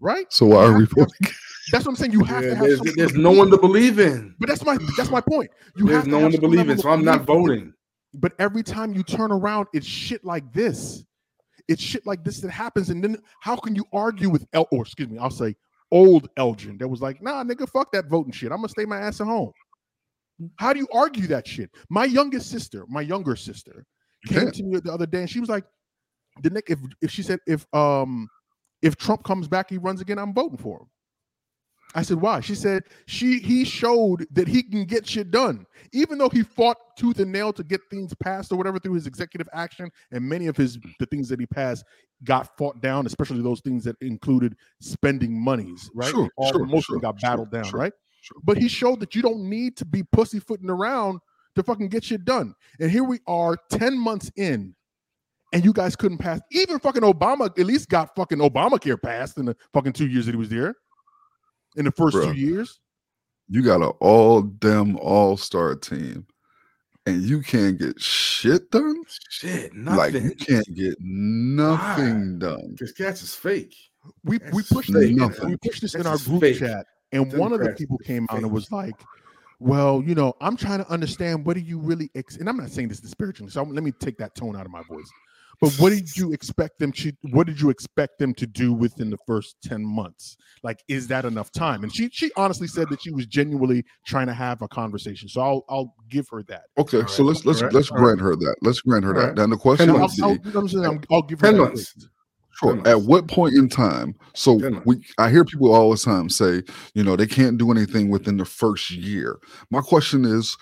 right? 0.00 0.26
So 0.30 0.46
why 0.46 0.64
are 0.64 0.72
we 0.74 0.80
have 0.80 0.90
to 0.90 1.00
have- 1.00 1.08
voting? 1.20 1.36
That's 1.72 1.84
what 1.84 1.92
I'm 1.92 1.96
saying. 1.96 2.12
You 2.12 2.22
have 2.24 2.44
Yeah, 2.44 2.50
to 2.50 2.56
have 2.56 2.66
there's, 2.66 2.94
there's 2.94 3.14
no 3.14 3.30
one 3.32 3.50
to 3.50 3.58
believe 3.58 3.98
in. 3.98 4.34
But 4.38 4.48
that's 4.48 4.64
my 4.64 4.78
that's 4.96 5.10
my 5.10 5.20
point. 5.20 5.50
You 5.74 5.86
There's 5.86 5.98
have 5.98 6.06
no 6.06 6.18
to 6.18 6.22
one 6.22 6.30
to 6.32 6.38
believe 6.40 6.68
in, 6.70 6.78
so 6.78 6.90
I'm 6.90 7.04
not 7.04 7.26
belief 7.26 7.48
in 7.48 7.52
it. 7.52 7.58
voting. 7.58 7.74
But 8.14 8.32
every 8.38 8.62
time 8.62 8.94
you 8.94 9.02
turn 9.02 9.32
around, 9.32 9.66
it's 9.74 9.84
shit 9.86 10.24
like 10.24 10.52
this. 10.52 11.02
It's 11.66 11.82
shit 11.82 12.06
like 12.06 12.22
this 12.22 12.40
that 12.42 12.52
happens. 12.52 12.90
And 12.90 13.02
then 13.02 13.16
how 13.40 13.56
can 13.56 13.74
you 13.74 13.84
argue 13.92 14.30
with 14.30 14.46
El 14.52 14.68
or 14.70 14.82
excuse 14.82 15.08
me, 15.08 15.18
I'll 15.18 15.28
say 15.30 15.56
old 15.92 16.28
Elgin 16.36 16.78
that 16.78 16.88
was 16.88 17.00
like, 17.00 17.22
nah, 17.22 17.44
nigga, 17.44 17.68
fuck 17.68 17.92
that 17.92 18.06
voting 18.06 18.32
shit. 18.32 18.50
I'm 18.50 18.58
gonna 18.58 18.68
stay 18.68 18.84
my 18.84 18.98
ass 18.98 19.20
at 19.20 19.26
home. 19.26 19.52
How 20.56 20.72
do 20.72 20.80
you 20.80 20.88
argue 20.92 21.26
that 21.28 21.46
shit? 21.46 21.70
My 21.88 22.04
youngest 22.04 22.50
sister, 22.50 22.84
my 22.88 23.00
younger 23.00 23.36
sister, 23.36 23.84
came 24.26 24.50
to 24.50 24.62
me 24.62 24.80
the 24.80 24.92
other 24.92 25.06
day 25.06 25.20
and 25.20 25.30
she 25.30 25.40
was 25.40 25.48
like, 25.48 25.64
the 26.42 26.50
Nick, 26.50 26.66
if 26.68 26.78
if 27.00 27.10
she 27.10 27.22
said 27.22 27.40
if 27.46 27.66
um 27.74 28.28
if 28.82 28.96
Trump 28.96 29.24
comes 29.24 29.48
back, 29.48 29.70
he 29.70 29.78
runs 29.78 30.00
again, 30.00 30.18
I'm 30.18 30.34
voting 30.34 30.58
for 30.58 30.80
him. 30.80 30.86
I 31.96 32.02
said, 32.02 32.20
why? 32.20 32.40
She 32.40 32.54
said 32.54 32.84
she 33.06 33.38
he 33.38 33.64
showed 33.64 34.26
that 34.30 34.46
he 34.46 34.62
can 34.62 34.84
get 34.84 35.08
shit 35.08 35.30
done. 35.30 35.66
Even 35.92 36.18
though 36.18 36.28
he 36.28 36.42
fought 36.42 36.76
tooth 36.98 37.20
and 37.20 37.32
nail 37.32 37.54
to 37.54 37.64
get 37.64 37.80
things 37.90 38.12
passed 38.22 38.52
or 38.52 38.56
whatever 38.56 38.78
through 38.78 38.92
his 38.92 39.06
executive 39.06 39.48
action, 39.54 39.90
and 40.12 40.22
many 40.22 40.46
of 40.46 40.58
his 40.58 40.78
the 41.00 41.06
things 41.06 41.26
that 41.30 41.40
he 41.40 41.46
passed 41.46 41.84
got 42.22 42.54
fought 42.58 42.82
down, 42.82 43.06
especially 43.06 43.40
those 43.40 43.62
things 43.62 43.82
that 43.84 43.96
included 44.02 44.56
spending 44.78 45.40
monies, 45.40 45.90
right? 45.94 46.10
Sure, 46.10 46.28
All, 46.36 46.52
sure, 46.52 46.66
most 46.66 46.84
sure, 46.84 46.98
got 46.98 47.18
sure, 47.18 47.30
battled 47.30 47.50
down, 47.50 47.64
sure, 47.64 47.80
right? 47.80 47.92
sure. 48.20 48.36
But 48.44 48.58
he 48.58 48.68
showed 48.68 49.00
that 49.00 49.14
you 49.14 49.22
don't 49.22 49.48
need 49.48 49.78
to 49.78 49.86
be 49.86 50.02
pussyfooting 50.02 50.68
around 50.68 51.20
to 51.54 51.62
fucking 51.62 51.88
get 51.88 52.04
shit 52.04 52.26
done. 52.26 52.54
And 52.78 52.90
here 52.90 53.04
we 53.04 53.20
are 53.26 53.56
10 53.70 53.98
months 53.98 54.30
in, 54.36 54.74
and 55.54 55.64
you 55.64 55.72
guys 55.72 55.96
couldn't 55.96 56.18
pass. 56.18 56.40
Even 56.52 56.78
fucking 56.78 57.02
Obama 57.02 57.46
at 57.46 57.66
least 57.66 57.88
got 57.88 58.14
fucking 58.14 58.38
Obamacare 58.38 59.00
passed 59.00 59.38
in 59.38 59.46
the 59.46 59.56
fucking 59.72 59.94
two 59.94 60.06
years 60.08 60.26
that 60.26 60.32
he 60.32 60.38
was 60.38 60.50
there. 60.50 60.74
In 61.76 61.84
the 61.84 61.92
first 61.92 62.16
Bruh. 62.16 62.32
two 62.32 62.38
years. 62.38 62.80
You 63.48 63.62
got 63.62 63.80
an 63.80 63.92
all 64.00 64.42
dem 64.42 64.96
all 64.96 65.36
star 65.36 65.76
team, 65.76 66.26
and 67.06 67.22
you 67.22 67.42
can't 67.42 67.78
get 67.78 68.00
shit 68.00 68.70
done. 68.72 69.02
Shit, 69.30 69.72
Like 69.76 70.14
nothing. 70.14 70.24
you 70.24 70.34
can't 70.34 70.74
get 70.74 70.96
nothing 71.00 72.38
done. 72.38 72.74
This 72.78 72.92
catch 72.92 73.22
is 73.22 73.34
fake. 73.34 73.74
We 74.24 74.38
we 74.52 74.62
That's 74.62 74.72
pushed 74.72 74.92
this, 74.92 75.10
nothing. 75.10 75.50
we 75.50 75.56
pushed 75.58 75.82
this 75.82 75.94
in 75.94 76.06
our 76.06 76.18
group 76.18 76.40
fake. 76.40 76.58
chat, 76.58 76.86
and 77.12 77.32
one 77.34 77.52
of 77.52 77.60
the 77.60 77.70
people 77.72 77.98
came 77.98 78.26
out 78.30 78.36
and 78.38 78.46
fake. 78.46 78.52
was 78.52 78.72
like, 78.72 78.94
"Well, 79.60 80.02
you 80.04 80.14
know, 80.14 80.34
I'm 80.40 80.56
trying 80.56 80.78
to 80.78 80.90
understand 80.90 81.44
what 81.46 81.54
do 81.54 81.60
you 81.60 81.78
really?" 81.78 82.10
Ex-? 82.16 82.36
And 82.36 82.48
I'm 82.48 82.56
not 82.56 82.70
saying 82.70 82.88
this 82.88 83.00
disparagingly, 83.00 83.50
so 83.52 83.62
I'm- 83.62 83.72
let 83.72 83.84
me 83.84 83.92
take 83.92 84.16
that 84.18 84.34
tone 84.34 84.56
out 84.56 84.64
of 84.66 84.72
my 84.72 84.82
voice. 84.84 85.08
But 85.60 85.72
what 85.74 85.90
did 85.90 86.16
you 86.16 86.32
expect 86.32 86.78
them 86.78 86.92
to? 86.92 87.12
What 87.30 87.46
did 87.46 87.60
you 87.60 87.70
expect 87.70 88.18
them 88.18 88.34
to 88.34 88.46
do 88.46 88.72
within 88.72 89.10
the 89.10 89.18
first 89.26 89.56
ten 89.62 89.84
months? 89.84 90.36
Like, 90.62 90.82
is 90.88 91.06
that 91.08 91.24
enough 91.24 91.50
time? 91.50 91.82
And 91.82 91.94
she 91.94 92.08
she 92.12 92.30
honestly 92.36 92.66
said 92.66 92.88
that 92.90 93.02
she 93.02 93.10
was 93.10 93.26
genuinely 93.26 93.84
trying 94.06 94.26
to 94.26 94.34
have 94.34 94.62
a 94.62 94.68
conversation. 94.68 95.28
So 95.28 95.40
I'll 95.40 95.64
I'll 95.68 95.94
give 96.08 96.28
her 96.30 96.42
that. 96.44 96.64
Okay, 96.78 97.02
All 97.02 97.08
so 97.08 97.22
let's 97.22 97.44
let's 97.46 97.60
all 97.60 97.66
right, 97.68 97.74
let's 97.74 97.88
grant 97.90 98.20
her 98.20 98.36
that. 98.36 98.56
Let's 98.62 98.80
grant 98.80 99.04
her 99.04 99.14
All 99.14 99.20
that. 99.20 99.26
right. 99.28 99.36
Then 99.36 99.50
the 99.50 99.56
question 99.56 99.90
I'll, 99.90 100.00
would 100.00 100.22
I'll, 100.22 100.38
be, 100.38 100.50
I'm 100.58 100.68
saying 100.68 100.84
I'm- 100.84 101.00
I'll 101.10 101.22
give 101.22 101.40
her 101.40 101.46
10 101.46 101.54
that 101.56 101.60
months. 101.62 101.92
grace. 101.92 102.08
Sure. 102.58 102.88
At 102.88 103.02
what 103.02 103.28
point 103.28 103.54
in 103.54 103.68
time? 103.68 104.14
So 104.34 104.54
we, 104.86 105.04
I 105.18 105.28
hear 105.28 105.44
people 105.44 105.74
all 105.74 105.90
the 105.90 105.98
time 105.98 106.30
say, 106.30 106.62
you 106.94 107.04
know, 107.04 107.14
they 107.14 107.26
can't 107.26 107.58
do 107.58 107.70
anything 107.70 108.08
within 108.08 108.38
the 108.38 108.46
first 108.46 108.90
year. 108.90 109.36
My 109.70 109.82
question 109.82 110.24
is, 110.24 110.56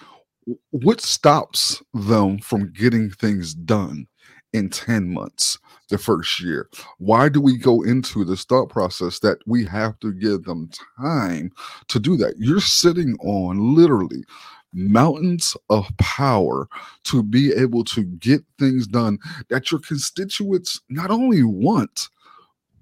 what 0.70 1.00
stops 1.00 1.80
them 1.94 2.38
from 2.38 2.72
getting 2.72 3.10
things 3.10 3.54
done 3.54 4.08
in 4.54 4.70
ten 4.70 5.12
months, 5.12 5.58
the 5.90 5.98
first 5.98 6.40
year? 6.40 6.70
Why 6.98 7.28
do 7.28 7.40
we 7.40 7.58
go 7.58 7.82
into 7.82 8.24
this 8.24 8.44
thought 8.44 8.70
process 8.70 9.18
that 9.18 9.38
we 9.46 9.66
have 9.66 9.98
to 10.00 10.12
give 10.14 10.44
them 10.44 10.70
time 10.98 11.52
to 11.88 12.00
do 12.00 12.16
that? 12.16 12.36
You're 12.38 12.60
sitting 12.60 13.16
on 13.20 13.74
literally 13.74 14.24
mountains 14.72 15.56
of 15.70 15.86
power 15.98 16.68
to 17.04 17.22
be 17.22 17.52
able 17.52 17.84
to 17.84 18.02
get 18.04 18.42
things 18.58 18.86
done 18.86 19.18
that 19.48 19.70
your 19.70 19.80
constituents 19.80 20.80
not 20.88 21.10
only 21.10 21.44
want 21.44 22.08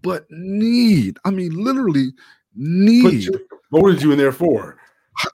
but 0.02 0.26
need. 0.30 1.16
I 1.24 1.30
mean, 1.30 1.52
literally 1.52 2.12
need. 2.54 3.24
you, 3.24 3.46
voted 3.70 4.02
you 4.02 4.12
in 4.12 4.18
there 4.18 4.32
for? 4.32 4.78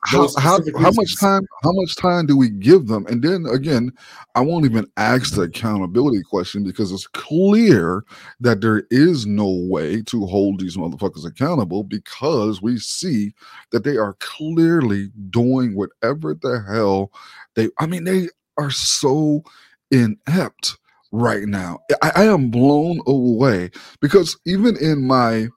How, 0.05 0.29
how, 0.39 0.61
how 0.79 0.91
much 0.93 1.19
time? 1.19 1.47
How 1.63 1.73
much 1.73 1.97
time 1.97 2.27
do 2.27 2.37
we 2.37 2.49
give 2.49 2.87
them? 2.87 3.07
And 3.07 3.23
then 3.23 3.47
again, 3.47 3.93
I 4.35 4.41
won't 4.41 4.65
even 4.65 4.87
ask 4.97 5.35
the 5.35 5.43
accountability 5.43 6.23
question 6.23 6.65
because 6.65 6.93
it's 6.93 7.07
clear 7.09 8.05
that 8.41 8.61
there 8.61 8.85
is 8.91 9.27
no 9.27 9.49
way 9.49 10.03
to 10.03 10.27
hold 10.27 10.61
these 10.61 10.77
motherfuckers 10.77 11.27
accountable 11.27 11.85
because 11.85 12.63
we 12.63 12.79
see 12.79 13.33
that 13.73 13.85
they 13.85 13.97
are 13.97 14.17
clearly 14.21 15.11
doing 15.31 15.75
whatever 15.75 16.35
the 16.35 16.63
hell 16.71 17.13
they. 17.55 17.69
I 17.79 17.87
mean, 17.87 18.05
they 18.05 18.29
are 18.59 18.71
so 18.71 19.43
inept 19.91 20.77
right 21.13 21.45
now. 21.45 21.81
I, 22.03 22.13
I 22.17 22.25
am 22.25 22.51
blown 22.51 23.01
away 23.07 23.71
because 24.01 24.37
even 24.47 24.77
in 24.77 25.07
my 25.07 25.49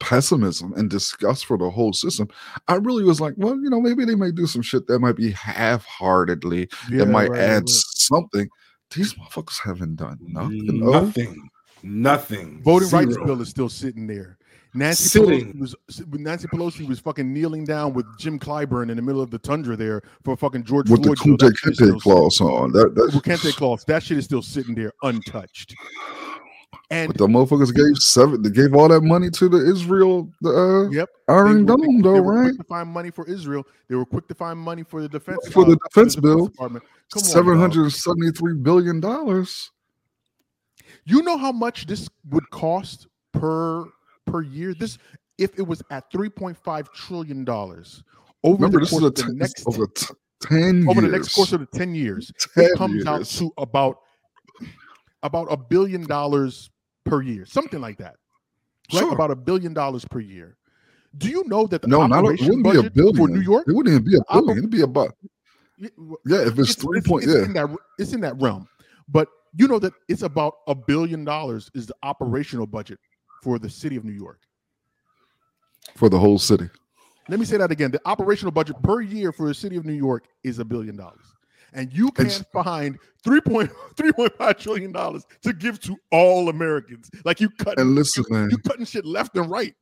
pessimism 0.00 0.72
and 0.76 0.90
disgust 0.90 1.46
for 1.46 1.56
the 1.56 1.70
whole 1.70 1.92
system, 1.92 2.28
I 2.68 2.74
really 2.76 3.04
was 3.04 3.20
like, 3.20 3.34
well, 3.36 3.54
you 3.56 3.70
know, 3.70 3.80
maybe 3.80 4.04
they 4.04 4.14
may 4.16 4.32
do 4.32 4.46
some 4.46 4.62
shit 4.62 4.86
that 4.88 4.98
might 4.98 5.16
be 5.16 5.30
half-heartedly, 5.30 6.68
Yeah, 6.90 6.98
that 6.98 7.06
might 7.08 7.30
right, 7.30 7.40
add 7.40 7.62
right. 7.62 7.68
something. 7.68 8.48
These 8.94 9.14
motherfuckers 9.14 9.60
haven't 9.62 9.96
done 9.96 10.18
nothing. 10.22 10.80
oh. 10.82 10.90
Nothing. 11.02 11.48
Nothing. 11.82 12.62
Voting 12.62 12.88
rights 12.90 13.16
bill 13.16 13.40
is 13.40 13.48
still 13.48 13.68
sitting 13.68 14.06
there. 14.06 14.36
Nancy 14.74 15.04
Sitting. 15.08 15.52
Pelosi 15.54 15.60
was 15.60 15.76
Nancy 16.12 16.46
Pelosi 16.46 16.86
was 16.86 17.00
fucking 17.00 17.32
kneeling 17.32 17.64
down 17.64 17.92
with 17.92 18.06
Jim 18.18 18.38
Clyburn 18.38 18.88
in 18.90 18.96
the 18.96 19.02
middle 19.02 19.20
of 19.22 19.30
the 19.30 19.38
tundra 19.38 19.76
there 19.76 20.00
for 20.24 20.36
fucking 20.36 20.62
George 20.64 20.88
with 20.90 21.02
the 21.02 21.16
Floyd. 21.16 21.38
bill. 21.38 21.48
Kunte 21.50 21.52
That 21.52 21.56
shit 21.76 21.88
is 21.96 22.02
clause 22.02 22.40
on. 22.40 22.70
That, 22.72 22.92
sitting- 22.96 23.20
that's 23.30 23.42
Kente 23.44 23.56
cloth, 23.56 23.84
that 23.86 24.02
shit 24.02 24.18
is 24.18 24.26
still 24.26 24.42
sitting 24.42 24.74
there 24.76 24.92
untouched. 25.02 25.74
And 26.92 27.06
But 27.08 27.18
the 27.18 27.28
motherfuckers 27.28 27.72
gave 27.72 27.96
seven. 27.98 28.42
They 28.42 28.50
gave 28.50 28.74
all 28.74 28.88
that 28.88 29.02
money 29.02 29.30
to 29.30 29.48
the 29.48 29.58
Israel, 29.70 30.28
the 30.40 30.50
uh, 30.50 30.90
yep, 30.90 31.08
Iron 31.28 31.64
Dome, 31.64 31.78
they 31.98 32.02
though, 32.02 32.20
were 32.20 32.34
right? 32.34 32.44
quick 32.48 32.58
to 32.58 32.64
find 32.64 32.88
money 32.88 33.10
for 33.12 33.24
Israel. 33.28 33.64
They 33.88 33.94
were 33.94 34.04
quick 34.04 34.26
to 34.26 34.34
find 34.34 34.58
money 34.58 34.82
for 34.82 35.00
the 35.00 35.08
defense 35.08 35.46
For 35.52 35.64
the 35.64 35.76
defense 35.88 36.16
bill. 36.16 36.46
Department. 36.48 36.84
Come 37.12 37.20
on, 37.20 37.24
Seven 37.24 37.58
hundred 37.58 37.90
seventy-three 37.90 38.54
billion 38.54 38.98
dollars. 38.98 39.70
You 41.04 41.22
know 41.22 41.38
how 41.38 41.52
much 41.52 41.86
this 41.86 42.08
would 42.30 42.48
cost 42.50 43.06
per 43.32 43.84
per 44.26 44.42
year? 44.42 44.74
This 44.74 44.98
if 45.38 45.56
it 45.58 45.62
was 45.62 45.82
at 45.90 46.10
three 46.10 46.28
point 46.28 46.56
five 46.56 46.92
trillion 46.92 47.44
dollars 47.44 48.02
over 48.42 48.54
Remember, 48.56 48.78
the 48.78 48.84
this 48.84 48.92
is 48.92 48.98
course 48.98 49.04
of 49.04 49.14
the 49.14 49.22
ten, 49.22 49.38
next 49.38 49.66
over 49.68 49.86
t- 49.86 50.14
ten 50.42 50.88
over 50.88 51.00
years. 51.00 51.12
the 51.12 51.18
next 51.18 51.34
course 51.34 51.52
of 51.52 51.60
the 51.60 51.66
ten 51.66 51.94
years, 51.94 52.32
10 52.54 52.64
it 52.64 52.76
comes 52.76 53.06
out 53.06 53.24
to 53.26 53.52
about 53.58 53.98
about 55.22 55.46
a 55.52 55.56
billion 55.56 56.04
dollars 56.06 56.70
per 57.10 57.22
year, 57.22 57.44
something 57.46 57.80
like 57.80 57.98
that. 57.98 58.16
Right, 58.92 59.00
Sure. 59.00 59.12
about 59.12 59.30
a 59.30 59.36
billion 59.36 59.72
dollars 59.74 60.04
per 60.04 60.20
year. 60.20 60.56
Do 61.18 61.28
you 61.28 61.44
know 61.46 61.66
that 61.66 61.82
the 61.82 61.88
no, 61.88 62.06
not 62.06 62.24
a, 62.24 62.28
it 62.30 62.40
wouldn't 62.40 62.64
be 62.64 62.78
a 62.78 62.90
billion. 62.90 63.16
for 63.16 63.28
New 63.28 63.40
York? 63.40 63.64
It 63.68 63.72
wouldn't 63.72 63.92
even 63.94 64.04
be 64.04 64.16
a 64.16 64.32
billion. 64.32 64.58
It'd 64.58 64.70
be 64.70 64.82
about 64.82 65.14
Yeah, 65.76 65.88
w- 65.96 66.16
yeah. 66.26 66.42
If 66.46 66.58
it's, 66.58 66.70
it's, 66.70 66.82
three 66.82 66.98
it's- 66.98 67.08
point, 67.08 67.24
it's 67.24 67.34
yeah. 67.34 67.44
in 67.44 67.52
that 67.54 67.76
it's 67.98 68.12
in 68.12 68.20
that 68.20 68.40
realm. 68.40 68.68
But 69.08 69.28
you 69.56 69.66
know 69.68 69.78
that 69.80 69.92
it's 70.08 70.22
about 70.22 70.54
a 70.68 70.74
billion 70.74 71.24
dollars 71.24 71.70
is 71.74 71.86
the 71.86 71.94
operational 72.04 72.66
budget 72.66 72.98
for 73.42 73.58
the 73.58 73.68
city 73.68 73.96
of 73.96 74.04
New 74.04 74.12
York. 74.12 74.38
for 75.96 76.08
the 76.08 76.18
whole 76.18 76.38
city. 76.38 76.68
Let 77.28 77.38
me 77.40 77.44
say 77.46 77.56
that 77.58 77.70
again. 77.70 77.90
The 77.90 78.00
operational 78.06 78.52
budget 78.52 78.76
per 78.82 79.00
year 79.00 79.32
for 79.32 79.46
the 79.48 79.54
city 79.54 79.76
of 79.76 79.84
New 79.84 79.92
York 79.94 80.24
is 80.44 80.58
a 80.58 80.64
billion 80.64 80.96
dollars. 80.96 81.24
And 81.72 81.92
you 81.92 82.08
It's- 82.18 82.38
can't 82.38 82.64
find 82.64 82.98
3.3.5 83.24 84.58
trillion 84.58 84.92
dollars 84.92 85.26
to 85.42 85.52
give 85.52 85.80
to 85.80 85.96
all 86.10 86.48
Americans. 86.48 87.10
Like 87.24 87.40
you 87.40 87.50
cut 87.50 87.78
And 87.78 87.94
listen, 87.94 88.24
you, 88.28 88.34
man, 88.36 88.50
you 88.50 88.58
cutting 88.58 88.84
shit 88.86 89.04
left 89.04 89.36
and 89.36 89.50
right. 89.50 89.74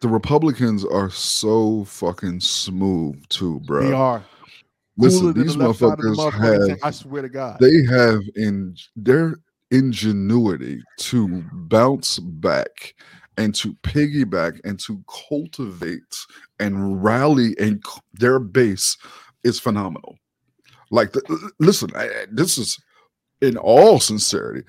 the 0.00 0.08
Republicans 0.08 0.84
are 0.84 1.10
so 1.10 1.84
fucking 1.84 2.40
smooth 2.40 3.22
too, 3.28 3.60
bro. 3.60 3.86
They 3.86 3.92
are 3.92 4.24
Listen, 4.98 5.34
these 5.34 5.54
the 5.54 5.58
the 5.58 5.72
motherfuckers 5.74 6.16
motherfucking 6.16 6.68
have 6.70 6.78
I 6.82 6.90
swear 6.90 7.22
to 7.22 7.28
God. 7.28 7.58
they 7.60 7.82
have 7.84 8.20
in 8.34 8.74
their 8.96 9.36
ingenuity 9.70 10.82
to 10.98 11.44
bounce 11.52 12.18
back 12.18 12.94
and 13.36 13.54
to 13.56 13.74
piggyback 13.82 14.58
and 14.64 14.78
to 14.80 15.02
cultivate 15.28 16.00
and 16.60 17.02
rally 17.04 17.54
and 17.60 17.82
their 18.14 18.38
base 18.38 18.96
is 19.44 19.60
phenomenal 19.60 20.16
like 20.90 21.12
the, 21.12 21.50
listen 21.58 21.90
I, 21.94 22.26
this 22.30 22.58
is 22.58 22.80
in 23.42 23.56
all 23.56 24.00
sincerity 24.00 24.62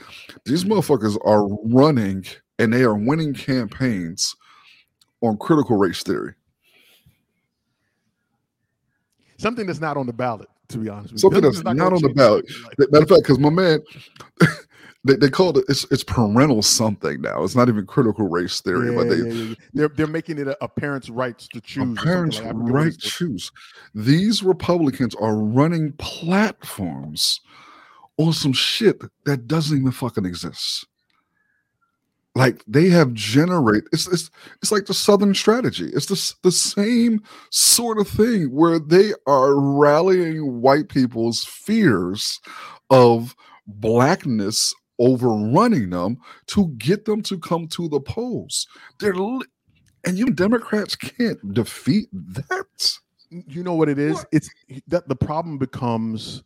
these 0.46 0.64
mm-hmm. 0.64 0.74
motherfuckers 0.74 1.18
are 1.26 1.48
running 1.74 2.26
and 2.60 2.74
they 2.74 2.84
are 2.84 2.96
winning 2.96 3.34
campaigns 3.34 4.36
on 5.22 5.38
critical 5.38 5.78
race 5.78 6.04
theory 6.04 6.34
Something 9.38 9.68
that's 9.68 9.80
not 9.80 9.98
on 9.98 10.08
the 10.08 10.14
ballot, 10.14 10.50
to 10.70 10.78
be 10.80 10.90
honest 10.90 11.14
with 11.14 11.22
Something 11.22 11.44
you. 11.44 11.52
that's 11.52 11.62
gonna 11.62 11.78
not 11.78 11.94
on 11.94 12.02
the 12.02 12.10
ballot. 12.10 12.46
anybody's 12.46 12.64
life. 12.64 12.74
Th- 12.78 12.90
Matter 12.92 13.04
of 13.04 13.10
fact, 13.10 13.22
because 13.24 13.40
my 13.40 13.50
man, 13.50 13.80
they, 15.08 15.16
they 15.16 15.30
called 15.30 15.58
it 15.58 15.66
it's 15.68 15.86
it's 15.92 16.04
parental 16.04 16.62
something 16.62 17.22
now. 17.22 17.44
It's 17.44 17.56
not 17.56 17.70
even 17.70 17.86
critical 17.86 18.28
race 18.28 18.62
theory, 18.62 18.94
but 18.96 19.10
they 19.10 19.18
yeah, 19.18 19.24
yeah, 19.24 19.44
yeah. 19.44 19.56
They're 19.74 19.88
they're 19.90 20.08
making 20.08 20.38
it 20.40 20.48
a, 20.48 20.64
a 20.64 20.68
parent's 20.68 21.10
rights 21.10 21.48
to 21.50 21.62
choose. 21.62 21.98
parents 21.98 22.38
like 22.38 22.46
that. 22.46 22.50
I 22.50 22.54
forget 22.54 22.64
what 22.64 22.74
right 22.74 22.92
called. 22.92 23.00
choose. 23.00 23.52
These 23.96 24.44
Republicans 24.44 25.16
are 25.16 25.36
running 25.36 25.94
platforms 25.94 27.42
on 28.18 28.34
some 28.34 28.54
shit 28.54 29.02
that 29.26 29.48
doesn't 29.48 29.78
even 29.78 29.92
fucking 29.92 30.26
exist. 30.26 30.86
Like 32.36 32.64
they 32.68 32.90
have 32.90 33.14
generate 33.14 33.86
it's 33.92 34.08
it's 34.08 34.30
it's 34.62 34.72
like 34.72 34.86
the 34.86 34.94
Southern 34.94 35.34
strategy. 35.34 35.90
It's 35.94 36.06
the 36.06 36.36
the 36.44 36.52
same 36.52 37.24
sort 37.50 37.98
of 37.98 38.08
thing 38.08 38.52
where 38.52 38.78
they 38.78 39.14
are 39.26 39.56
rallying 39.60 40.62
white 40.62 40.90
people's 40.90 41.44
fears 41.44 42.40
of 42.92 43.36
blackness 43.66 44.74
overrunning 45.00 45.90
them 45.90 46.18
to 46.48 46.68
get 46.78 47.06
them 47.06 47.22
to 47.24 47.38
come 47.40 47.68
to 47.68 47.88
the 47.88 48.00
polls. 48.00 48.68
They're 49.00 49.14
li- 49.14 49.46
and 50.06 50.18
you 50.18 50.32
Democrats 50.32 50.96
can't 50.96 51.54
defeat 51.54 52.08
that. 52.14 52.98
you 53.30 53.62
know 53.64 53.74
what 53.74 53.90
it 53.90 54.00
is 54.00 54.26
it's 54.32 54.50
that 54.88 55.06
the 55.10 55.16
problem 55.16 55.58
becomes 55.58 56.44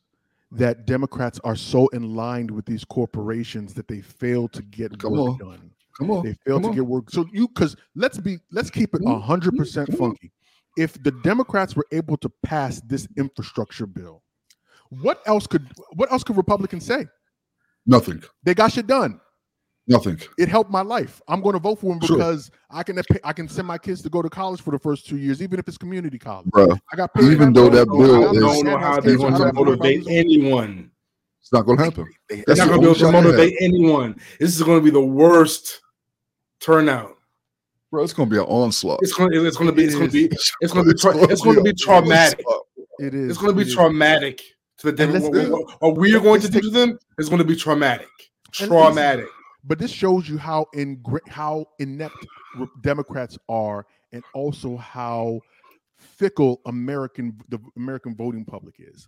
that 0.51 0.87
democrats 0.87 1.39
are 1.43 1.55
so 1.55 1.87
in 1.89 2.15
line 2.15 2.47
with 2.47 2.65
these 2.65 2.83
corporations 2.83 3.73
that 3.75 3.87
they 3.87 4.01
fail 4.01 4.47
to 4.47 4.63
get 4.63 4.97
Come 4.97 5.11
work 5.11 5.19
on. 5.33 5.37
done 5.37 5.71
Come 5.99 6.09
on. 6.09 6.23
they 6.23 6.33
fail 6.45 6.55
come 6.55 6.63
to 6.63 6.69
on. 6.69 6.75
get 6.75 6.85
work 6.87 7.11
so 7.11 7.25
you 7.31 7.47
because 7.49 7.75
let's 7.93 8.17
be 8.17 8.39
let's 8.51 8.71
keep 8.71 8.95
it 8.95 9.01
Mhm, 9.01 9.23
100% 9.23 9.95
funky 9.95 10.31
if 10.75 11.01
the 11.03 11.11
democrats 11.23 11.75
were 11.75 11.85
able 11.91 12.17
to 12.17 12.29
pass 12.41 12.81
this 12.81 13.07
infrastructure 13.15 13.85
bill 13.85 14.23
what 14.89 15.21
else 15.27 15.45
could 15.45 15.67
what 15.93 16.11
else 16.11 16.23
could 16.23 16.35
republicans 16.37 16.83
say 16.85 17.05
Nothing. 17.85 18.23
they 18.43 18.53
got 18.53 18.71
shit 18.71 18.87
done 18.87 19.19
Nothing. 19.87 20.19
it 20.37 20.47
helped 20.47 20.69
my 20.69 20.81
life. 20.81 21.21
I'm 21.27 21.41
going 21.41 21.53
to 21.53 21.59
vote 21.59 21.79
for 21.79 21.93
him 21.93 21.99
Sure. 22.01 22.17
because 22.17 22.51
I 22.69 22.83
can 22.83 23.01
I 23.23 23.33
can 23.33 23.47
send 23.49 23.67
my 23.67 23.77
kids 23.77 24.01
to 24.03 24.09
go 24.09 24.21
to 24.21 24.29
college 24.29 24.61
for 24.61 24.71
the 24.71 24.79
first 24.79 25.07
two 25.07 25.17
years, 25.17 25.41
even 25.41 25.59
if 25.59 25.67
it's 25.67 25.77
community 25.77 26.19
college. 26.19 26.47
Bruh. 26.47 26.79
I 26.93 26.95
got 26.95 27.13
paid 27.13 27.25
Even 27.31 27.51
though 27.53 27.69
that 27.69 27.87
bill 27.87 28.15
I 28.15 28.19
I 28.19 28.23
got 28.25 28.35
is- 28.35 28.41
don't 28.41 28.65
know 28.65 28.77
how 28.77 28.99
they're 28.99 29.17
going 29.17 29.33
to 29.35 29.53
motivate 29.53 30.07
anyone. 30.07 30.91
It's 31.41 31.51
not 31.51 31.65
gonna 31.65 31.83
happen. 31.83 32.05
They- 32.29 32.35
They're 32.35 32.43
That's 32.47 32.59
not 32.59 32.67
going 32.69 32.81
to 32.81 32.85
be 32.85 32.91
able 32.91 32.99
to 32.99 33.11
motivate 33.11 33.55
anyone. 33.59 34.15
This 34.39 34.55
is 34.55 34.61
going 34.61 34.79
to 34.79 34.83
be 34.83 34.91
the 34.91 35.01
worst 35.03 35.81
turnout. 36.59 37.17
Bro, 37.89 38.03
it's 38.03 38.13
gonna 38.13 38.29
be 38.29 38.37
an 38.37 38.43
onslaught. 38.43 38.99
It's 39.01 39.11
going 39.13 39.31
to 39.31 39.45
it's 39.45 39.57
going 39.57 39.69
to 39.69 39.75
be 39.75 39.83
it's 39.83 39.95
going 39.95 40.07
to 40.09 40.13
be 40.13 40.25
it's 40.61 40.71
going 40.71 40.85
to 40.85 40.93
be 40.93 41.23
it's 41.33 41.41
going 41.41 41.55
to 41.57 41.63
be 41.63 41.73
traumatic. 41.73 42.45
It 42.99 43.13
is. 43.15 43.31
It's 43.31 43.39
going 43.39 43.51
to 43.51 43.55
be 43.57 43.67
is. 43.67 43.73
traumatic 43.75 44.41
to 44.81 44.91
the 44.91 45.19
what, 45.19 45.49
what, 45.49 45.81
what 45.81 45.97
we 45.97 46.15
are 46.15 46.19
going 46.19 46.41
to 46.41 46.49
do 46.49 46.61
to 46.61 46.69
them 46.69 46.99
is 47.17 47.29
going 47.29 47.39
to 47.39 47.45
be 47.45 47.55
traumatic. 47.55 48.07
Traumatic. 48.51 49.27
But 49.63 49.79
this 49.79 49.91
shows 49.91 50.27
you 50.27 50.37
how 50.37 50.65
in 50.73 51.01
how 51.27 51.65
inept 51.79 52.25
Democrats 52.81 53.37
are, 53.47 53.85
and 54.11 54.23
also 54.33 54.77
how 54.77 55.39
fickle 55.95 56.61
American 56.65 57.39
the 57.49 57.59
American 57.77 58.15
voting 58.15 58.43
public 58.43 58.75
is. 58.79 59.07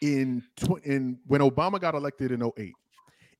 In 0.00 0.42
tw- 0.56 0.84
in 0.84 1.18
when 1.26 1.40
Obama 1.40 1.80
got 1.80 1.94
elected 1.94 2.32
in 2.32 2.42
08, 2.42 2.72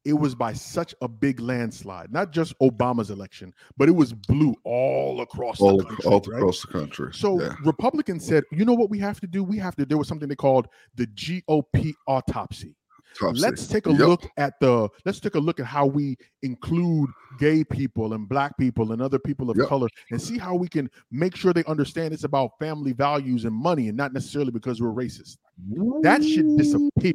it 0.04 0.12
was 0.12 0.34
by 0.34 0.52
such 0.52 0.94
a 1.00 1.08
big 1.08 1.40
landslide. 1.40 2.12
Not 2.12 2.30
just 2.30 2.58
Obama's 2.60 3.10
election, 3.10 3.54
but 3.76 3.88
it 3.88 3.92
was 3.92 4.12
blue 4.12 4.54
all 4.64 5.20
across 5.20 5.60
all, 5.60 5.78
the 5.78 5.84
country. 5.84 6.04
all 6.04 6.20
right? 6.20 6.38
across 6.38 6.60
the 6.60 6.68
country. 6.68 7.12
So 7.14 7.40
yeah. 7.40 7.54
Republicans 7.64 8.24
said, 8.24 8.44
you 8.52 8.64
know 8.64 8.74
what 8.74 8.90
we 8.90 8.98
have 8.98 9.20
to 9.20 9.26
do? 9.26 9.42
We 9.42 9.58
have 9.58 9.76
to. 9.76 9.86
There 9.86 9.98
was 9.98 10.08
something 10.08 10.28
they 10.28 10.36
called 10.36 10.68
the 10.94 11.06
GOP 11.06 11.94
autopsy. 12.06 12.76
Top 13.18 13.36
let's 13.36 13.62
six. 13.62 13.66
take 13.66 13.86
a 13.86 13.90
Yep. 13.90 14.00
look 14.00 14.30
at 14.36 14.54
the. 14.60 14.88
Let's 15.04 15.20
take 15.20 15.34
a 15.34 15.38
look 15.38 15.60
at 15.60 15.66
how 15.66 15.86
we 15.86 16.16
include 16.42 17.10
gay 17.38 17.64
people 17.64 18.14
and 18.14 18.28
black 18.28 18.56
people 18.58 18.92
and 18.92 19.00
other 19.00 19.18
people 19.18 19.50
of 19.50 19.56
Yep. 19.56 19.68
color, 19.68 19.88
and 20.10 20.20
see 20.20 20.38
how 20.38 20.54
we 20.54 20.68
can 20.68 20.90
make 21.10 21.36
sure 21.36 21.52
they 21.52 21.64
understand 21.64 22.12
it's 22.14 22.24
about 22.24 22.58
family 22.58 22.92
values 22.92 23.44
and 23.44 23.54
money, 23.54 23.88
and 23.88 23.96
not 23.96 24.12
necessarily 24.12 24.50
because 24.50 24.80
we're 24.80 24.88
racist. 24.88 25.38
That 26.02 26.24
shit 26.24 26.56
disappeared. 26.56 27.14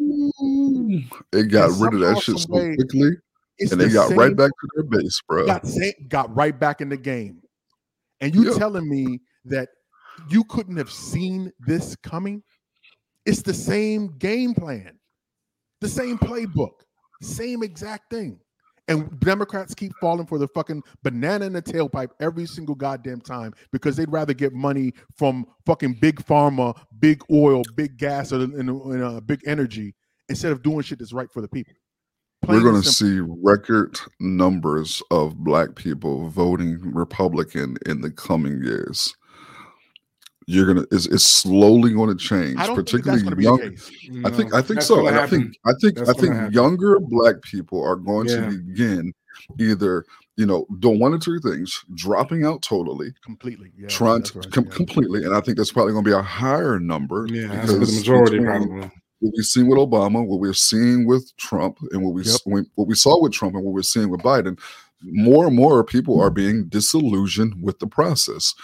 It 1.32 1.44
got 1.52 1.72
rid 1.80 1.94
of 1.94 2.00
that 2.00 2.22
shit 2.24 2.40
so 2.40 2.54
way, 2.54 2.76
quickly, 2.76 3.18
and 3.60 3.80
they 3.80 3.88
the 3.88 3.94
got 3.94 4.16
right 4.16 4.36
back 4.36 4.52
to 4.52 4.68
their 4.76 4.84
base, 4.84 5.22
bro. 5.28 5.46
got 5.46 5.66
got 6.08 6.36
right 6.36 6.58
back 6.58 6.82
in 6.82 6.90
the 6.90 6.98
game. 6.98 7.42
And 8.22 8.36
you 8.36 8.46
Yeah. 8.46 8.58
telling 8.58 8.90
me 8.90 9.22
that 9.46 9.70
you 10.30 10.44
couldn't 10.44 10.76
have 10.78 10.92
seen 10.92 11.52
this 11.60 11.96
coming? 11.98 12.44
It's 13.26 13.42
the 13.42 13.54
same 13.54 14.18
game 14.18 14.54
plan, 14.54 14.99
the 15.82 15.88
same 15.88 16.18
playbook, 16.18 16.72
same 17.22 17.64
exact 17.64 18.10
thing. 18.10 18.40
And 18.88 19.20
Democrats 19.20 19.76
keep 19.76 19.92
falling 20.02 20.26
for 20.26 20.40
the 20.40 20.48
fucking 20.48 20.82
banana 21.04 21.46
in 21.46 21.54
the 21.54 21.62
tailpipe 21.62 22.10
every 22.20 22.48
single 22.48 22.74
goddamn 22.74 23.22
time 23.22 23.54
because 23.72 23.96
they'd 23.96 24.12
rather 24.12 24.34
get 24.34 24.52
money 24.52 24.94
from 25.16 25.46
fucking 25.68 26.00
big 26.02 26.26
pharma, 26.26 26.76
big 27.00 27.22
oil, 27.32 27.62
big 27.76 27.98
gas, 27.98 28.32
and, 28.32 28.52
and, 28.56 28.70
and, 28.70 29.04
uh, 29.04 29.20
big 29.20 29.42
energy 29.46 29.94
instead 30.28 30.52
of 30.52 30.64
doing 30.64 30.82
shit 30.82 30.98
that's 30.98 31.14
right 31.14 31.32
for 31.32 31.42
the 31.42 31.48
people. 31.48 31.74
Plain 32.42 32.58
we're 32.64 32.72
going 32.72 32.82
to 32.82 32.90
see 32.90 33.20
record 33.20 34.00
numbers 34.20 35.04
of 35.12 35.38
black 35.38 35.76
people 35.76 36.30
voting 36.30 36.80
Republican 36.82 37.78
in 37.86 38.02
the 38.02 38.10
coming 38.10 38.64
years. 38.64 39.14
You're 40.52 40.66
gonna 40.74 40.86
it's, 40.92 41.06
it's 41.06 41.24
slowly 41.26 41.94
going 41.94 42.10
to 42.10 42.16
change, 42.16 42.58
I 42.58 42.66
don't 42.66 42.76
think 42.76 42.88
that's 42.88 42.92
particularly 42.92 43.24
going 43.24 43.36
be 43.38 43.44
young. 43.44 43.58
the 43.58 43.70
case. 43.70 43.92
I 44.26 44.30
think 44.32 44.54
I 44.56 44.62
think 44.64 44.82
so. 44.82 45.08
I 45.08 45.28
think 45.28 45.56
I 45.66 45.74
think 45.80 45.96
That's 45.98 46.10
I 46.10 46.14
gonna 46.14 46.22
think 46.22 46.34
happen. 46.36 46.54
younger 46.54 47.00
black 47.00 47.42
people 47.44 47.84
are 47.84 47.96
going 47.96 48.28
Yeah. 48.30 48.50
to 48.50 48.58
begin 48.58 49.14
either 49.60 50.06
you 50.38 50.46
know 50.48 50.66
doing 50.80 51.00
one 51.00 51.14
or 51.14 51.20
two 51.20 51.40
things, 51.40 51.84
dropping 51.94 52.46
out 52.46 52.62
totally, 52.64 53.14
Completely. 53.24 53.72
Yeah, 53.78 53.88
trying 53.90 54.24
to 54.24 54.40
right, 54.40 54.52
com- 54.52 54.66
yeah. 54.66 54.72
completely, 54.72 55.24
and 55.24 55.36
I 55.36 55.42
think 55.42 55.58
that's 55.58 55.72
probably 55.72 55.94
going 55.94 56.04
to 56.06 56.10
be 56.10 56.16
a 56.16 56.22
higher 56.22 56.80
number. 56.80 57.28
Yeah, 57.30 57.48
that's 57.66 57.74
the 57.74 57.80
majority 57.80 58.40
between 58.40 58.46
probably. 58.70 58.92
What 59.22 59.34
we've 59.36 59.46
seen 59.46 59.68
with 59.68 59.78
Obama, 59.78 60.26
what 60.26 60.40
we're 60.40 60.54
seeing 60.54 61.06
with 61.06 61.36
Trump, 61.38 61.78
and 61.92 62.02
what 62.04 62.14
we 62.14 62.24
Yep. 62.24 62.34
s- 62.36 62.42
what 62.76 62.88
we 62.88 62.96
saw 62.96 63.22
with 63.22 63.34
Trump, 63.34 63.54
and 63.56 63.64
what 63.66 63.74
we're 63.74 63.82
seeing 63.84 64.10
with 64.10 64.22
Biden, 64.22 64.58
more 65.04 65.46
and 65.48 65.56
more 65.56 65.84
people 65.84 66.20
are 66.22 66.30
being 66.32 66.70
disillusioned 66.70 67.54
with 67.62 67.80
the 67.80 67.88
process. 67.88 68.56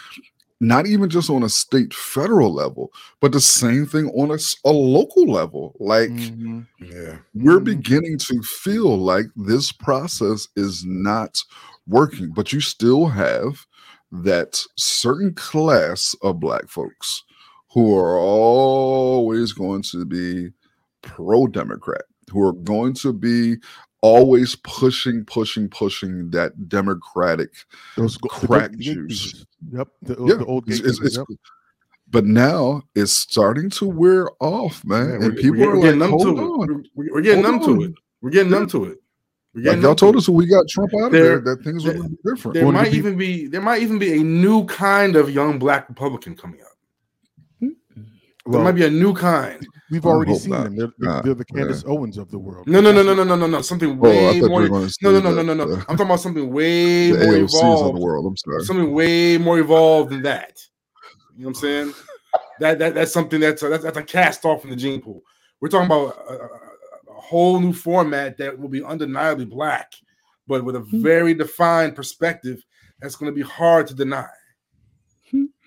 Not 0.61 0.87
even 0.87 1.09
just 1.09 1.29
on 1.29 1.43
a 1.43 1.49
state 1.49 1.93
federal 1.93 2.53
level, 2.53 2.91
but 3.19 3.33
the 3.33 3.41
same 3.41 3.85
thing 3.85 4.07
on 4.11 4.31
a 4.31 4.71
local 4.71 5.25
level. 5.29 5.75
Like 5.79 6.11
Mhm. 6.11 6.65
Yeah. 6.79 7.17
we're 7.33 7.59
Mhm. 7.59 7.65
beginning 7.65 8.17
to 8.19 8.41
feel 8.41 8.97
like 8.97 9.25
this 9.35 9.71
process 9.73 10.47
is 10.55 10.85
not 10.85 11.43
working, 11.87 12.31
but 12.31 12.53
you 12.53 12.61
still 12.61 13.07
have 13.07 13.65
that 14.11 14.63
certain 14.77 15.33
class 15.33 16.15
of 16.21 16.39
black 16.39 16.69
folks 16.69 17.23
who 17.71 17.93
are 17.97 18.17
always 18.17 19.51
going 19.51 19.81
to 19.81 20.05
be 20.05 20.51
pro 21.01 21.47
Democrat, 21.47 22.03
who 22.31 22.41
are 22.41 22.53
going 22.53 22.93
to 22.93 23.11
be 23.11 23.57
always 24.05 24.55
pushing, 24.57 25.25
pushing, 25.25 25.67
pushing 25.69 26.29
that 26.31 26.69
Democratic. 26.69 27.49
Those 27.97 28.17
go- 28.17 28.29
the 28.39 28.47
crack 28.47 28.71
juice. 28.77 29.31
gatekeepers. 29.33 29.45
Yep. 29.71 29.87
The, 30.03 30.15
Yeah, 30.27 30.35
the 30.35 30.45
old 30.45 30.63
it's- 30.69 30.79
it's- 30.79 30.99
it's- 30.99 31.17
Yep. 31.17 31.25
but 32.11 32.25
now 32.25 32.83
it's 32.93 33.11
starting 33.11 33.69
to 33.71 33.85
wear 33.85 34.29
off, 34.39 34.83
man. 34.85 35.07
Yeah, 35.07 35.13
and 35.15 35.23
we're, 35.23 35.31
people 35.41 35.59
we're, 35.61 35.77
are 35.77 35.81
getting 35.81 35.99
like, 35.99 36.09
numb 36.11 36.19
hold 36.19 36.37
to 36.37 36.43
on. 36.43 36.81
it. 36.81 36.87
We're, 36.95 37.13
we're 37.13 37.21
getting 37.21 37.43
Hold 37.43 37.61
numb 37.61 37.77
to 37.79 37.83
it. 37.85 37.93
We're 38.21 38.29
getting 38.29 38.51
Yeah. 38.51 38.59
numb 38.59 38.67
to 38.69 38.85
it. 38.85 38.97
We're 39.55 39.71
Like 39.73 39.81
y'all 39.81 39.95
told 39.95 40.17
us 40.17 40.27
when 40.27 40.37
we 40.37 40.47
got 40.47 40.67
Trump 40.67 40.91
out 40.95 41.05
of 41.07 41.11
There- 41.13 41.39
there 41.39 41.55
that 41.55 41.63
things 41.63 41.85
were 41.85 41.91
there- 41.93 42.01
gonna 42.01 42.09
be 42.09 42.17
different. 42.25 42.55
There 42.55 42.71
might 42.71 42.93
even 42.93 43.17
be 43.17 43.47
there 43.47 43.61
might 43.61 43.81
even 43.81 43.97
be 43.97 44.13
a 44.19 44.23
new 44.23 44.65
kind 44.65 45.15
of 45.15 45.29
young 45.31 45.57
black 45.59 45.87
Republican 45.87 46.35
coming 46.35 46.59
up. 46.61 46.74
There 48.47 48.61
might 48.61 48.73
be 48.73 48.85
a 48.85 48.89
new 48.89 49.13
kind. 49.13 49.65
we've 49.89 50.05
already 50.05 50.35
seen 50.35 50.51
not. 50.51 50.63
them. 50.65 50.75
They're, 50.75 50.87
they're, 50.99 51.09
Nah, 51.09 51.21
they're 51.21 51.33
the 51.33 51.45
yeah. 51.55 51.91
Owens 51.91 52.17
of 52.17 52.29
the 52.29 52.37
world. 52.37 52.67
No, 52.67 52.79
no, 52.79 52.91
no, 52.91 53.01
no, 53.01 53.13
no, 53.15 53.23
no, 53.23 53.35
no, 53.35 53.47
no. 53.47 53.61
Something 53.61 53.97
Oh, 53.97 54.01
way 54.01 54.39
thought 54.39 54.49
more. 54.49 54.61
were 54.61 54.69
going 54.69 54.87
to 54.87 54.95
No, 55.01 55.11
no, 55.11 55.19
no, 55.19 55.41
no, 55.41 55.53
no, 55.53 55.65
no. 55.65 55.73
I'm 55.73 55.97
talking 55.97 56.05
about 56.05 56.19
something 56.19 56.51
way 56.51 57.09
more. 57.11 57.17
the 57.19 57.25
more 57.25 57.33
AOCs 57.35 57.87
of 57.87 57.93
the 57.95 57.99
world. 57.99 58.25
I'm 58.27 58.37
sorry. 58.37 58.63
Something 58.63 58.91
way 58.93 59.37
more 59.37 59.57
evolved 59.59 60.11
than 60.11 60.21
that. 60.23 60.59
You 61.35 61.43
know 61.43 61.49
what 61.49 61.57
I'm 61.57 61.61
saying? 61.61 61.93
That 62.59 62.79
that 62.79 62.93
that's 62.95 63.11
something 63.11 63.39
that's 63.39 63.63
a, 63.63 63.69
that's, 63.69 63.83
that's 63.83 63.97
a 63.97 64.03
cast 64.03 64.45
off 64.45 64.61
from 64.61 64.69
the 64.69 64.75
gene 64.75 65.01
pool. 65.01 65.21
We're 65.59 65.69
talking 65.69 65.87
about 65.87 66.15
a, 66.29 66.33
a, 66.33 66.45
a 67.17 67.19
whole 67.19 67.59
new 67.59 67.73
format 67.73 68.37
that 68.37 68.57
will 68.57 68.69
be 68.69 68.83
undeniably 68.83 69.45
black, 69.45 69.91
but 70.47 70.63
with 70.63 70.75
a 70.75 70.79
Hmm. 70.79 71.01
very 71.01 71.33
defined 71.33 71.95
perspective 71.95 72.63
that's 73.01 73.15
going 73.15 73.31
to 73.31 73.35
be 73.35 73.41
hard 73.41 73.87
to 73.87 73.93
deny. 73.95 74.27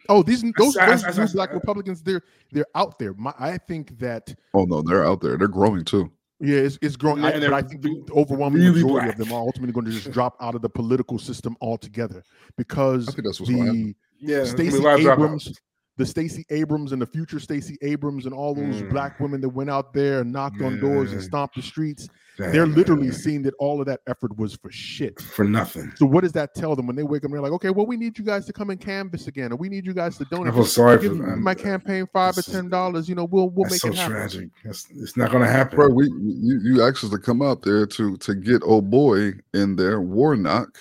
Oh, 0.09 0.23
these 0.23 0.43
those, 0.57 0.77
I- 0.77 0.87
I- 0.87 0.97
those 0.97 1.19
I- 1.19 1.25
new 1.25 1.33
black 1.33 1.51
uh, 1.51 1.55
Republicans, 1.55 2.03
they're 2.03 2.23
they're 2.53 2.67
out 2.75 2.99
there. 2.99 3.13
My, 3.15 3.35
I 3.39 3.59
think 3.59 3.99
that 3.99 4.35
Oh 4.55 4.65
no, 4.65 4.83
they're 4.83 5.05
out 5.07 5.21
there. 5.21 5.37
They're 5.37 5.49
growing 5.49 5.85
too. 5.85 6.11
yeah, 6.41 6.59
it's, 6.59 6.79
it's 6.81 6.97
growing. 6.97 7.25
I, 7.25 7.31
And 7.33 7.35
but 7.35 7.41
they're 7.41 7.55
I 7.55 7.63
think 7.63 7.83
the 7.83 8.03
overwhelming 8.13 8.63
really 8.63 8.83
majority 8.83 9.11
of 9.11 9.17
them 9.17 9.33
are 9.33 9.41
ultimately 9.41 9.73
going 9.73 9.87
to 9.87 9.93
just 9.93 10.11
drop 10.13 10.37
out 10.41 10.55
of 10.55 10.63
the 10.63 10.69
political 10.71 11.19
system 11.19 11.57
altogether 11.61 12.23
because 12.57 13.09
I 13.09 13.13
think 13.13 13.25
that's 13.27 13.41
what's 13.41 13.51
going 13.53 13.63
to 13.65 13.67
happen. 13.67 13.95
the 14.23 14.27
Yeah, 14.33 14.37
there's 14.39 14.53
gonna 14.55 14.65
be 14.65 14.71
Stacey 14.71 14.85
dropouts. 14.85 15.13
Abrams, 15.13 15.53
the 15.99 16.07
Stacey 16.07 16.47
Abrams 16.51 16.93
and 16.93 17.03
the 17.03 17.07
future 17.07 17.39
Stacey 17.41 17.77
Abrams 17.83 18.25
and 18.25 18.33
all 18.35 18.55
those 18.55 18.81
Mm. 18.83 18.91
black 18.91 19.21
women 19.21 19.41
that 19.43 19.49
went 19.51 19.69
out 19.69 19.93
there 19.93 20.21
and 20.21 20.33
knocked 20.33 20.63
on 20.63 20.81
doors 20.81 21.13
and 21.13 21.21
stomped 21.23 21.57
the 21.57 21.63
streets, 21.63 22.09
Damn, 22.39 22.53
they're 22.53 22.67
literally 22.67 23.11
seeing 23.11 23.43
that 23.43 23.55
all 23.59 23.81
of 23.81 23.87
that 23.89 23.99
effort 24.07 24.37
was 24.39 24.55
for 24.55 24.71
shit. 24.71 25.21
for 25.21 25.45
nothing. 25.45 25.91
So 25.97 26.07
what 26.07 26.23
does 26.23 26.31
that 26.33 26.55
tell 26.55 26.77
them 26.77 26.87
when 26.87 26.95
they 26.95 27.03
wake 27.03 27.23
up 27.23 27.25
and 27.25 27.35
they're 27.35 27.41
like, 27.43 27.51
okay, 27.51 27.71
well, 27.71 27.85
we 27.85 27.97
need 27.97 28.17
you 28.17 28.25
guys 28.25 28.47
to 28.47 28.53
come 28.53 28.71
and 28.71 28.81
canvas 28.81 29.27
again, 29.27 29.51
or 29.53 29.57
we 29.57 29.69
need 29.69 29.85
you 29.85 29.93
guys 29.93 30.17
to 30.19 30.25
donate. 30.27 30.47
I 30.47 30.51
donate. 30.51 30.55
feel 30.55 30.65
sorry 30.67 30.99
for 30.99 31.09
them. 31.15 31.43
my 31.43 31.55
campaign 31.55 32.07
five 32.13 32.39
or 32.39 32.43
ten 32.43 32.69
dollars. 32.69 33.09
You 33.09 33.17
know, 33.17 33.25
we'll 33.25 33.51
we'll 33.51 33.65
That's 33.69 33.75
make 33.75 33.81
so 33.81 33.89
it 33.89 33.95
happen. 33.97 34.13
tragic. 34.17 34.49
That's, 34.65 34.87
it's 34.95 35.17
not 35.17 35.33
going 35.33 35.43
to 35.43 35.51
happen. 35.51 35.75
Bro, 35.75 35.89
we 35.89 36.07
you, 36.07 36.61
you 36.63 36.83
asked 36.85 37.03
us 37.03 37.11
to 37.11 37.19
come 37.19 37.43
out 37.43 37.63
there 37.63 37.87
to 37.87 38.17
to 38.19 38.35
get 38.37 38.63
old 38.63 38.89
boy 38.89 39.33
in 39.53 39.75
there, 39.75 40.01
Warnock. 40.01 40.79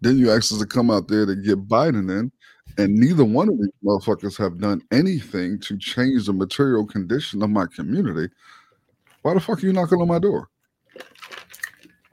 Then 0.00 0.18
you 0.18 0.30
asked 0.32 0.50
us 0.52 0.58
to 0.58 0.66
come 0.66 0.90
out 0.90 1.06
there 1.08 1.24
to 1.24 1.34
get 1.36 1.68
Biden 1.68 2.10
in, 2.10 2.30
and 2.78 2.94
neither 2.94 3.24
one 3.24 3.48
of 3.48 3.58
these 3.58 3.68
motherfuckers 3.84 4.36
have 4.38 4.58
done 4.58 4.82
anything 4.92 5.58
to 5.60 5.76
change 5.78 6.26
the 6.26 6.32
material 6.32 6.86
condition 6.86 7.42
of 7.42 7.50
my 7.50 7.66
community. 7.66 8.32
Why 9.22 9.34
the 9.34 9.40
fuck 9.40 9.62
are 9.62 9.66
you 9.66 9.72
knocking 9.72 10.00
on 10.00 10.08
my 10.08 10.18
door? 10.18 10.48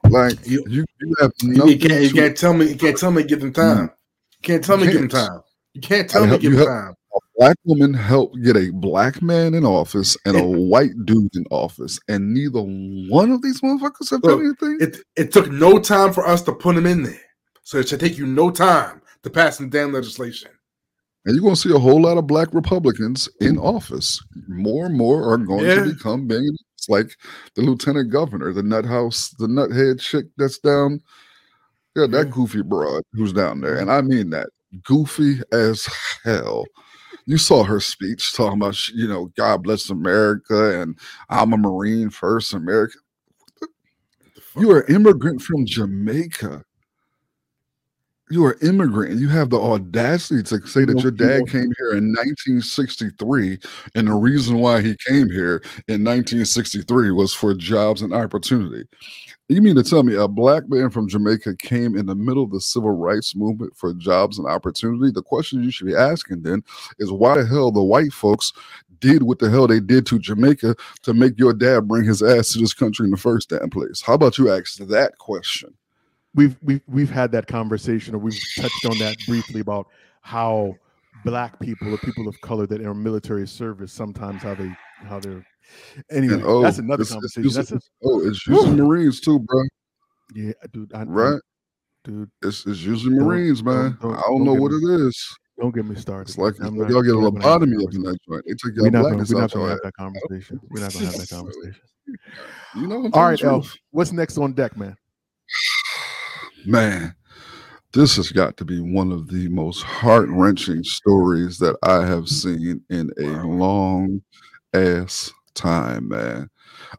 Like 0.08 0.38
you, 0.46 0.64
You- 0.68 0.84
you, 1.00 1.14
have 1.20 1.32
nothing 1.42 1.70
you 1.72 1.78
can't, 1.78 2.02
you 2.02 2.10
can't 2.12 2.36
tell 2.36 2.54
me. 2.54 2.66
You 2.68 2.76
can't 2.76 2.96
tell 2.96 3.10
me 3.10 3.22
give 3.22 3.40
them 3.40 3.52
time. 3.52 3.90
You 4.32 4.38
can't 4.42 4.64
tell 4.64 4.76
me 4.76 4.86
give 4.86 4.94
them 4.94 5.08
time. 5.08 5.40
You 5.74 5.80
can't 5.80 6.08
tell 6.08 6.24
I 6.24 6.30
me 6.30 6.38
give 6.38 6.52
them 6.56 6.66
time. 6.66 6.94
black 7.36 7.56
woman 7.64 7.92
helped 7.94 8.40
get 8.42 8.56
a 8.56 8.70
black 8.70 9.20
man 9.22 9.54
in 9.54 9.64
office 9.64 10.16
and 10.24 10.36
a 10.36 10.44
white 10.44 10.92
dude 11.04 11.34
in 11.34 11.44
office, 11.50 11.98
and 12.08 12.32
neither 12.32 12.60
one 12.60 13.32
of 13.32 13.42
these 13.42 13.60
motherfuckers 13.60 14.10
have 14.10 14.22
done 14.22 14.40
anything. 14.40 14.78
It 14.80 14.98
it 15.16 15.32
took 15.32 15.50
no 15.50 15.78
time 15.78 16.12
for 16.12 16.26
us 16.26 16.42
to 16.42 16.52
put 16.52 16.74
them 16.74 16.86
in 16.86 17.02
there, 17.02 17.20
so 17.62 17.78
it 17.78 17.88
should 17.88 18.00
take 18.00 18.16
you 18.18 18.26
no 18.26 18.50
time 18.50 19.00
to 19.24 19.30
pass 19.30 19.56
some 19.56 19.68
damn 19.68 19.92
legislation. 19.92 20.50
And 21.24 21.34
you're 21.34 21.42
going 21.42 21.54
to 21.54 21.60
see 21.60 21.74
a 21.74 21.78
whole 21.78 22.02
lot 22.02 22.18
of 22.18 22.26
black 22.26 22.52
Republicans 22.52 23.28
in 23.40 23.58
office. 23.58 24.22
More 24.46 24.86
and 24.86 24.96
more 24.96 25.32
are 25.32 25.38
going 25.38 25.64
Yeah. 25.64 25.76
to 25.76 25.94
become 25.94 26.28
being 26.28 26.54
it's 26.76 26.88
like 26.88 27.16
the 27.54 27.62
lieutenant 27.62 28.10
governor, 28.10 28.52
the 28.52 28.62
nut 28.62 28.84
house, 28.84 29.30
the 29.38 29.46
nuthead 29.46 30.00
chick 30.00 30.26
that's 30.36 30.58
down. 30.58 31.00
Yeah, 31.96 32.06
that 32.08 32.28
mm. 32.28 32.30
goofy 32.30 32.62
broad 32.62 33.04
who's 33.12 33.32
down 33.32 33.60
there. 33.60 33.78
And 33.78 33.90
I 33.90 34.02
mean 34.02 34.30
that 34.30 34.48
goofy 34.82 35.40
as 35.52 35.88
hell. 36.24 36.66
You 37.26 37.38
saw 37.38 37.64
her 37.64 37.80
speech 37.80 38.34
talking 38.34 38.58
about, 38.58 38.88
you 38.88 39.08
know, 39.08 39.26
God 39.36 39.62
bless 39.62 39.88
America 39.88 40.78
and 40.78 40.98
I'm 41.30 41.54
a 41.54 41.56
Marine 41.56 42.10
first, 42.10 42.52
America. 42.52 42.98
You 44.56 44.70
are 44.72 44.80
an 44.80 44.94
immigrant 44.94 45.40
from 45.40 45.64
Jamaica. 45.64 46.64
You 48.30 48.42
are 48.46 48.52
an 48.52 48.68
immigrant 48.68 49.12
and 49.12 49.20
you 49.20 49.28
have 49.28 49.50
the 49.50 49.60
audacity 49.60 50.42
to 50.44 50.66
say 50.66 50.86
that 50.86 51.00
your 51.00 51.10
dad 51.10 51.46
came 51.46 51.70
here 51.76 51.92
in 51.92 52.08
1963 52.08 53.58
and 53.94 54.08
the 54.08 54.14
reason 54.14 54.58
why 54.58 54.80
he 54.80 54.96
came 55.06 55.28
here 55.28 55.62
in 55.88 56.02
1963 56.02 57.10
was 57.10 57.34
for 57.34 57.52
jobs 57.52 58.00
and 58.00 58.14
opportunity. 58.14 58.88
You 59.50 59.60
mean 59.60 59.76
to 59.76 59.82
tell 59.82 60.02
me 60.04 60.14
a 60.14 60.26
black 60.26 60.70
man 60.70 60.88
from 60.88 61.06
Jamaica 61.06 61.56
came 61.56 61.98
in 61.98 62.06
the 62.06 62.14
middle 62.14 62.44
of 62.44 62.50
the 62.50 62.62
civil 62.62 62.92
rights 62.92 63.36
movement 63.36 63.76
for 63.76 63.92
jobs 63.92 64.38
and 64.38 64.48
opportunity? 64.48 65.12
The 65.12 65.22
question 65.22 65.62
you 65.62 65.70
should 65.70 65.86
be 65.86 65.94
asking 65.94 66.42
then 66.42 66.64
is 66.98 67.12
why 67.12 67.36
the 67.36 67.44
hell 67.46 67.70
the 67.70 67.82
white 67.82 68.12
folks 68.14 68.54
did 69.00 69.22
what 69.22 69.38
the 69.38 69.50
hell 69.50 69.66
they 69.66 69.80
did 69.80 70.06
to 70.06 70.18
Jamaica 70.18 70.76
to 71.02 71.12
make 71.12 71.38
your 71.38 71.52
dad 71.52 71.86
bring 71.86 72.04
his 72.04 72.22
ass 72.22 72.54
to 72.54 72.58
this 72.58 72.72
country 72.72 73.04
in 73.04 73.10
the 73.10 73.18
first 73.18 73.50
damn 73.50 73.68
place? 73.68 74.00
How 74.00 74.14
about 74.14 74.38
you 74.38 74.50
ask 74.50 74.78
that 74.78 75.18
question? 75.18 75.74
We've 76.34 76.56
we've 76.62 76.80
we've 76.86 77.10
had 77.10 77.32
that 77.32 77.46
conversation 77.46 78.14
or 78.14 78.18
we've 78.18 78.38
touched 78.58 78.84
on 78.86 78.98
that 78.98 79.16
briefly 79.26 79.60
about 79.60 79.86
how 80.22 80.74
black 81.24 81.58
people 81.60 81.92
or 81.94 81.98
people 81.98 82.26
of 82.28 82.38
color 82.40 82.66
that 82.66 82.80
are 82.84 82.94
military 82.94 83.46
service 83.46 83.92
sometimes 83.92 84.42
how 84.42 84.54
they 84.54 84.70
how 85.08 85.18
they're 85.20 85.44
anyway 86.10 86.34
And, 86.34 86.44
oh, 86.44 86.62
that's 86.62 86.78
another 86.78 87.02
it's- 87.02 87.10
it's 87.10 87.12
conversation 87.44 87.52
that's 87.54 87.72
a, 87.72 87.80
Oh, 88.04 88.20
it's 88.26 88.46
usually 88.46 88.76
Marines 88.76 89.20
too, 89.20 89.38
bro. 89.38 89.62
yeah 90.34 90.52
dude 90.72 90.92
I, 90.94 91.04
Right? 91.04 91.40
dude 92.04 92.30
It's, 92.42 92.66
it's 92.66 92.80
usually 92.80 93.14
Marines, 93.16 93.62
man. 93.62 93.96
don't- 94.00 94.00
don't- 94.00 94.14
I 94.16 94.20
don't 94.22 94.44
don't 94.44 94.44
know 94.44 94.54
what 94.54 94.72
me- 94.72 94.94
it 94.94 95.00
is. 95.06 95.26
don't 95.58 95.74
get 95.74 95.86
me 95.86 95.94
started 95.94 96.28
It's 96.28 96.36
like, 96.38 96.54
it's 96.56 96.60
I'm 96.60 96.76
y'all 96.76 97.02
get 97.02 97.14
a 97.14 97.16
we're 97.18 97.30
not 97.30 97.34
gonna 97.34 97.48
have 97.48 97.60
that 97.60 97.66
lobotomy 97.68 97.86
up 97.86 97.94
in 97.94 98.02
conversation. 98.02 98.02
that 98.02 98.18
joint. 98.28 98.44
They 98.46 98.54
we're 98.64 98.74
y'all 98.74 98.90
not 98.90 99.02
gonna, 99.02 99.24
we're 99.32 99.40
not 99.40 99.52
gonna 99.52 99.68
have 99.70 99.78
that 99.84 99.94
conversation 99.94 100.60
we're 100.68 100.80
not 100.80 100.92
gonna 100.92 101.06
have 101.06 101.14
that 101.16 101.28
conversation 101.36 101.82
You 102.74 102.86
know, 102.88 103.10
all 103.12 103.22
right 103.24 103.38
the 103.38 103.46
El, 103.46 103.60
truth. 103.62 103.76
what's 103.92 104.12
next 104.12 104.36
on 104.36 104.52
deck 104.52 104.76
man 104.76 104.96
man, 106.66 107.14
this 107.92 108.16
has 108.16 108.32
got 108.32 108.56
to 108.58 108.64
be 108.64 108.80
one 108.80 109.12
of 109.12 109.28
the 109.28 109.48
most 109.48 109.82
heart 109.82 110.28
wrenching 110.30 110.84
stories 110.84 111.58
that 111.58 111.76
I 111.82 112.06
have 112.06 112.28
seen 112.28 112.82
in 112.90 113.10
a 113.18 113.46
long 113.46 114.22
ass 114.74 115.32
time, 115.54 116.08
man. 116.08 116.50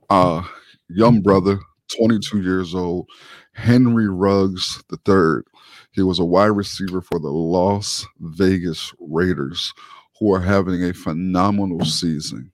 Uh, 0.09 0.43
young 0.89 1.21
brother, 1.21 1.59
22 1.97 2.41
years 2.41 2.75
old, 2.75 3.07
Henry 3.53 4.09
Ruggs 4.09 4.83
III. 4.91 5.43
He 5.93 6.03
was 6.03 6.19
a 6.19 6.25
wide 6.25 6.47
receiver 6.47 7.01
for 7.01 7.19
the 7.19 7.29
Las 7.29 8.05
Vegas 8.19 8.93
Raiders, 8.99 9.73
who 10.19 10.33
are 10.33 10.41
having 10.41 10.83
a 10.83 10.93
phenomenal 10.93 11.85
season. 11.85 12.51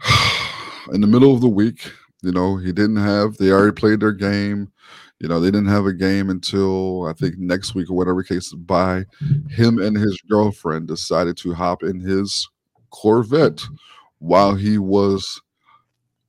In 0.92 1.00
the 1.00 1.06
middle 1.06 1.34
of 1.34 1.40
the 1.40 1.48
week, 1.48 1.92
You 2.22 2.32
know, 2.32 2.56
he 2.58 2.72
didn't 2.72 2.96
have. 2.96 3.36
They 3.38 3.50
already 3.50 3.72
played 3.72 4.00
their 4.00 4.12
game. 4.12 4.70
You 5.20 5.28
know, 5.28 5.38
they 5.38 5.50
didn't 5.50 5.68
have 5.68 5.86
a 5.86 5.92
game 5.92 6.30
until 6.30 7.06
I 7.06 7.12
think 7.12 7.38
next 7.38 7.74
week 7.74 7.90
or 7.90 7.94
whatever 7.94 8.22
case 8.22 8.46
is 8.46 8.54
by. 8.54 9.04
Him 9.50 9.78
and 9.78 9.96
his 9.96 10.18
girlfriend 10.28 10.88
decided 10.88 11.36
to 11.38 11.52
hop 11.54 11.82
in 11.82 12.00
his 12.00 12.48
Corvette 12.90 13.62
while 14.18 14.54
he 14.54 14.78
was. 14.78 15.40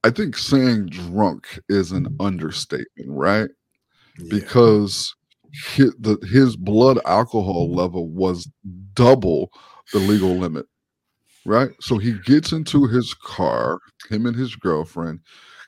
I 0.04 0.10
think 0.10 0.36
saying 0.36 0.88
drunk 0.88 1.60
is 1.70 1.92
an 1.92 2.14
understatement, 2.20 3.10
right? 3.10 3.50
Yeah. 4.20 4.26
because 4.30 5.16
his, 5.52 5.94
the, 6.00 6.18
his 6.32 6.56
blood 6.56 7.00
alcohol 7.06 7.74
level 7.74 8.10
was 8.10 8.50
double 8.94 9.52
the 9.94 10.00
legal 10.00 10.36
limit 10.36 10.66
right 11.46 11.72
so 11.80 11.98
he 11.98 12.14
gets 12.26 12.52
into 12.52 12.88
his 12.88 13.14
car 13.14 13.80
him 14.10 14.26
and 14.26 14.36
his 14.36 14.56
girlfriend 14.56 15.20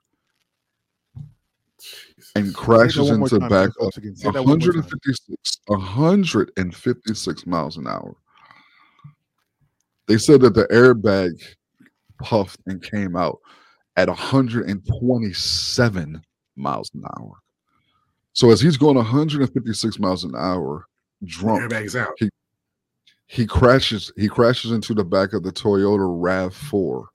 and 2.36 2.54
crashes 2.54 3.10
into 3.10 3.40
the 3.40 3.50
back 3.50 3.72
folks, 3.80 3.98
of 3.98 4.04
again. 4.04 4.16
Say 4.16 4.30
that 4.32 4.46
one 4.46 4.60
more 4.60 4.60
time. 4.60 4.84
156 4.84 5.58
156 5.66 7.48
miles 7.48 7.78
an 7.78 7.88
hour 7.88 8.16
they 10.08 10.20
said 10.20 10.40
that 10.42 10.54
the 10.54 10.68
airbag 10.68 11.32
puffed 12.22 12.60
and 12.68 12.84
came 12.84 13.16
out 13.16 13.40
at 13.98 14.08
127 14.08 16.22
miles 16.56 16.92
an 16.94 17.04
hour. 17.18 17.40
So 18.34 18.52
as 18.52 18.62
he's 18.62 18.78
going 18.78 18.98
156 18.98 19.98
miles 20.00 20.24
an 20.26 20.36
hour, 20.36 20.86
drunk, 21.24 21.72
Airbags 21.72 22.00
out. 22.00 22.14
he 22.20 22.30
crashes. 23.48 24.12
He 24.18 24.28
crashes 24.28 24.72
into 24.72 24.94
the 24.94 25.04
back 25.04 25.34
of 25.34 25.44
the 25.44 25.52
Toyota 25.52 26.08
Rav 26.08 26.54
Four. 26.54 27.10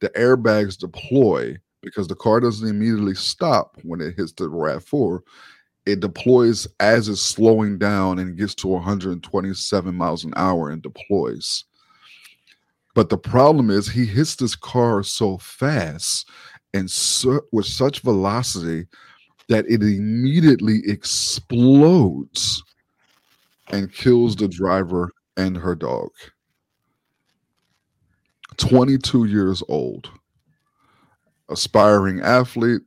The 0.00 0.10
airbags 0.10 0.76
deploy 0.76 1.56
because 1.82 2.08
the 2.08 2.16
car 2.16 2.40
doesn't 2.40 2.68
immediately 2.68 3.14
stop 3.14 3.76
when 3.82 4.00
it 4.00 4.16
hits 4.16 4.32
the 4.32 4.48
Rav 4.48 4.84
Four. 4.84 5.22
It 5.86 6.00
deploys 6.00 6.66
as 6.80 7.08
it's 7.08 7.20
slowing 7.20 7.78
down 7.78 8.18
and 8.18 8.36
gets 8.36 8.54
to 8.56 8.66
127 8.66 9.94
miles 9.94 10.24
an 10.24 10.32
hour 10.36 10.70
and 10.70 10.82
deploys. 10.82 11.64
But 12.94 13.08
the 13.08 13.18
problem 13.18 13.70
is 13.70 13.86
he 13.86 14.04
hits 14.04 14.34
this 14.36 14.56
car 14.56 15.02
so 15.02 15.38
fast 15.38 16.28
and 16.74 16.90
so, 16.90 17.40
with 17.52 17.66
such 17.66 18.00
velocity 18.00 18.86
that 19.48 19.64
it 19.66 19.82
immediately 19.82 20.80
explodes 20.86 22.62
and 23.68 23.92
kills 23.92 24.34
the 24.34 24.48
driver 24.48 25.12
and 25.36 25.56
her 25.56 25.74
dog. 25.74 26.10
22 28.56 29.24
years 29.26 29.62
old, 29.68 30.10
aspiring 31.50 32.20
athlete, 32.20 32.82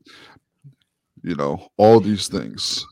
you 1.24 1.36
know, 1.36 1.68
all 1.78 2.00
these 2.00 2.28
things. 2.28 2.86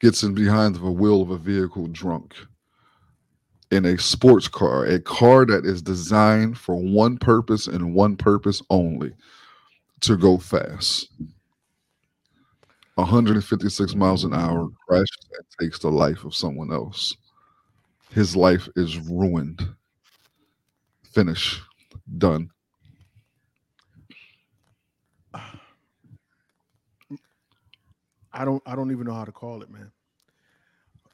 Gets 0.00 0.22
in 0.24 0.34
behind 0.34 0.74
the 0.74 0.90
wheel 0.90 1.22
of 1.22 1.30
a 1.30 1.38
vehicle 1.38 1.86
drunk 1.86 2.34
in 3.70 3.86
a 3.86 3.98
sports 3.98 4.48
car, 4.48 4.84
a 4.84 5.00
car 5.00 5.46
that 5.46 5.64
is 5.64 5.80
designed 5.80 6.58
for 6.58 6.76
one 6.76 7.16
purpose 7.16 7.66
and 7.66 7.94
one 7.94 8.16
purpose 8.16 8.60
only 8.68 9.12
to 10.00 10.16
go 10.16 10.36
fast. 10.36 11.08
156 12.96 13.94
miles 13.94 14.24
an 14.24 14.34
hour 14.34 14.68
crashes 14.86 15.28
and 15.38 15.46
takes 15.58 15.78
the 15.78 15.90
life 15.90 16.24
of 16.24 16.34
someone 16.34 16.70
else. 16.70 17.16
His 18.12 18.36
life 18.36 18.68
is 18.76 18.98
ruined. 18.98 19.66
Finish. 21.02 21.60
Done. 22.18 22.50
I 28.32 28.44
don't 28.44 28.62
I 28.66 28.74
don't 28.74 28.90
even 28.92 29.06
know 29.06 29.14
how 29.14 29.24
to 29.24 29.32
call 29.32 29.62
it, 29.62 29.70
man. 29.70 29.90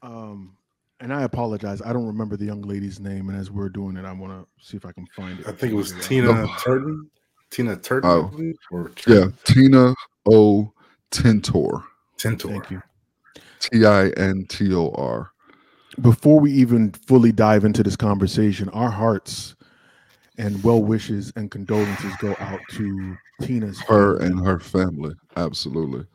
Um, 0.03 0.57
and 1.01 1.13
I 1.13 1.23
apologize. 1.23 1.83
I 1.83 1.93
don't 1.93 2.07
remember 2.07 2.37
the 2.37 2.45
young 2.45 2.63
lady's 2.63 3.01
name, 3.01 3.29
and 3.29 3.39
as 3.39 3.51
we're 3.51 3.69
doing 3.69 3.97
it, 3.97 4.05
I 4.05 4.13
want 4.13 4.33
to 4.33 4.47
see 4.65 4.77
if 4.77 4.85
I 4.85 4.93
can 4.93 5.07
find 5.17 5.39
it. 5.41 5.47
I 5.49 5.53
think 5.53 5.73
it 5.73 5.77
was 5.77 5.93
Tina 6.07 6.31
out. 6.33 6.59
Turton. 6.61 7.11
Tina 7.51 7.77
Turton, 7.77 8.11
Oh. 8.11 8.27
I 8.27 8.31
believe, 8.31 8.57
or 8.71 8.93
Yeah. 9.07 9.27
Tina 9.45 9.95
O. 10.31 10.73
Tintor. 11.11 11.85
Tintor. 12.19 12.51
Thank 12.51 12.71
you. 12.71 12.83
T 13.61 13.87
I 13.87 14.09
N 14.11 14.45
T 14.49 14.73
O 14.75 14.91
R. 14.91 15.33
Before 16.01 16.39
we 16.41 16.53
even 16.53 16.93
fully 16.93 17.33
dive 17.33 17.65
into 17.65 17.83
this 17.83 17.97
conversation, 17.97 18.69
our 18.71 18.91
hearts 18.91 19.57
and 20.37 20.63
well 20.63 20.83
wishes 20.83 21.33
and 21.35 21.51
condolences 21.51 22.15
go 22.21 22.37
out 22.39 22.61
to 22.71 23.17
Tina's 23.43 23.81
Her 23.81 24.19
family. 24.19 24.27
and 24.27 24.47
her 24.47 24.61
family. 24.61 25.15
Absolutely. 25.37 26.07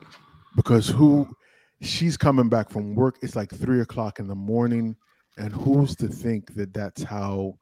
because 0.55 0.87
who 0.87 1.27
she's 1.81 2.15
coming 2.15 2.47
back 2.47 2.69
from 2.69 2.95
work 2.95 3.17
it's 3.21 3.35
like 3.35 3.49
three 3.53 3.81
o'clock 3.81 4.19
in 4.19 4.27
the 4.27 4.35
morning 4.35 4.95
and 5.37 5.51
who's 5.53 5.95
to 5.97 6.07
think 6.07 6.53
that 6.55 6.73
that's 6.73 7.03
how 7.03 7.57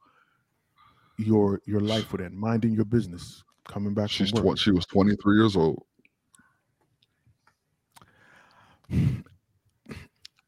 your 1.18 1.60
your 1.66 1.80
life 1.80 2.12
would 2.12 2.20
end 2.20 2.34
minding 2.36 2.72
your 2.72 2.84
business 2.84 3.42
coming 3.66 3.94
back 3.94 4.10
She's 4.10 4.30
from 4.30 4.54
tw- 4.54 4.58
she 4.58 4.70
was 4.70 4.86
23 4.86 5.36
years 5.36 5.56
old. 5.56 5.84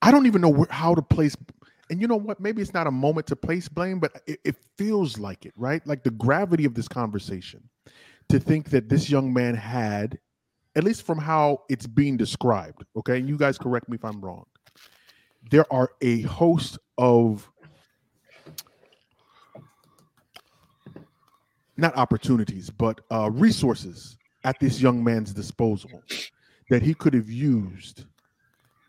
i 0.02 0.10
don't 0.10 0.26
even 0.26 0.40
know 0.40 0.48
where, 0.50 0.66
how 0.70 0.94
to 0.94 1.02
place 1.02 1.36
and 1.91 2.01
you 2.01 2.07
know 2.07 2.16
what? 2.16 2.41
Maybe 2.41 2.62
it's 2.62 2.74
not 2.74 2.87
a 2.87 2.91
moment 2.91 3.26
to 3.28 3.37
place 3.37 3.68
blame 3.68 3.99
but 3.99 4.22
it, 4.26 4.41
it 4.45 4.57
feels 4.76 5.18
like 5.18 5.47
it 5.47 5.53
right? 5.57 5.87
Like 5.87 6.03
the 6.03 6.11
gravity 6.11 6.64
of 6.64 6.74
this 6.74 6.89
conversation 6.89 7.68
to 8.28 8.39
think 8.39 8.70
that 8.70 8.89
this 8.89 9.11
young 9.11 9.32
man 9.32 9.55
had 9.55 10.18
at 10.76 10.82
least 10.82 11.03
from 11.03 11.18
how 11.18 11.62
it's 11.68 11.87
being 11.87 12.16
described 12.16 12.85
okay? 12.97 13.18
And 13.18 13.28
you 13.28 13.37
guys 13.37 13.59
correct 13.59 13.89
me 13.89 13.97
if 13.97 14.05
i'm 14.05 14.20
wrong. 14.20 14.45
There 15.51 15.70
are 15.72 15.91
a 16.01 16.22
host 16.22 16.78
of 16.99 17.51
not 21.76 21.97
opportunities 21.97 22.70
but 22.70 23.01
uh, 23.11 23.30
resources 23.30 24.16
at 24.45 24.59
this 24.61 24.80
young 24.80 25.03
man's 25.03 25.32
disposal 25.32 26.03
that 26.70 26.82
he 26.82 26.95
could 26.95 27.14
have 27.14 27.28
used 27.28 28.05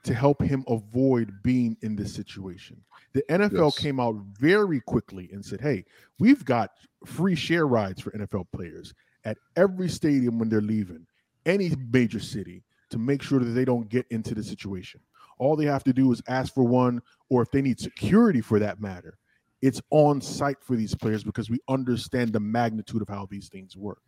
to 0.06 0.14
help 0.14 0.42
him 0.42 0.64
avoid 0.68 1.42
being 1.44 1.78
in 1.82 1.96
this 1.96 2.14
situation. 2.14 2.82
The 3.14 3.24
NFL 3.30 3.72
Yes. 3.76 3.80
came 3.80 4.00
out 4.00 4.16
very 4.40 4.80
quickly 4.82 5.30
and 5.32 5.44
said, 5.44 5.62
"Hey, 5.62 5.86
we've 6.20 6.46
got 6.46 6.72
free 7.06 7.36
share 7.36 7.68
rides 7.68 8.02
for 8.02 8.12
NFL 8.16 8.46
players 8.52 8.94
at 9.24 9.38
every 9.56 9.90
stadium 9.90 10.38
when 10.40 10.50
they're 10.50 10.62
leaving 10.62 11.06
any 11.46 11.72
major 11.92 12.20
city 12.20 12.64
to 12.90 12.98
make 12.98 13.22
sure 13.22 13.40
that 13.40 13.46
they 13.46 13.66
don't 13.66 13.90
get 13.90 14.06
into 14.10 14.36
the 14.36 14.44
situation. 14.44 15.02
All 15.38 15.56
they 15.56 15.66
have 15.66 15.84
to 15.84 15.94
do 15.94 16.12
is 16.12 16.22
ask 16.28 16.54
for 16.54 16.64
one, 16.64 17.02
or 17.30 17.42
if 17.42 17.52
they 17.52 17.62
need 17.62 17.80
security 17.80 18.42
for 18.42 18.60
that 18.60 18.80
matter, 18.80 19.18
it's 19.62 19.82
on 19.90 20.22
site 20.22 20.64
for 20.64 20.76
these 20.76 20.96
players 20.96 21.24
because 21.24 21.50
we 21.50 21.60
understand 21.68 22.32
the 22.34 22.40
magnitude 22.40 23.02
of 23.02 23.10
how 23.10 23.26
these 23.26 23.50
things 23.50 23.76
work." 23.76 24.02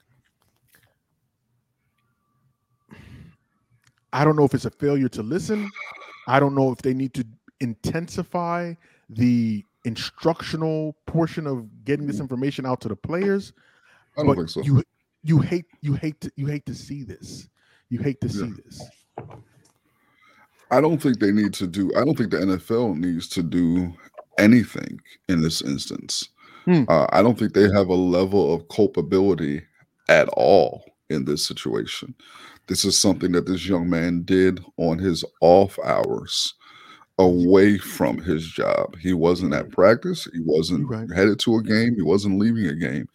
I 4.14 4.24
don't 4.24 4.36
know 4.36 4.46
if 4.46 4.54
it's 4.54 4.66
a 4.66 4.72
failure 4.72 5.10
to 5.10 5.24
listen. 5.24 5.70
I 6.28 6.40
don't 6.40 6.56
know 6.56 6.72
if 6.72 6.80
they 6.80 6.94
need 6.94 7.14
to 7.16 7.26
intensify 7.60 8.74
the 9.10 9.64
instructional 9.86 10.96
portion 11.06 11.48
of 11.48 11.86
getting 11.86 12.08
this 12.08 12.20
information 12.20 12.66
out 12.66 12.82
to 12.82 12.88
the 12.90 12.96
players. 12.96 13.54
I 14.18 14.24
don't 14.24 14.36
think 14.36 14.50
so. 14.50 14.62
you 14.62 14.84
you 15.24 15.40
hate 15.40 15.66
you 15.82 15.94
hate 15.94 16.20
to, 16.22 16.32
you 16.36 16.48
hate 16.48 16.66
to 16.66 16.76
see 16.76 17.04
this. 17.04 17.48
You 17.90 18.00
hate 18.00 18.20
to 18.22 18.30
see 18.30 18.52
this. 18.66 18.82
I 20.70 20.82
don't 20.82 21.02
think 21.02 21.20
they 21.20 21.32
need 21.32 21.54
to 21.56 21.68
do. 21.68 21.92
I 21.96 22.04
don't 22.04 22.18
think 22.18 22.32
the 22.32 22.38
NFL 22.38 22.98
needs 22.98 23.30
to 23.30 23.44
do 23.44 23.94
anything 24.38 25.00
in 25.30 25.42
this 25.42 25.62
instance. 25.62 26.30
Hmm. 26.66 26.84
Uh, 26.90 27.08
I 27.12 27.22
don't 27.22 27.40
think 27.40 27.54
they 27.54 27.70
have 27.72 27.88
a 27.88 27.96
level 27.96 28.54
of 28.54 28.68
culpability 28.68 29.62
at 30.10 30.28
all 30.30 30.84
in 31.10 31.24
this 31.24 31.46
situation. 31.46 32.14
This 32.68 32.86
is 32.86 33.00
something 33.00 33.32
that 33.32 33.46
this 33.46 33.68
young 33.68 33.90
man 33.90 34.24
did 34.24 34.64
on 34.78 35.00
his 35.00 35.24
off 35.42 35.80
hours, 35.84 36.54
away 37.18 37.78
from 37.78 38.18
his 38.18 38.46
job. 38.46 38.96
He 38.98 39.14
wasn't 39.14 39.54
at 39.54 39.72
practice. 39.72 40.28
He 40.34 40.42
wasn't 40.46 40.90
right. 40.90 41.08
headed 41.14 41.40
to 41.40 41.56
a 41.58 41.64
game. 41.64 41.96
He 41.96 42.02
wasn't 42.02 42.40
leaving 42.40 42.68
a 42.68 42.76
game. 42.76 43.08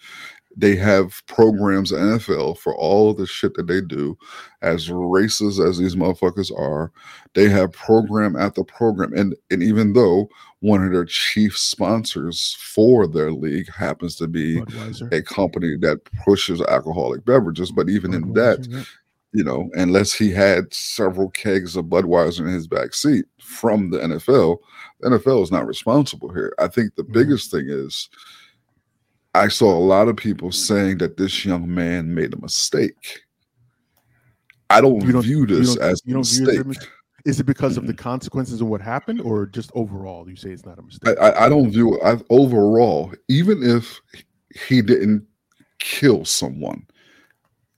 They 0.57 0.77
have 0.77 1.23
programs, 1.27 1.93
NFL, 1.93 2.59
for 2.59 2.77
all 2.77 3.11
of 3.11 3.17
the 3.17 3.27
shit 3.27 3.55
that 3.55 3.67
they 3.69 3.81
do, 3.81 4.19
as 4.61 4.89
racist 4.89 5.67
as 5.67 5.79
these 5.79 5.97
motherfuckers 5.97 6.53
are. 6.57 6.93
They 7.35 7.49
have 7.49 7.73
program 7.73 8.37
after 8.37 8.63
program, 8.63 9.15
and 9.15 9.35
and 9.51 9.63
even 9.63 9.95
though 9.95 10.29
one 10.61 10.85
of 10.85 10.93
their 10.93 11.07
chief 11.07 11.57
sponsors 11.57 12.57
for 12.61 13.07
their 13.07 13.33
league 13.33 13.71
happens 13.73 14.17
to 14.17 14.29
be 14.29 14.61
Budweiser. 14.61 15.13
a 15.13 15.23
company 15.23 15.77
that 15.79 16.01
pushes 16.25 16.61
alcoholic 16.63 17.25
beverages, 17.25 17.73
but 17.73 17.89
even 17.89 18.13
in 18.13 18.33
that, 18.35 18.67
yeah. 18.69 18.83
You 19.33 19.43
know, 19.43 19.71
unless 19.75 20.13
he 20.13 20.31
had 20.31 20.73
several 20.75 21.31
kegs 21.31 21.75
of 21.77 21.87
Budweiser 21.87 22.41
in 22.41 22.47
his 22.53 22.67
back 22.67 22.95
seat 22.95 23.25
from 23.41 23.91
the 23.91 23.99
NFL, 23.99 24.59
the 25.01 25.09
NFL 25.11 25.43
is 25.43 25.51
not 25.51 25.67
responsible 25.67 26.33
here. 26.33 26.55
I 26.59 26.69
think 26.69 26.95
the 26.95 27.03
Mhm. 27.05 27.13
biggest 27.13 27.51
thing 27.51 27.67
is 27.69 28.09
I 29.35 29.49
saw 29.49 29.75
a 29.77 29.81
lot 29.81 30.09
of 30.09 30.17
people 30.17 30.53
saying 30.53 30.99
that 30.99 31.17
this 31.17 31.45
young 31.47 31.73
man 31.75 32.15
made 32.15 32.35
a 32.35 32.41
mistake. 32.41 33.23
I 34.69 34.81
don't, 34.83 35.03
You 35.05 35.13
don't- 35.13 35.23
view 35.23 35.47
this 35.47 35.75
don't, 35.77 35.83
as 35.85 36.01
a 36.05 36.09
you 36.09 36.15
don't 36.15 36.27
view 36.27 36.43
it 36.45 36.49
as 36.51 36.59
a 36.59 36.65
mistake. 36.65 36.67
mis- 36.67 36.89
Is 37.25 37.41
it 37.41 37.45
because 37.45 37.77
of 37.77 37.87
the 37.87 37.95
consequences 37.95 38.61
of 38.61 38.67
what 38.67 38.81
happened, 38.83 39.21
or 39.21 39.47
just 39.47 39.71
overall 39.75 40.29
you 40.29 40.35
say 40.37 40.51
it's 40.51 40.67
not 40.67 40.79
a 40.79 40.83
mistake? 40.83 41.17
I, 41.21 41.47
I 41.47 41.49
don't 41.49 41.71
view 41.71 41.95
it 41.97 42.01
I, 42.05 42.21
overall, 42.31 43.13
even 43.29 43.63
if 43.63 44.01
he 44.69 44.83
didn't 44.83 45.25
kill 45.79 46.25
someone, 46.25 46.85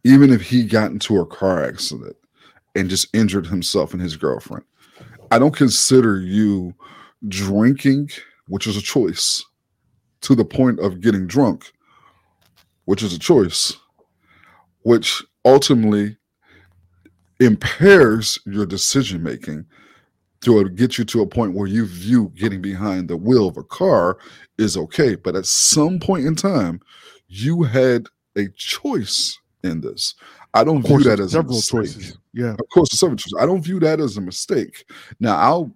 even 0.05 0.33
if 0.33 0.43
he 0.43 0.65
got 0.65 0.91
into 0.91 1.19
a 1.19 1.27
car 1.27 1.65
accident 1.65 2.17
and 2.75 2.91
just 2.91 3.15
injured 3.15 3.47
himself 3.47 3.93
and 3.93 4.03
his 4.03 4.17
girlfriend, 4.17 4.65
I 5.31 5.39
don't 5.39 5.57
consider 5.57 6.21
you 6.21 6.75
drinking, 7.27 8.11
which 8.47 8.67
is 8.67 8.77
a 8.77 8.83
choice, 8.83 9.43
to 10.21 10.35
the 10.35 10.45
point 10.45 10.79
of 10.81 11.01
getting 11.01 11.27
drunk, 11.27 11.73
which 12.85 13.03
is 13.03 13.15
a 13.15 13.19
choice, 13.19 13.77
which 14.83 15.23
ultimately 15.45 16.17
impairs 17.41 18.39
your 18.47 18.67
decision 18.67 19.23
making 19.23 19.65
to 20.43 20.69
get 20.69 20.99
you 20.99 21.05
to 21.05 21.23
a 21.23 21.27
point 21.27 21.55
where 21.55 21.67
you 21.67 21.87
view 21.87 22.31
getting 22.37 22.61
behind 22.61 23.09
the 23.09 23.17
wheel 23.17 23.49
of 23.49 23.57
a 23.57 23.65
car 23.65 24.19
is 24.59 24.77
okay. 24.77 25.15
But 25.15 25.35
at 25.35 25.47
some 25.47 25.99
point 25.99 26.27
in 26.27 26.37
time, 26.37 26.81
you 27.29 27.63
had 27.63 28.07
a 28.37 28.49
choice 28.57 29.39
in 29.65 29.81
this. 29.81 30.15
I 30.55 30.63
don't 30.65 30.87
view 30.87 31.01
that 31.01 31.19
as 31.21 31.27
a 31.27 31.31
several 31.31 31.57
mistake. 31.57 31.81
choices. 31.81 32.19
Yeah, 32.33 32.53
Of 32.53 32.69
course, 32.73 32.91
several 32.93 33.17
choices. 33.17 33.37
I 33.41 33.47
don't 33.47 33.63
view 33.63 33.81
that 33.81 34.01
as 34.01 34.17
a 34.17 34.21
mistake. 34.21 34.85
Now, 35.21 35.37
I'll 35.37 35.73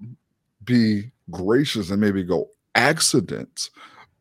be 0.64 1.10
gracious 1.30 1.90
and 1.90 2.00
maybe 2.00 2.22
go 2.22 2.48
accident 2.74 3.70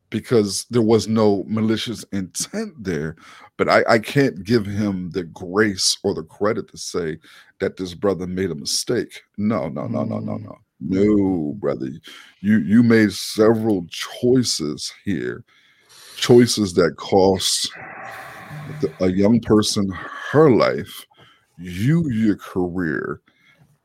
because 0.09 0.65
there 0.69 0.81
was 0.81 1.07
no 1.07 1.43
malicious 1.47 2.03
intent 2.13 2.73
there. 2.81 3.15
But 3.57 3.69
I, 3.69 3.83
I 3.89 3.99
can't 3.99 4.43
give 4.43 4.65
him 4.65 5.09
the 5.11 5.23
grace 5.23 5.97
or 6.03 6.13
the 6.13 6.23
credit 6.23 6.69
to 6.69 6.77
say 6.77 7.17
that 7.59 7.75
this 7.77 7.93
brother 7.93 8.25
made 8.27 8.51
a 8.51 8.55
mistake. 8.55 9.21
No, 9.37 9.67
no, 9.67 9.87
no, 9.87 10.03
no, 10.03 10.19
no, 10.19 10.33
Mm. 10.37 10.43
no. 10.45 10.57
No, 10.79 11.53
brother. 11.57 11.89
You 12.41 12.59
you 12.59 12.83
made 12.83 13.11
several 13.11 13.87
choices 13.89 14.93
here. 15.03 15.43
Choices 16.17 16.73
that 16.75 16.97
cost 16.97 17.71
a 19.01 19.07
young 19.09 19.39
person 19.41 19.89
her 20.31 20.49
life, 20.51 21.05
you 21.57 22.09
your 22.11 22.35
career, 22.35 23.21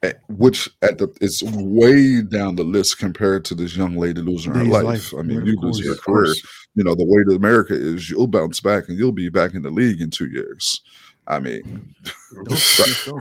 eh, 0.02 0.12
which 0.28 0.68
at 0.82 0.98
the 0.98 1.08
it's 1.20 1.42
way 1.42 2.22
down 2.22 2.56
the 2.56 2.64
list 2.64 2.98
compared 2.98 3.44
to 3.46 3.54
this 3.54 3.76
young 3.76 3.96
lady 3.96 4.20
losing 4.20 4.54
her 4.54 4.64
life. 4.64 4.84
life. 4.84 5.14
I 5.18 5.22
mean, 5.22 5.38
Yeah, 5.38 5.52
you 5.52 5.58
of 5.58 5.64
lose 5.64 5.78
your 5.80 5.96
career. 5.96 6.34
You 6.74 6.84
know, 6.84 6.94
the 6.94 7.04
way 7.04 7.22
to 7.24 7.36
America 7.36 7.74
is 7.74 8.08
you'll 8.10 8.26
bounce 8.26 8.60
back 8.60 8.88
and 8.88 8.98
you'll 8.98 9.12
be 9.12 9.28
back 9.28 9.54
in 9.54 9.62
the 9.62 9.70
league 9.70 10.00
in 10.00 10.10
two 10.10 10.26
years. 10.28 10.80
I 11.28 11.38
mean, 11.38 11.94
Don't, 12.34 12.46
don't 12.48 12.58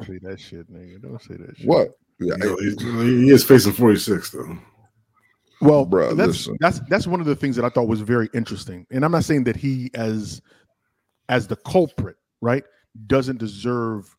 say 0.05 0.19
that 0.23 0.37
shit, 0.39 0.71
nigga. 0.73 1.01
Don't 1.01 1.21
say 1.21 1.35
that 1.35 1.55
shit. 1.57 1.67
what? 1.67 1.89
Yeah, 2.19 2.33
You 2.39 2.75
know, 2.79 3.01
he, 3.03 3.25
he 3.25 3.29
is 3.29 3.43
facing 3.43 3.73
46 3.73 4.31
though. 4.31 4.57
Well, 5.61 5.85
Bruh, 5.85 6.15
that's 6.17 6.27
listen. 6.47 6.57
that's 6.59 6.79
that's 6.89 7.05
one 7.05 7.19
of 7.19 7.27
the 7.27 7.35
things 7.35 7.55
that 7.55 7.63
I 7.65 7.69
thought 7.69 7.87
was 7.87 8.01
very 8.01 8.29
interesting. 8.33 8.87
And 8.89 9.05
I'm 9.05 9.11
not 9.11 9.23
saying 9.25 9.43
that 9.43 9.55
he 9.55 9.91
as 9.93 10.41
as 11.31 11.47
the 11.47 11.55
culprit, 11.55 12.17
right, 12.41 12.63
doesn't 13.07 13.39
deserve 13.39 14.15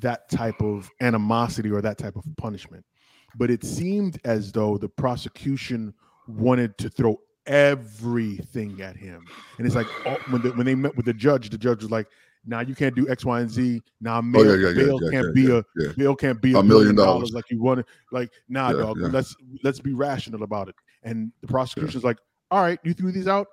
that 0.00 0.28
type 0.28 0.60
of 0.60 0.90
animosity 1.00 1.70
or 1.70 1.80
that 1.80 1.96
type 1.96 2.16
of 2.16 2.24
punishment. 2.36 2.84
But 3.36 3.50
it 3.50 3.64
seemed 3.64 4.20
as 4.24 4.52
though 4.52 4.76
the 4.76 4.88
prosecution 4.88 5.94
wanted 6.26 6.76
to 6.78 6.90
throw 6.90 7.20
everything 7.46 8.82
at 8.82 8.96
him. 8.96 9.24
And 9.58 9.66
it's 9.66 9.76
like 9.76 9.86
all, 10.04 10.18
when 10.30 10.42
the, 10.42 10.50
when 10.50 10.66
they 10.66 10.74
met 10.74 10.96
with 10.96 11.06
the 11.06 11.14
judge, 11.14 11.50
the 11.50 11.58
judge 11.58 11.82
was 11.82 11.90
like, 11.92 12.08
"Now 12.44 12.60
you 12.60 12.74
can't 12.74 12.96
do 12.96 13.08
X, 13.08 13.24
Y, 13.24 13.40
and 13.40 13.50
Z. 13.50 13.80
Now 14.00 14.18
Oh 14.18 14.22
bail, 14.22 14.60
yeah, 14.60 14.70
yeah, 14.70 15.10
can't 15.10 15.34
be 15.34 15.56
a. 15.56 15.62
Bill 15.96 16.16
can't 16.16 16.42
be 16.42 16.54
a, 16.54 16.62
million 16.62 16.96
dollars 16.96 17.32
like 17.32 17.48
you 17.50 17.62
wanted. 17.62 17.84
Like, 18.10 18.32
nah, 18.48 18.72
dog. 18.72 18.98
Let's 18.98 19.36
let's 19.62 19.78
be 19.78 19.92
rational 19.92 20.42
about 20.42 20.68
it. 20.68 20.74
And 21.04 21.30
the 21.42 21.46
prosecution's 21.46 22.02
like, 22.02 22.18
all 22.50 22.62
right, 22.62 22.80
you 22.82 22.92
threw 22.92 23.12
these 23.12 23.28
out. 23.28 23.46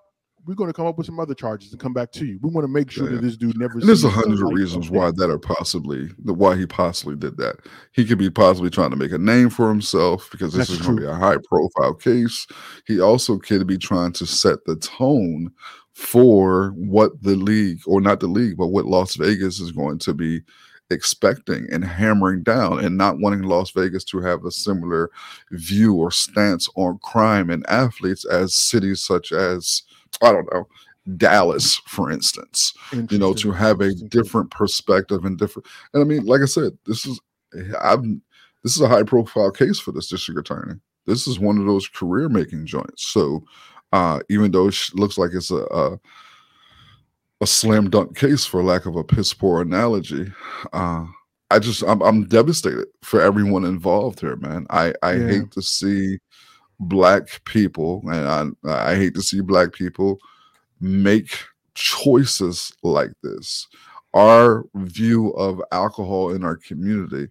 We're 0.45 0.55
going 0.55 0.69
to 0.69 0.73
come 0.73 0.85
up 0.85 0.97
with 0.97 1.05
some 1.07 1.19
other 1.19 1.33
charges 1.33 1.71
and 1.71 1.79
come 1.79 1.93
back 1.93 2.11
to 2.13 2.25
you. 2.25 2.37
We 2.41 2.49
want 2.49 2.65
to 2.65 2.71
make 2.71 2.91
sure 2.91 3.09
Yeah, 3.09 3.15
that 3.15 3.21
this 3.21 3.37
dude 3.37 3.57
never. 3.57 3.79
And 3.79 3.83
there's 3.83 4.03
a 4.03 4.09
hundred 4.09 4.45
reasons 4.53 4.89
why 4.89 5.11
that 5.11 5.29
are 5.29 5.39
possibly 5.39 6.09
the 6.23 6.33
why 6.33 6.57
he 6.57 6.65
possibly 6.65 7.15
did 7.15 7.37
that. 7.37 7.57
He 7.93 8.05
could 8.05 8.17
be 8.17 8.29
possibly 8.29 8.69
trying 8.69 8.89
to 8.89 8.97
make 8.97 9.13
a 9.13 9.17
name 9.17 9.49
for 9.49 9.69
himself 9.69 10.27
because 10.31 10.51
this 10.53 10.67
That's 10.67 10.81
is 10.81 10.85
going 10.85 10.97
to 10.97 11.01
be 11.03 11.07
a 11.07 11.15
high 11.15 11.37
profile 11.47 11.93
case. 11.93 12.45
He 12.85 12.99
also 12.99 13.37
could 13.37 13.65
be 13.67 13.77
trying 13.77 14.11
to 14.13 14.25
set 14.25 14.65
the 14.65 14.75
tone 14.75 15.51
for 15.93 16.71
what 16.75 17.21
the 17.21 17.35
league 17.35 17.79
or 17.85 18.01
not 18.01 18.19
the 18.19 18.27
league, 18.27 18.57
but 18.57 18.67
what 18.67 18.85
Las 18.85 19.15
Vegas 19.15 19.59
is 19.59 19.71
going 19.71 19.99
to 19.99 20.13
be 20.13 20.41
expecting 20.89 21.67
and 21.71 21.85
hammering 21.85 22.43
down 22.43 22.83
and 22.83 22.97
not 22.97 23.19
wanting 23.19 23.43
Las 23.43 23.71
Vegas 23.71 24.03
to 24.03 24.19
have 24.19 24.43
a 24.43 24.51
similar 24.51 25.09
view 25.51 25.95
or 25.95 26.11
stance 26.11 26.67
on 26.75 26.99
crime 27.01 27.49
and 27.49 27.65
athletes 27.69 28.25
as 28.25 28.53
cities 28.53 29.01
such 29.01 29.31
as 29.31 29.83
I 30.21 30.31
don't 30.31 30.51
know 30.53 30.67
Dallas, 31.17 31.81
for 31.85 32.11
instance 32.11 32.73
you 33.09 33.17
know, 33.19 33.33
to 33.33 33.51
have 33.51 33.81
a 33.81 33.93
different 33.93 34.49
perspective 34.51 35.25
and 35.25 35.37
different. 35.37 35.67
And 35.93 36.01
I 36.01 36.05
mean, 36.05 36.25
like 36.25 36.41
I 36.41 36.45
said, 36.45 36.77
this 36.85 37.05
is 37.05 37.19
I'm 37.81 38.21
this 38.63 38.75
is 38.75 38.81
a 38.81 38.87
high 38.87 39.03
profile 39.03 39.51
case 39.51 39.79
for 39.79 39.91
this 39.91 40.07
district 40.07 40.39
attorney. 40.39 40.75
This 41.05 41.27
is 41.27 41.39
one 41.39 41.57
of 41.57 41.65
those 41.65 41.87
career 41.87 42.29
making 42.29 42.65
joints. 42.65 43.07
So 43.07 43.43
uh 43.91 44.19
even 44.29 44.51
though 44.51 44.67
it 44.69 44.77
looks 44.93 45.17
like 45.17 45.31
it's 45.33 45.51
a, 45.51 45.65
a 45.65 45.99
a 47.41 47.47
slam 47.47 47.89
dunk 47.89 48.15
case 48.15 48.45
for 48.45 48.63
lack 48.63 48.85
of 48.85 48.95
a 48.95 49.03
piss 49.03 49.33
poor 49.33 49.61
analogy, 49.61 50.31
uh 50.71 51.05
I 51.51 51.59
just 51.59 51.83
I'm, 51.83 52.01
I'm 52.01 52.25
devastated 52.25 52.87
for 53.03 53.21
everyone 53.21 53.65
involved 53.65 54.21
here, 54.21 54.37
man. 54.37 54.65
I 54.69 54.93
I 55.03 55.15
Yeah. 55.15 55.27
hate 55.27 55.51
to 55.51 55.61
see 55.61 56.19
black 56.87 57.43
people, 57.45 58.03
and 58.11 58.57
I 58.65 58.91
I 58.91 58.95
hate 58.95 59.15
to 59.15 59.21
see 59.21 59.41
black 59.41 59.73
people 59.73 60.19
make 60.79 61.37
choices 61.75 62.73
like 62.83 63.11
this. 63.23 63.67
Our 64.13 64.65
view 64.75 65.31
of 65.31 65.61
alcohol 65.71 66.31
in 66.31 66.43
our 66.43 66.57
community 66.57 67.29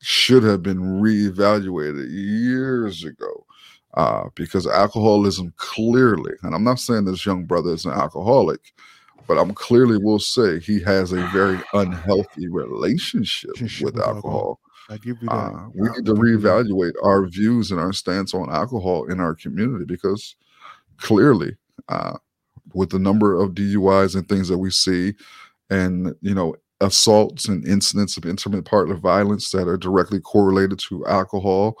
should 0.00 0.42
have 0.42 0.62
been 0.62 0.80
reevaluated 0.80 2.08
years 2.10 3.04
ago 3.04 3.46
uh, 3.94 4.24
because 4.34 4.66
alcoholism 4.66 5.52
clearly, 5.56 6.32
and 6.42 6.54
I'm 6.54 6.64
not 6.64 6.80
saying 6.80 7.04
this 7.04 7.24
young 7.24 7.44
brother 7.44 7.72
is 7.72 7.84
an 7.84 7.92
alcoholic, 7.92 8.72
but 9.26 9.38
I'm 9.38 9.54
clearly 9.54 9.96
will 9.98 10.18
say 10.18 10.58
he 10.58 10.80
has 10.80 11.12
a 11.12 11.26
very 11.28 11.60
unhealthy 11.72 12.48
relationship 12.48 13.52
with 13.80 13.98
alcohol. 13.98 14.60
I 14.90 14.96
give 14.98 15.16
you 15.22 15.28
that. 15.28 15.34
Uh, 15.34 15.68
we 15.74 15.88
need 15.88 16.04
to 16.06 16.14
give 16.14 16.24
you 16.26 16.38
that. 16.38 16.66
reevaluate 16.66 16.92
our 17.02 17.26
views 17.26 17.70
and 17.70 17.80
our 17.80 17.92
stance 17.92 18.34
on 18.34 18.50
alcohol 18.50 19.10
in 19.10 19.20
our 19.20 19.34
community 19.34 19.84
because 19.86 20.36
clearly, 20.98 21.56
uh, 21.88 22.16
with 22.74 22.90
the 22.90 22.98
number 22.98 23.34
of 23.40 23.52
DUIs 23.52 24.14
and 24.16 24.28
things 24.28 24.48
that 24.48 24.58
we 24.58 24.70
see, 24.70 25.14
and 25.70 26.14
you 26.20 26.34
know, 26.34 26.54
assaults 26.80 27.48
and 27.48 27.66
incidents 27.66 28.16
of 28.16 28.26
intimate 28.26 28.64
partner 28.64 28.94
violence 28.94 29.50
that 29.52 29.68
are 29.68 29.76
directly 29.76 30.20
correlated 30.20 30.78
to 30.80 31.06
alcohol, 31.06 31.76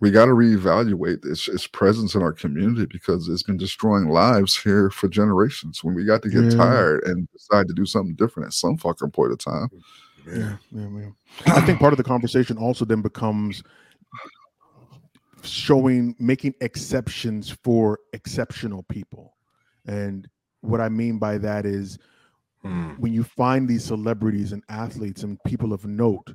we 0.00 0.10
got 0.10 0.26
to 0.26 0.32
reevaluate 0.32 1.24
its, 1.24 1.48
its 1.48 1.66
presence 1.66 2.14
in 2.14 2.22
our 2.22 2.32
community 2.32 2.86
because 2.92 3.28
it's 3.28 3.42
been 3.42 3.56
destroying 3.56 4.08
lives 4.08 4.56
here 4.56 4.90
for 4.90 5.08
generations. 5.08 5.82
When 5.82 5.94
we 5.94 6.04
got 6.04 6.22
to 6.22 6.28
get 6.28 6.44
Yeah. 6.44 6.50
tired 6.50 7.04
and 7.04 7.26
decide 7.32 7.66
to 7.68 7.74
do 7.74 7.86
something 7.86 8.14
different 8.14 8.48
at 8.48 8.52
some 8.52 8.76
fucking 8.76 9.10
point 9.12 9.32
of 9.32 9.38
time, 9.38 9.68
Yeah, 10.26 10.56
yeah, 10.72 10.88
yeah. 10.98 11.54
I 11.54 11.60
think 11.62 11.78
part 11.78 11.92
of 11.92 11.96
the 11.98 12.04
conversation 12.04 12.58
also 12.58 12.84
then 12.84 13.02
becomes 13.02 13.62
showing, 15.42 16.14
making 16.18 16.54
exceptions 16.60 17.50
for 17.62 18.00
exceptional 18.12 18.82
people. 18.84 19.36
And 19.86 20.28
what 20.60 20.80
I 20.80 20.88
mean 20.88 21.18
by 21.18 21.38
that 21.38 21.64
is 21.66 21.98
Hmm. 22.62 22.94
when 22.98 23.12
you 23.12 23.22
find 23.22 23.68
these 23.68 23.84
celebrities 23.84 24.50
and 24.52 24.62
athletes 24.68 25.22
and 25.22 25.38
people 25.44 25.72
of 25.72 25.84
note 25.84 26.34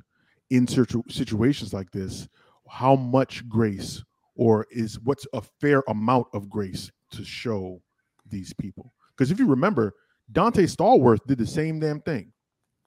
in 0.50 0.66
situ- 0.66 1.02
situations 1.10 1.74
like 1.74 1.90
this, 1.90 2.28
how 2.68 2.96
much 2.96 3.46
grace 3.48 4.02
or 4.34 4.66
is 4.70 4.98
what's 5.00 5.26
a 5.34 5.42
fair 5.42 5.82
amount 5.88 6.28
of 6.32 6.48
grace 6.48 6.90
to 7.10 7.24
show 7.24 7.82
these 8.30 8.54
people? 8.54 8.94
Because 9.10 9.30
if 9.30 9.38
you 9.38 9.46
remember, 9.46 9.94
Donté 10.32 10.64
Stallworth 10.64 11.26
did 11.26 11.36
the 11.36 11.46
same 11.46 11.78
damn 11.80 12.00
thing, 12.00 12.32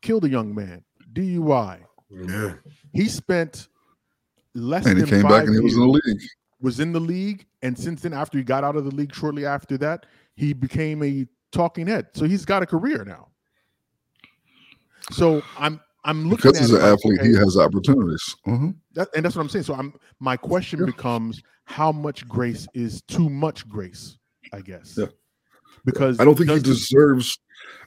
killed 0.01 0.25
a 0.25 0.29
young 0.29 0.55
man, 0.55 0.83
DUI. 1.15 1.79
Yeah. 2.11 2.53
He 2.93 3.07
spent 3.09 3.67
less 4.53 4.85
and 4.85 4.97
he 4.97 5.01
than 5.03 5.09
came 5.09 5.21
five 5.23 5.31
back 5.31 5.47
and 5.47 5.55
he 5.55 5.61
was 5.61 5.73
in 5.73 5.79
the 5.81 5.87
league. 5.87 6.21
was 6.61 6.79
in 6.79 6.91
the 6.93 6.99
league, 6.99 7.45
and 7.61 7.77
since 7.77 8.01
then, 8.01 8.13
after 8.13 8.37
he 8.37 8.43
got 8.43 8.63
out 8.63 8.75
of 8.75 8.85
the 8.85 8.91
league 8.95 9.13
shortly 9.13 9.45
after 9.45 9.77
that, 9.79 10.05
he 10.35 10.53
became 10.53 11.01
a 11.03 11.25
talking 11.51 11.87
head. 11.87 12.07
So 12.13 12.25
he's 12.25 12.45
got 12.45 12.61
a 12.63 12.65
career 12.65 13.03
now. 13.05 13.27
So 15.11 15.41
I'm 15.57 15.79
I'm 16.03 16.23
looking 16.29 16.51
because 16.51 16.57
at 16.57 16.61
he's 16.61 16.71
an 16.71 16.81
like, 16.81 16.99
athlete, 16.99 17.19
okay, 17.19 17.29
he 17.29 17.35
has 17.35 17.57
opportunities. 17.57 18.35
Mhm. 18.47 18.75
that, 18.93 19.09
and 19.15 19.25
that's 19.25 19.35
what 19.35 19.41
I'm 19.41 19.49
saying. 19.49 19.63
So 19.63 19.73
I'm 19.73 19.93
my 20.19 20.37
question 20.37 20.79
Yeah. 20.79 20.85
becomes 20.85 21.41
how 21.65 21.91
much 21.91 22.27
grace 22.27 22.67
is 22.73 23.01
too 23.03 23.29
much 23.29 23.67
grace, 23.67 24.17
I 24.53 24.61
guess. 24.61 24.95
Yeah. 24.97 25.07
Because 25.83 26.19
I 26.19 26.25
don't 26.25 26.37
think 26.37 26.49
he 26.51 26.59
deserves. 26.59 27.37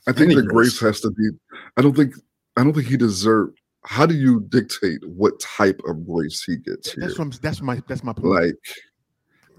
I 0.06 0.12
think 0.12 0.34
the 0.34 0.42
grace. 0.42 0.78
grace 0.78 0.80
has 0.80 1.00
to 1.00 1.10
be. 1.10 1.30
I 1.76 1.82
don't 1.82 1.94
think. 1.94 2.14
I 2.58 2.64
don't 2.64 2.72
think 2.74 2.86
he 2.86 2.96
deserves. 2.96 3.54
How 3.84 4.04
do 4.04 4.14
you 4.14 4.40
dictate 4.48 5.00
what 5.08 5.38
type 5.40 5.80
of 5.86 6.06
grace 6.06 6.42
he 6.42 6.56
gets 6.56 6.92
here? 6.92 7.04
that's 7.06 7.18
what 7.18 7.40
that's 7.40 7.62
my 7.62 7.80
that's 7.88 8.04
my 8.04 8.12
point. 8.12 8.26
like 8.26 8.54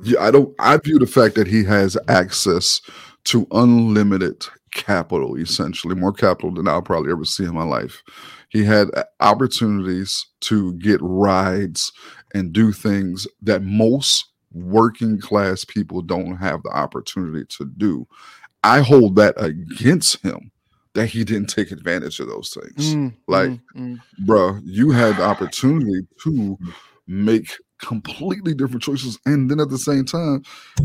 yeah 0.04 0.22
i 0.22 0.32
don't 0.32 0.54
i 0.60 0.78
view 0.78 1.00
the 1.00 1.08
fact 1.08 1.36
that 1.36 1.48
he 1.48 1.64
has 1.64 1.98
access 2.08 2.82
to 3.26 3.46
unlimited 3.52 4.46
capital 4.72 5.36
essentially 5.36 5.96
more 5.96 6.14
capital 6.14 6.52
than 6.52 6.68
i'll 6.68 6.82
probably 6.82 7.12
ever 7.12 7.26
see 7.26 7.44
in 7.44 7.54
my 7.54 7.64
life 7.64 8.02
he 8.50 8.64
had 8.64 8.88
uh, 8.96 9.04
opportunities 9.20 10.28
to 10.40 10.74
get 10.74 11.00
rides 11.02 11.92
and 12.34 12.54
do 12.54 12.72
things 12.72 13.28
that 13.42 13.64
most 13.64 14.26
working 14.52 15.20
class 15.20 15.66
people 15.66 16.02
don't 16.02 16.38
have 16.38 16.62
the 16.64 16.70
opportunity 16.70 17.46
to 17.46 17.66
do 17.78 18.08
i 18.64 18.80
hold 18.80 19.16
that 19.16 19.34
against 19.38 20.22
him 20.22 20.52
that 20.96 21.08
he 21.08 21.24
didn't 21.24 21.48
take 21.50 21.72
advantage 21.72 22.20
of 22.20 22.28
those 22.28 22.50
things 22.50 22.96
Mm, 22.96 23.14
like, 23.28 23.50
mm, 23.50 23.62
mm. 23.76 24.02
bro, 24.26 24.58
you 24.64 24.92
had 24.92 25.18
the 25.18 25.24
opportunity 25.24 26.08
to 26.24 26.58
make 27.08 27.52
completely 27.80 28.54
different 28.54 28.84
choices, 28.84 29.18
and 29.26 29.50
then 29.50 29.60
at 29.60 29.70
the 29.70 29.78
same 29.78 30.04
time, 30.06 30.44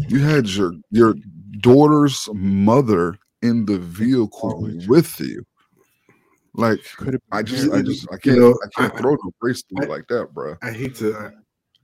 you 0.09 0.21
had 0.21 0.47
your 0.49 0.73
your 0.91 1.15
daughter's 1.61 2.29
mother 2.35 3.17
in 3.43 3.65
the 3.67 3.79
vehicle 3.79 4.63
With 4.63 4.83
you. 4.83 4.89
with 4.89 5.21
you. 5.21 5.45
Like, 6.57 6.85
Could 6.97 7.21
I 7.33 7.43
just, 7.43 7.73
I 7.73 7.83
just, 7.83 8.07
I 8.13 8.17
can't, 8.17 8.39
I 8.39 8.69
can't 8.81 8.95
I- 8.95 8.99
throw 8.99 9.13
no 9.13 9.33
grace 9.41 9.63
to 9.63 9.83
it 9.83 9.85
I- 9.85 9.87
like 9.89 10.07
that, 10.09 10.33
bro. 10.33 10.57
I 10.63 10.71
hate 10.71 10.95
to. 10.97 11.17
I, 11.17 11.31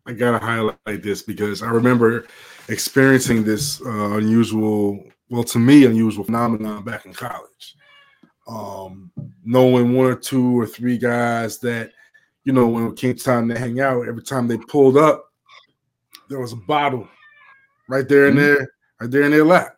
I 0.06 0.12
gotta 0.14 0.38
highlight 0.38 1.02
this 1.02 1.22
because 1.22 1.62
I 1.62 1.68
remember 1.70 2.26
experiencing 2.68 3.44
this 3.44 3.80
uh, 3.84 4.12
unusual, 4.16 5.04
well, 5.28 5.44
to 5.44 5.58
me, 5.58 5.84
unusual 5.84 6.24
phenomenon 6.24 6.84
back 6.84 7.04
in 7.04 7.12
college. 7.12 7.74
Um, 8.50 9.12
knowing 9.44 9.94
one 9.94 10.06
or 10.06 10.16
two 10.16 10.58
or 10.58 10.66
three 10.66 10.98
guys 10.98 11.58
that, 11.58 11.92
you 12.42 12.52
know, 12.52 12.66
when 12.66 12.88
it 12.88 12.96
came 12.96 13.14
time 13.14 13.48
to 13.48 13.56
hang 13.56 13.80
out, 13.80 14.08
every 14.08 14.22
time 14.24 14.48
they 14.48 14.58
pulled 14.58 14.96
up, 14.96 15.32
there 16.28 16.40
was 16.40 16.52
a 16.52 16.56
bottle 16.56 17.08
right 17.88 18.08
there 18.08 18.26
in 18.26 18.34
Mhm. 18.34 18.38
there, 18.38 18.68
right 19.00 19.10
there 19.10 19.22
in 19.22 19.30
their 19.30 19.44
lap. 19.44 19.76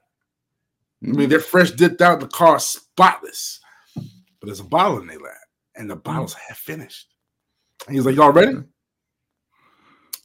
I 1.05 1.09
mean, 1.09 1.29
they're 1.29 1.41
fresh 1.41 1.71
dipped 1.73 2.01
out 2.01 2.21
the 2.21 2.29
car, 2.29 2.59
spotless, 2.61 3.61
but 3.95 4.47
there's 4.47 4.61
a 4.61 4.65
bottle 4.65 5.01
in 5.01 5.07
their 5.07 5.19
lap, 5.19 5.35
and 5.75 5.91
the 5.91 5.97
bottle's 5.97 6.35
half 6.35 6.59
finished. 6.59 7.09
And 7.87 7.97
he's 7.97 8.07
like, 8.07 8.17
"Y'all 8.17 8.33
ready?" 8.33 8.57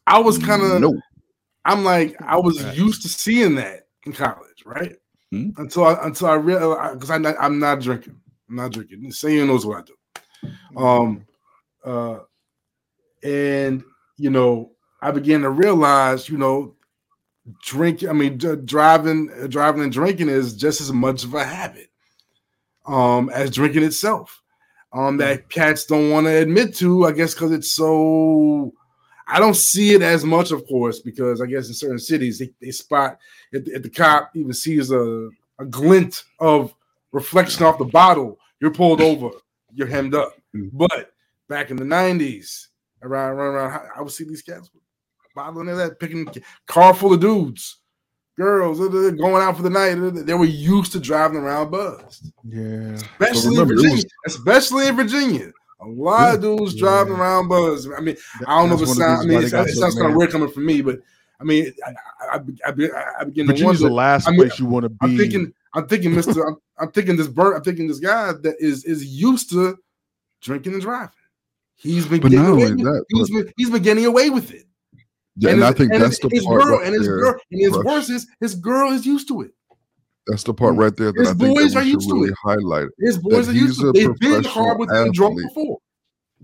I 0.05 0.19
was 0.19 0.37
kind 0.37 0.61
of, 0.61 0.79
no. 0.79 0.97
I'm 1.65 1.83
like, 1.83 2.15
I 2.21 2.37
was 2.37 2.63
used 2.77 3.01
to 3.01 3.09
seeing 3.09 3.55
that 3.55 3.87
in 4.05 4.13
college, 4.13 4.63
right? 4.65 4.95
Hmm. 5.31 5.49
Until 5.57 5.85
I 5.85 5.97
until 6.05 6.27
I 6.27 6.35
realized 6.35 6.93
because 6.93 7.11
I'm 7.11 7.23
not, 7.23 7.35
I'm 7.39 7.59
not 7.59 7.81
drinking, 7.81 8.21
I'm 8.49 8.55
not 8.55 8.71
drinking. 8.71 9.03
The 9.03 9.11
saying 9.11 9.47
knows 9.47 9.65
what 9.65 9.79
I 9.79 9.81
do. 9.83 10.79
Um, 10.79 11.25
uh, 11.83 12.19
and 13.23 13.83
you 14.17 14.29
know, 14.29 14.71
I 15.01 15.11
began 15.11 15.41
to 15.41 15.49
realize, 15.49 16.29
you 16.29 16.37
know, 16.37 16.75
drink. 17.63 18.03
I 18.05 18.13
mean, 18.13 18.37
d- 18.37 18.55
driving, 18.65 19.29
uh, 19.41 19.47
driving 19.47 19.83
and 19.83 19.91
drinking 19.91 20.29
is 20.29 20.53
just 20.55 20.81
as 20.81 20.91
much 20.91 21.23
of 21.23 21.33
a 21.33 21.43
habit, 21.43 21.89
um, 22.85 23.29
as 23.29 23.51
drinking 23.51 23.83
itself. 23.83 24.41
Um, 24.93 25.17
that 25.17 25.49
cats 25.49 25.85
don't 25.85 26.09
want 26.09 26.25
to 26.27 26.37
admit 26.37 26.73
to, 26.77 27.05
I 27.05 27.11
guess, 27.11 27.33
because 27.33 27.51
it's 27.51 27.71
so. 27.71 28.73
I 29.29 29.39
don't 29.39 29.57
see 29.57 29.93
it 29.93 30.01
as 30.01 30.23
much, 30.23 30.51
of 30.51 30.65
course, 30.67 30.99
because 31.01 31.41
I 31.41 31.47
guess 31.47 31.67
in 31.67 31.73
certain 31.73 31.99
cities 31.99 32.39
they, 32.39 32.49
they 32.61 32.71
spot 32.71 33.19
if, 33.51 33.65
the- 33.65 33.75
if 33.75 33.83
the 33.83 33.89
cop 33.89 34.31
even 34.35 34.53
sees 34.53 34.89
a, 34.89 35.29
a 35.59 35.65
glint 35.65 36.23
of 36.39 36.73
reflection 37.17 37.65
off 37.65 37.77
the 37.77 37.85
bottle, 37.85 38.39
you're 38.59 38.71
pulled 38.73 39.01
over, 39.09 39.29
you're 39.73 39.87
hemmed 39.87 40.15
up. 40.15 40.33
Mhm. 40.55 40.69
But 40.73 41.11
back 41.49 41.69
in 41.71 41.77
the 41.77 41.83
90s, 41.85 42.67
around 43.01 43.31
around, 43.33 43.55
around 43.55 43.89
I 43.95 44.01
would 44.01 44.11
see 44.11 44.23
these 44.23 44.41
cats 44.41 44.69
with 44.73 44.81
a 44.83 45.35
bottle 45.35 45.67
in 45.67 45.95
picking 45.95 46.27
car 46.67 46.93
full 46.93 47.13
of 47.13 47.19
dudes, 47.19 47.77
girls, 48.37 48.77
they're- 48.79 48.89
they're 48.89 49.11
going 49.11 49.41
out 49.41 49.55
for 49.57 49.63
the 49.63 49.69
night. 49.69 49.97
Uh, 49.97 50.11
they 50.11 50.33
were 50.33 50.45
used 50.45 50.91
to 50.93 50.99
driving 50.99 51.37
around 51.37 51.71
buzzed, 51.71 52.31
yeah. 52.43 52.93
especially 52.93 53.51
remember, 53.57 53.73
in 53.73 53.77
Virginia. 53.79 54.03
was- 54.25 54.35
especially 54.35 54.87
in 54.87 54.95
Virginia. 54.95 55.51
A 55.81 55.85
lot 55.87 56.35
of 56.35 56.41
dudes 56.41 56.73
Yeah. 56.73 56.79
driving 56.81 57.13
around 57.13 57.47
buzzed. 57.49 57.87
I 57.95 57.99
mean, 58.01 58.17
I 58.47 58.59
don't 58.59 58.69
know 58.69 58.75
if 58.75 58.81
it 58.81 58.85
That's 58.85 58.97
the 58.97 59.03
sounds. 59.03 59.21
I 59.21 59.27
mean, 59.27 59.33
why 59.35 59.39
it, 59.39 59.43
they 59.45 59.49
got 59.51 59.57
sounds- 59.65 59.77
it 59.77 59.79
sounds 59.81 59.95
kind 59.95 60.09
of 60.11 60.15
weird 60.17 60.31
coming 60.31 60.51
from 60.51 60.65
me, 60.65 60.81
but 60.81 60.99
I 61.39 61.43
mean, 61.43 61.71
I, 61.85 61.91
I, 61.91 62.35
I, 62.37 62.39
I, 62.67 62.71
be- 62.71 62.91
I 62.91 63.23
to 63.23 63.43
Virginia's 63.45 63.79
the 63.79 63.89
last 63.89 64.27
I 64.27 64.31
mean, 64.31 64.41
place 64.41 64.59
you 64.59 64.65
want 64.65 64.83
to 64.83 64.89
be. 64.89 64.97
I'm 65.01 65.17
thinking, 65.17 65.53
I'm 65.75 65.87
thinking, 65.87 66.15
Mister, 66.15 66.47
I'm, 66.47 66.57
I'm 66.79 66.91
thinking 66.91 67.15
this 67.15 67.27
bird, 67.27 67.55
I'm 67.55 67.63
thinking 67.63 67.87
this 67.87 67.99
guy 67.99 68.33
that 68.41 68.55
is 68.59 68.83
is 68.85 69.05
used 69.05 69.49
to 69.51 69.77
drinking 70.41 70.73
and 70.73 70.81
driving. 70.81 71.11
He's 71.75 72.07
been 72.07 72.21
But 72.21 72.31
getting 72.31 72.47
away 72.47 72.71
with, 72.71 72.83
that, 72.83 73.05
he's 73.09 73.29
been 73.29 73.53
he's 73.57 73.69
been 73.69 73.83
getting 73.83 74.05
away 74.05 74.29
with 74.31 74.51
it. 74.51 74.63
Yeah, 75.35 75.51
and, 75.51 75.63
I 75.63 75.67
his- 75.67 75.75
think 75.77 75.93
and 75.93 76.01
that's 76.01 76.19
the 76.19 76.29
his 76.31 76.43
part 76.43 76.63
girl 76.63 76.77
right 76.79 76.87
and 76.87 76.95
his 76.95 77.07
girl 77.07 77.35
and 77.51 77.61
his 77.61 77.71
worse 77.83 78.09
is 78.09 78.27
his 78.39 78.55
girl 78.55 78.91
is 78.91 79.05
used 79.05 79.27
to 79.27 79.41
it. 79.43 79.51
That's 80.25 80.43
the 80.43 80.53
part 80.53 80.75
right 80.75 80.95
there 80.97 81.13
that 81.13 81.19
His 81.19 81.29
I 81.29 81.33
think 81.35 81.55
boys 81.55 81.73
that 81.73 81.79
are 81.79 81.83
we 81.83 81.91
should 81.91 82.01
used 82.01 82.09
to 82.09 82.23
it. 82.25 82.33
highlight. 82.43 82.87
His 82.99 83.17
boys 83.17 83.47
are 83.47 83.53
used 83.53 83.79
to 83.79 83.89
it. 83.89 83.93
They've 83.93 84.19
been 84.19 84.43
hard 84.43 84.77
with 84.79 84.89
being 84.89 85.11
drunk 85.13 85.39
before. 85.41 85.77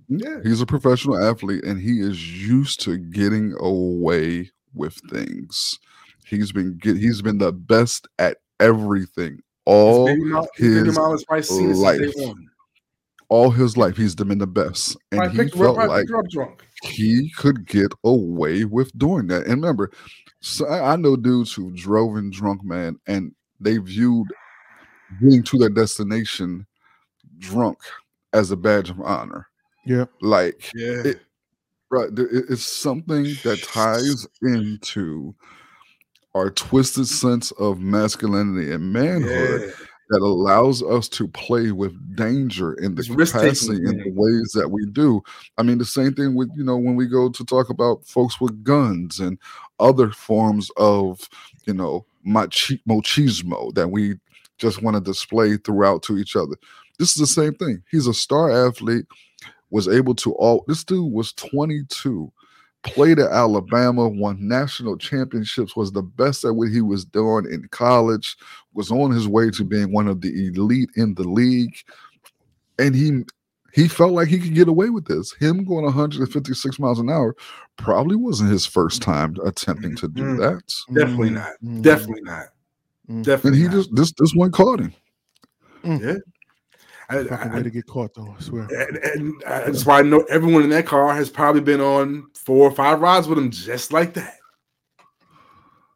Yeah. 0.07 0.39
He's 0.43 0.61
a 0.61 0.65
professional 0.65 1.17
athlete 1.21 1.65
and 1.65 1.81
he 1.81 1.99
is 1.99 2.47
used 2.47 2.79
to 2.81 2.97
getting 2.97 3.53
away 3.59 4.51
with 4.73 4.95
things. 5.09 5.79
He's 6.25 6.51
been 6.51 6.77
get, 6.77 6.97
he's 6.97 7.21
been 7.21 7.37
the 7.37 7.51
best 7.51 8.07
at 8.19 8.37
everything 8.59 9.39
all 9.65 10.07
his 10.07 10.17
his 10.57 10.75
baby 10.75 10.85
his 10.87 10.97
mom 10.97 11.11
has 11.11 11.23
probably 11.25 11.43
seen 11.43 11.71
it 11.71 11.75
life. 11.77 11.97
since 11.99 12.15
day 12.15 12.33
all 13.29 13.49
his 13.49 13.77
life. 13.77 13.95
He's 13.97 14.13
been 14.15 14.37
the 14.37 14.45
best, 14.47 14.95
and 15.11 15.19
Probably 15.19 15.37
he 15.37 15.43
picked 15.45 15.57
felt 15.57 15.75
probably 15.75 15.95
like 15.95 16.01
picked 16.03 16.11
her 16.11 16.19
up 16.19 16.29
drunk. 16.29 16.65
he 16.83 17.31
could 17.37 17.65
get 17.67 17.91
away 18.03 18.65
with 18.65 18.95
doing 18.97 19.27
that. 19.27 19.43
And 19.43 19.61
remember, 19.61 19.91
so 20.41 20.67
I 20.67 20.93
I 20.93 20.95
know 20.97 21.15
dudes 21.15 21.53
who 21.53 21.71
drove 21.71 22.17
in 22.17 22.29
drunk, 22.29 22.63
man, 22.63 22.99
and 23.07 23.33
they 23.59 23.77
viewed 23.77 24.27
getting 25.21 25.43
to 25.43 25.57
their 25.57 25.69
destination 25.69 26.67
drunk 27.39 27.77
as 28.33 28.51
a 28.51 28.55
badge 28.57 28.89
of 28.89 28.99
honor. 29.01 29.47
yeah. 29.85 30.05
Like, 30.21 30.69
Yeah. 30.75 31.01
It- 31.05 31.21
right, 31.93 32.15
there- 32.15 32.27
it's 32.31 32.63
something 32.63 33.23
that 33.43 33.61
ties 33.63 34.27
into 34.41 35.33
our 36.35 36.49
twisted 36.49 37.07
sense 37.07 37.51
of 37.51 37.79
masculinity 37.79 38.71
and 38.71 38.91
manhood 38.91 39.61
yeah. 39.61 39.85
that 40.09 40.21
allows 40.21 40.81
us 40.81 41.07
to 41.07 41.27
play 41.27 41.71
with 41.71 41.93
danger 42.15 42.73
in 42.73 42.95
the 42.95 43.01
It's 43.01 43.31
capacity 43.31 43.77
in 43.85 43.97
the 43.97 44.11
ways 44.15 44.51
that 44.55 44.69
we 44.69 44.85
do. 44.87 45.21
I 45.57 45.63
mean, 45.63 45.77
the 45.77 45.85
same 45.85 46.13
thing 46.13 46.33
with 46.35 46.49
you 46.57 46.63
know 46.63 46.77
when 46.77 46.95
we 46.95 47.05
go 47.05 47.29
to 47.29 47.45
talk 47.45 47.69
about 47.69 48.05
folks 48.07 48.41
with 48.41 48.63
guns 48.63 49.19
and 49.19 49.37
other 49.79 50.09
forms 50.11 50.71
of 50.77 51.29
you 51.65 51.73
know 51.73 52.05
machi- 52.23 52.81
machismo 52.89 53.73
that 53.75 53.89
we 53.89 54.15
just 54.57 54.81
want 54.81 54.95
to 54.95 55.01
display 55.01 55.57
throughout 55.57 56.01
to 56.03 56.17
each 56.17 56.35
other. 56.35 56.55
This 56.97 57.09
is 57.11 57.15
the 57.15 57.27
same 57.27 57.53
thing. 57.55 57.83
He's 57.91 58.07
a 58.07 58.13
star 58.13 58.49
athlete, 58.67 59.05
was 59.73 59.87
able 59.89 60.13
to 60.15 60.33
all. 60.35 60.63
This 60.67 60.83
dude 60.83 61.11
was 61.11 61.33
22 61.33 62.31
played 62.83 63.17
at 63.17 63.31
Alabama, 63.31 64.07
won 64.09 64.37
national 64.45 64.97
championships, 64.97 65.73
was 65.75 65.91
the 65.93 66.01
best 66.01 66.43
at 66.45 66.55
what 66.55 66.69
he 66.69 66.81
was 66.81 67.05
doing 67.05 67.45
in 67.51 67.65
college, 67.71 68.35
was 68.73 68.91
on 68.91 69.09
his 69.11 69.25
way 69.27 69.49
to 69.49 69.63
being 69.63 69.91
one 69.93 70.07
of 70.07 70.19
the 70.21 70.47
elite 70.53 70.89
in 70.97 71.15
the 71.15 71.23
league. 71.23 71.75
And 72.79 72.93
he 72.95 73.23
he 73.73 73.87
felt 73.87 74.11
like 74.11 74.27
he 74.27 74.37
could 74.37 74.53
get 74.53 74.67
away 74.67 74.89
with 74.91 75.05
this. 75.05 75.33
Him 75.33 75.63
going 75.63 75.85
156 75.85 76.77
miles 76.77 76.99
an 76.99 77.09
hour 77.09 77.35
probably 77.77 78.15
wasn't 78.15 78.51
his 78.51 78.67
first 78.67 79.01
time 79.01 79.35
attempting 79.45 79.95
to 79.95 80.07
do 80.07 80.21
Mhm. 80.21 80.37
that. 80.39 80.93
Definitely 80.93 81.29
Mm, 81.29 81.33
not. 81.33 81.51
mm, 81.63 81.81
Definitely 81.81 82.21
not. 82.21 82.45
Mm. 83.09 83.45
And 83.45 83.55
he 83.55 83.63
not. 83.63 83.71
just 83.71 83.95
this 83.95 84.11
this 84.19 84.33
one 84.35 84.51
caught 84.51 84.79
him. 84.81 84.93
yeah. 85.83 86.17
I, 87.09 87.23
Fucking 87.23 87.51
I- 87.51 87.55
way 87.55 87.63
to 87.63 87.69
get 87.69 87.85
caught, 87.87 88.13
though. 88.13 88.35
I 88.37 88.41
swear. 88.41 88.63
and, 88.63 88.97
and 88.97 89.43
uh, 89.43 89.65
that's 89.65 89.85
why 89.85 89.99
I 89.99 90.01
know 90.03 90.21
everyone 90.29 90.63
in 90.63 90.69
that 90.69 90.85
car 90.85 91.13
has 91.13 91.29
probably 91.29 91.61
been 91.61 91.81
on 91.81 92.27
four 92.35 92.67
or 92.67 92.71
five 92.71 93.01
rides 93.01 93.27
with 93.27 93.37
him 93.37 93.51
just 93.51 93.91
like 93.93 94.13
that. 94.15 94.37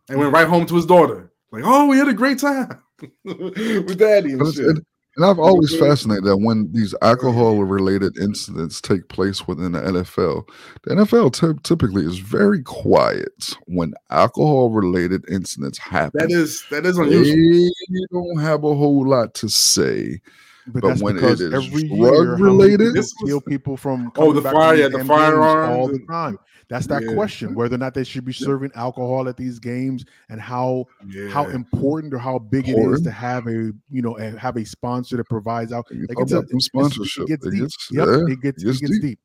And 0.10 0.20
went 0.20 0.34
right 0.34 0.47
home 0.47 0.66
to 0.68 0.76
his 0.76 0.86
daughter. 0.86 1.32
Like, 1.51 1.64
oh, 1.66 1.88
we 1.88 1.97
had 1.97 2.08
a 2.08 2.14
great 2.14 2.39
time 2.39 2.82
with 3.24 3.97
daddy 3.97 4.34
and 4.34 4.53
shit. 4.53 4.66
and, 4.66 4.86
and 5.18 5.26
I've 5.26 5.39
always 5.39 5.76
fascinated 5.78 6.26
that 6.26 6.38
when 6.38 6.72
these 6.72 6.93
alcohol 7.01 7.62
related 7.64 8.18
incidents 8.18 8.80
take 8.80 9.08
place 9.10 9.47
within 9.47 9.72
the 9.74 9.80
NFL, 9.82 10.47
the 10.84 10.91
NFL 10.95 11.34
ty- 11.34 11.60
typically 11.64 12.05
is 12.05 12.20
very 12.20 12.62
quiet 12.64 13.53
when 13.66 13.93
alcohol 14.12 14.70
related 14.70 15.28
incidents 15.30 15.78
happen. 15.80 16.20
That 16.20 16.32
is 16.32 16.64
that 16.70 16.86
is 16.86 16.97
unusual. 16.97 17.72
They 17.89 18.05
don't 18.12 18.39
have 18.39 18.64
a 18.64 18.76
whole 18.76 19.08
lot 19.08 19.34
to 19.36 19.49
say. 19.49 20.22
But, 20.70 20.82
But 20.82 20.88
that's 20.89 21.01
when 21.01 21.15
it 21.18 21.22
because 21.22 21.39
is 21.41 21.53
every 21.53 21.88
drug 21.88 21.97
year, 21.99 22.26
how 22.26 22.32
many 22.32 22.43
related- 22.43 22.78
people 22.80 22.93
This 22.93 23.13
was- 23.22 23.30
steal 23.30 23.41
people 23.41 23.78
from 23.78 24.11
Oh, 24.18 24.34
the 24.34 24.41
fire- 24.41 24.76
yeah, 24.76 24.89
the 24.89 24.97
damn 24.97 25.07
firearms 25.07 25.78
all 25.78 25.88
the 25.88 25.99
time. 26.09 26.38
That's 26.70 26.88
that 26.88 27.03
Yeah. 27.03 27.13
question 27.13 27.55
whether 27.55 27.76
or 27.76 27.78
not 27.78 27.93
they 27.93 28.03
should 28.03 28.26
be 28.26 28.34
serving 28.34 28.72
alcohol 28.76 29.30
at 29.30 29.38
these 29.38 29.59
games 29.59 30.03
and 30.30 30.41
how 30.41 30.86
Yeah. 31.07 31.30
how 31.30 31.45
important 31.47 32.13
or 32.13 32.18
how 32.18 32.38
big 32.39 32.68
it 32.68 32.78
is 32.78 33.01
to 33.03 33.11
have 33.11 33.47
a 33.47 33.72
you 33.89 34.01
know 34.01 34.18
a, 34.18 34.38
have 34.38 34.57
a 34.57 34.65
sponsor 34.65 35.15
that 35.15 35.30
provides 35.30 35.72
out. 35.72 35.86
Like 35.89 36.20
it's 36.20 36.34
a, 36.34 36.39
it's- 36.39 36.65
sponsorship. 36.65 37.24
It 37.24 37.28
gets 37.30 37.45
It 37.45 37.51
deep. 37.51 37.59
gets- 37.61 37.88
yep, 37.91 38.07
yeah, 38.07 38.13
it 38.34 38.41
gets 38.41 38.63
it 38.63 38.65
gets 38.65 38.78
it 38.78 38.82
gets 38.82 38.91
deep. 38.99 39.01
deep. 39.01 39.20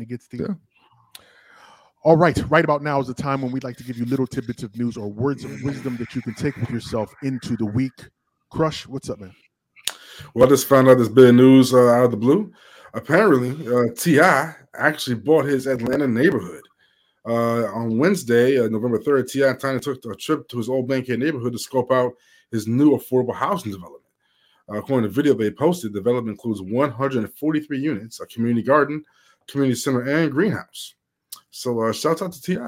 It 0.00 0.08
gets 0.08 0.28
deep. 0.28 0.40
Yeah. 0.42 0.54
All 2.02 2.18
right, 2.18 2.38
right 2.50 2.64
about 2.64 2.82
now 2.82 3.00
is 3.00 3.06
the 3.06 3.14
time 3.14 3.40
when 3.40 3.50
we'd 3.50 3.64
like 3.64 3.78
to 3.78 3.84
give 3.84 3.96
you 3.96 4.04
little 4.04 4.26
tidbits 4.26 4.62
of 4.62 4.76
news 4.76 4.98
or 4.98 5.10
words 5.10 5.42
of 5.44 5.50
wisdom 5.62 5.96
that 5.96 6.14
you 6.14 6.20
can 6.20 6.34
take 6.34 6.54
with 6.56 6.68
yourself 6.68 7.10
into 7.22 7.56
the 7.56 7.64
week. 7.64 7.92
Crush, 8.50 8.86
what's 8.86 9.08
up, 9.08 9.18
man? 9.20 9.32
Well, 10.34 10.46
I 10.46 10.50
just 10.50 10.68
found 10.68 10.88
out 10.88 10.98
this 10.98 11.08
bit 11.08 11.30
of 11.30 11.34
news 11.34 11.72
uh, 11.72 11.88
out 11.88 12.06
of 12.06 12.10
the 12.10 12.16
blue. 12.16 12.52
Apparently, 12.94 13.66
uh, 13.66 13.92
T.I. 13.96 14.54
actually 14.74 15.16
bought 15.16 15.44
his 15.44 15.66
Atlanta 15.66 16.06
neighborhood. 16.06 16.62
Uh, 17.26 17.64
on 17.72 17.96
Wednesday, 17.96 18.58
uh, 18.58 18.68
November 18.68 18.98
third, 18.98 19.26
T.I. 19.26 19.48
and 19.48 19.60
Tiny 19.60 19.80
took 19.80 20.04
a 20.04 20.14
trip 20.14 20.46
to 20.48 20.58
his 20.58 20.68
old 20.68 20.86
Bankhead 20.86 21.18
neighborhood 21.18 21.52
to 21.52 21.58
scope 21.58 21.90
out 21.90 22.12
his 22.50 22.68
new 22.68 22.96
affordable 22.96 23.34
housing 23.34 23.72
development. 23.72 24.04
Uh, 24.68 24.76
according 24.76 25.02
to 25.02 25.08
the 25.08 25.14
video 25.14 25.34
they 25.34 25.50
posted, 25.50 25.92
the 25.92 25.98
development 25.98 26.36
includes 26.36 26.60
143 26.62 27.78
units, 27.78 28.20
a 28.20 28.26
community 28.26 28.62
garden, 28.62 29.02
community 29.48 29.74
center, 29.74 30.02
and 30.02 30.30
greenhouse. 30.30 30.94
So, 31.50 31.80
uh, 31.80 31.92
shout 31.92 32.22
out 32.22 32.32
to 32.32 32.42
Ti. 32.42 32.58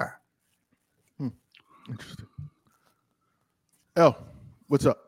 Interesting. 1.88 2.26
L, 3.97 4.26
what's 4.68 4.86
up? 4.86 4.99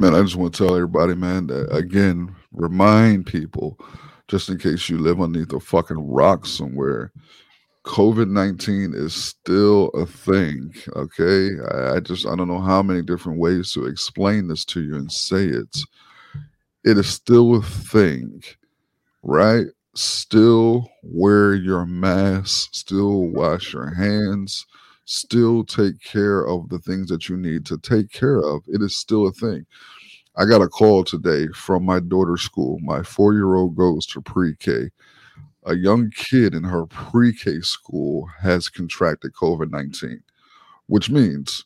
Man, 0.00 0.14
I 0.14 0.22
just 0.22 0.36
want 0.36 0.54
to 0.54 0.64
tell 0.64 0.74
everybody, 0.74 1.14
man, 1.14 1.46
that 1.48 1.70
again, 1.76 2.34
remind 2.52 3.26
people, 3.26 3.78
just 4.28 4.48
in 4.48 4.56
case 4.56 4.88
you 4.88 4.96
live 4.96 5.20
underneath 5.20 5.52
a 5.52 5.60
fucking 5.60 6.08
rock 6.10 6.46
somewhere, 6.46 7.12
COVID 7.84 8.30
19 8.30 8.94
is 8.94 9.14
still 9.14 9.88
a 9.88 10.06
thing. 10.06 10.72
Okay. 10.96 11.50
I, 11.70 11.96
I 11.96 12.00
just, 12.00 12.26
I 12.26 12.34
don't 12.34 12.48
know 12.48 12.62
how 12.62 12.82
many 12.82 13.02
different 13.02 13.38
ways 13.38 13.74
to 13.74 13.84
explain 13.84 14.48
this 14.48 14.64
to 14.66 14.80
you 14.80 14.96
and 14.96 15.12
say 15.12 15.44
it. 15.44 15.76
It 16.82 16.96
is 16.96 17.06
still 17.06 17.56
a 17.56 17.62
thing, 17.62 18.42
right? 19.22 19.66
Still 19.96 20.88
wear 21.02 21.52
your 21.52 21.84
mask, 21.84 22.70
still 22.72 23.28
wash 23.28 23.74
your 23.74 23.92
hands, 23.92 24.64
still 25.10 25.64
take 25.64 26.00
care 26.00 26.46
of 26.46 26.68
the 26.68 26.78
things 26.78 27.08
that 27.08 27.28
you 27.28 27.36
need 27.36 27.66
to 27.66 27.76
take 27.78 28.12
care 28.12 28.38
of. 28.38 28.62
It 28.68 28.80
is 28.80 28.96
still 28.96 29.26
a 29.26 29.32
thing. 29.32 29.66
I 30.36 30.44
got 30.44 30.62
a 30.62 30.68
call 30.68 31.02
today 31.02 31.48
from 31.48 31.84
my 31.84 31.98
daughter's 31.98 32.42
school. 32.42 32.78
My 32.80 33.02
four 33.02 33.34
year 33.34 33.54
old 33.54 33.76
goes 33.76 34.06
to 34.06 34.20
pre 34.20 34.54
K. 34.54 34.90
A 35.66 35.74
young 35.74 36.10
kid 36.14 36.54
in 36.54 36.62
her 36.62 36.86
pre 36.86 37.32
K 37.32 37.60
school 37.60 38.28
has 38.40 38.68
contracted 38.68 39.32
COVID 39.34 39.70
19, 39.70 40.22
which 40.86 41.10
means 41.10 41.64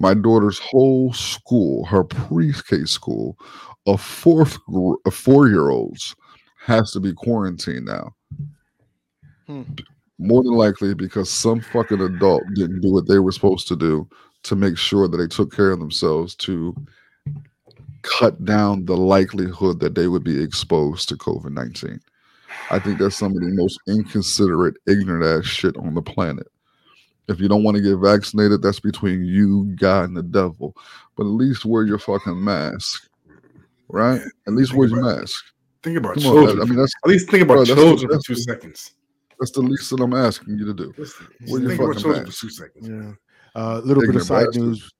my 0.00 0.14
daughter's 0.14 0.58
whole 0.58 1.12
school, 1.12 1.84
her 1.84 2.04
pre 2.04 2.54
K 2.68 2.84
school, 2.86 3.36
of 3.86 4.00
fourth, 4.00 4.56
of 5.04 5.14
four 5.14 5.48
year 5.48 5.68
olds, 5.68 6.16
has 6.60 6.90
to 6.92 7.00
be 7.00 7.12
quarantined 7.12 7.84
now. 7.84 8.14
Hmm. 9.46 9.62
More 10.18 10.42
than 10.42 10.54
likely 10.54 10.94
because 10.94 11.30
some 11.30 11.60
fucking 11.60 12.00
adult 12.00 12.42
didn't 12.54 12.80
do 12.80 12.92
what 12.92 13.06
they 13.06 13.20
were 13.20 13.32
supposed 13.32 13.68
to 13.68 13.76
do 13.76 14.08
to 14.44 14.56
make 14.56 14.76
sure 14.76 15.08
that 15.08 15.16
they 15.16 15.26
took 15.26 15.54
care 15.54 15.70
of 15.70 15.78
themselves 15.78 16.34
to 16.36 16.74
cut 18.02 18.44
down 18.44 18.84
the 18.84 18.96
likelihood 18.96 19.80
that 19.80 19.94
they 19.94 20.08
would 20.08 20.24
be 20.24 20.42
exposed 20.42 21.08
to 21.08 21.16
COVID 21.16 21.52
19. 21.52 22.00
I 22.70 22.78
think 22.78 22.98
that's 22.98 23.16
some 23.16 23.32
of 23.32 23.40
the 23.40 23.48
most 23.48 23.78
inconsiderate, 23.86 24.76
ignorant 24.86 25.24
ass 25.24 25.50
shit 25.50 25.76
on 25.76 25.94
the 25.94 26.02
planet. 26.02 26.46
If 27.28 27.40
you 27.40 27.48
don't 27.48 27.62
want 27.62 27.76
to 27.76 27.82
get 27.82 27.96
vaccinated, 27.96 28.62
that's 28.62 28.80
between 28.80 29.24
you, 29.24 29.74
God, 29.78 30.04
and 30.04 30.16
the 30.16 30.22
devil. 30.22 30.74
But 31.16 31.24
at 31.24 31.30
least 31.30 31.64
wear 31.64 31.84
your 31.84 31.98
fucking 31.98 32.42
mask, 32.42 33.08
right? 33.88 34.20
At 34.46 34.54
least 34.54 34.72
wear 34.72 34.88
your 34.88 35.02
mask. 35.02 35.44
Think 35.82 35.98
about 35.98 36.14
Come 36.14 36.22
children. 36.22 36.58
man. 36.58 36.66
I 36.66 36.70
mean, 36.70 36.78
that's 36.78 36.92
At 37.04 37.10
least 37.10 37.30
think 37.30 37.42
about 37.42 37.54
Bro, 37.54 37.64
that's 37.64 37.74
the 37.74 37.86
children 37.86 38.20
for 38.20 38.26
two 38.26 38.34
seconds. 38.34 38.94
That's 39.38 39.52
the 39.52 39.60
least 39.62 39.90
that 39.90 40.00
I'm 40.00 40.14
asking 40.14 40.58
you 40.58 40.66
to 40.66 40.74
do. 40.74 40.92
Listen, 40.98 41.26
Wear 41.48 41.60
your 41.60 41.68
think 41.70 41.80
about 41.82 41.94
fucking 42.02 42.26
for 42.26 42.32
two 42.32 42.50
seconds. 42.50 42.88
Yeah. 42.88 43.12
A 43.54 43.58
uh, 43.60 43.80
little 43.84 44.02
bit 44.06 44.16
of 44.16 44.22
side 44.22 44.46
bastards. 44.46 44.58
news. 44.58 44.90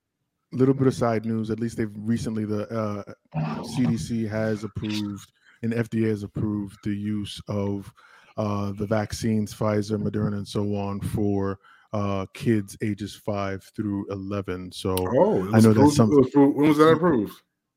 Little 0.53 0.74
bit 0.74 0.86
of 0.86 0.95
side 0.95 1.26
news. 1.26 1.51
At 1.51 1.61
least 1.61 1.76
they've 1.76 1.91
recently 1.95 2.45
the 2.47 2.66
uh, 2.70 3.03
CDC 3.36 4.28
has 4.30 4.64
approved 4.64 5.30
and 5.62 5.72
FDA 5.74 6.09
has 6.09 6.22
approved 6.22 6.76
the 6.84 6.95
use 6.95 7.41
of 7.49 7.93
uh, 8.36 8.72
the 8.78 8.86
vaccines, 8.86 9.53
Pfizer, 9.53 10.01
Moderna, 10.01 10.39
and 10.39 10.49
so 10.49 10.74
on 10.76 11.01
for 11.01 11.59
uh, 11.93 12.24
kids 12.34 12.76
ages 12.82 13.14
five 13.16 13.62
through 13.76 14.07
eleven. 14.11 14.70
So 14.72 14.95
Oh, 14.99 15.45
it 15.49 15.55
I 15.55 15.61
know 15.61 15.72
that's 15.72 15.76
approved- 15.76 15.95
some- 15.97 16.11
was 16.11 16.28
approved- 16.28 16.57
When 16.57 16.68
was 16.68 16.78
that 16.78 16.89
approved? 16.93 17.32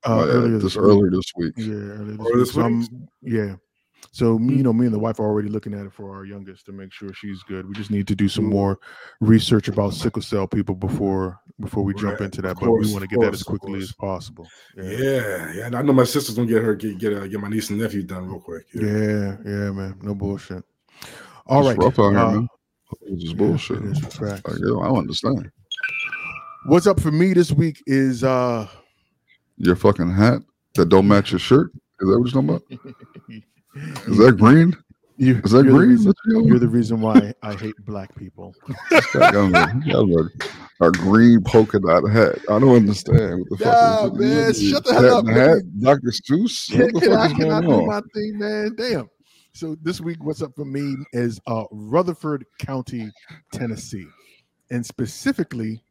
uh, 0.05 0.09
Oh, 0.21 0.25
yeah, 0.25 0.31
earlier 0.31 0.57
this 0.59 0.75
week. 0.75 0.85
earlier 0.85 1.09
this 1.11 1.31
week. 1.35 1.53
Yeah, 1.57 1.73
earlier 1.73 2.05
this 2.05 2.19
Earlier 2.19 2.23
week. 2.23 2.35
this 2.35 2.51
So 2.53 2.61
I'm- 2.61 2.79
week? 2.79 2.89
yeah. 3.23 3.55
So 4.11 4.37
me, 4.39 4.55
you 4.55 4.63
know, 4.63 4.73
me 4.73 4.85
and 4.85 4.93
the 4.93 4.99
wife 4.99 5.19
are 5.19 5.25
already 5.25 5.47
looking 5.49 5.73
at 5.73 5.85
it 5.85 5.93
for 5.93 6.15
our 6.15 6.25
youngest 6.25 6.65
to 6.65 6.71
make 6.71 6.91
sure 6.91 7.13
she's 7.13 7.41
good. 7.43 7.67
We 7.67 7.73
just 7.73 7.91
need 7.91 8.07
to 8.07 8.15
do 8.15 8.27
some 8.27 8.45
more 8.45 8.79
research 9.19 9.67
about 9.67 9.93
sickle 9.93 10.21
cell 10.21 10.47
people 10.47 10.75
before 10.75 11.39
before 11.59 11.83
we 11.83 11.93
jump 11.93 12.19
Right, 12.19 12.25
into 12.25 12.41
that. 12.41 12.51
of 12.53 12.59
but 12.59 12.71
we 12.71 12.91
want 12.91 12.99
to 12.99 13.03
of 13.03 13.09
get 13.09 13.19
that 13.21 13.33
as 13.33 13.43
quickly 13.43 13.79
as 13.79 13.91
possible. 13.91 14.47
Yeah. 14.75 14.83
Yeah, 14.83 15.53
yeah. 15.53 15.65
I 15.77 15.81
know 15.81 15.93
my 15.93 16.03
sister's 16.03 16.35
gonna 16.35 16.47
get 16.47 16.63
her 16.63 16.75
get 16.75 16.97
get, 16.97 17.13
uh, 17.13 17.27
get 17.27 17.39
my 17.39 17.47
niece 17.49 17.69
and 17.69 17.79
nephew 17.79 18.03
done 18.03 18.27
real 18.27 18.39
quick. 18.41 18.65
Yeah, 18.73 19.37
yeah, 19.45 19.71
man. 19.71 19.97
No 20.01 20.15
bullshit. 20.15 20.63
All 21.45 21.59
It's 21.59 21.69
right. 21.69 21.77
rough 21.77 21.99
out 21.99 22.09
here, 22.11 22.19
uh, 22.19 22.31
man. 22.31 22.47
It's 23.03 23.23
just 23.23 23.35
yeah, 23.35 23.37
bullshit. 23.37 23.77
it 23.77 23.85
is 23.85 23.99
facts. 23.99 24.41
Like, 24.45 24.59
yo, 24.59 24.81
I 24.81 24.87
don't 24.87 24.97
understand. 24.99 25.51
What's 26.65 26.85
up 26.87 26.99
for 26.99 27.11
me 27.11 27.33
this 27.33 27.51
week 27.51 27.81
is 27.87 28.23
uh 28.23 28.67
Your 29.57 29.75
fucking 29.75 30.11
hat 30.11 30.41
that 30.75 30.89
don't 30.89 31.07
match 31.07 31.31
your 31.31 31.39
shirt. 31.39 31.71
Is 32.01 32.09
that 32.09 32.19
what 32.19 32.33
you're 32.33 32.41
talking 32.41 32.49
about? 32.49 33.43
Is 33.75 34.17
that 34.17 34.37
green? 34.37 34.75
you, 35.17 35.39
Is 35.43 35.51
that 35.51 35.63
you're 35.65 35.71
the 35.73 35.77
green? 35.77 35.89
reason- 35.89 36.13
you're 36.27 36.59
the 36.59 36.67
reason 36.67 36.99
why 37.01 37.33
I 37.43 37.53
hate 37.53 37.75
black 37.85 38.13
people. 38.15 38.53
This 38.89 39.05
guy 39.13 39.29
a- 39.29 39.97
a, 39.97 40.87
a 40.87 40.91
green 40.91 41.41
polka 41.43 41.79
dot 41.79 42.09
hat. 42.09 42.39
I 42.49 42.59
don't 42.59 42.75
understand 42.75 43.45
what 43.49 43.59
the 43.59 43.65
Nah, 43.65 44.01
fuck. 44.03 44.13
is- 44.13 44.19
man, 44.19 44.49
is 44.49 44.69
shut 44.69 44.83
the 44.85 44.93
hell 44.93 45.03
hat 45.03 45.11
up, 45.13 45.25
man. 45.25 45.35
Hat, 45.35 45.79
Dr. 45.79 46.11
Seuss. 46.11 46.71
Can, 46.71 46.81
What 46.81 46.93
the 46.95 46.99
can 47.01 47.13
I, 47.13 47.25
is 47.27 47.33
can 47.33 47.43
I 47.51 47.61
going 47.61 47.63
do 47.63 47.71
on? 47.73 47.87
my 47.87 48.01
thing, 48.13 48.37
man? 48.39 48.75
Damn. 48.75 49.09
So 49.53 49.75
this 49.81 49.99
week, 50.01 50.17
what's 50.23 50.41
up 50.41 50.53
for 50.55 50.65
me 50.65 50.95
is 51.13 51.39
uh, 51.45 51.65
Rutherford 51.71 52.45
County, 52.59 53.11
Tennessee, 53.53 54.07
and 54.71 54.85
specifically 54.85 55.83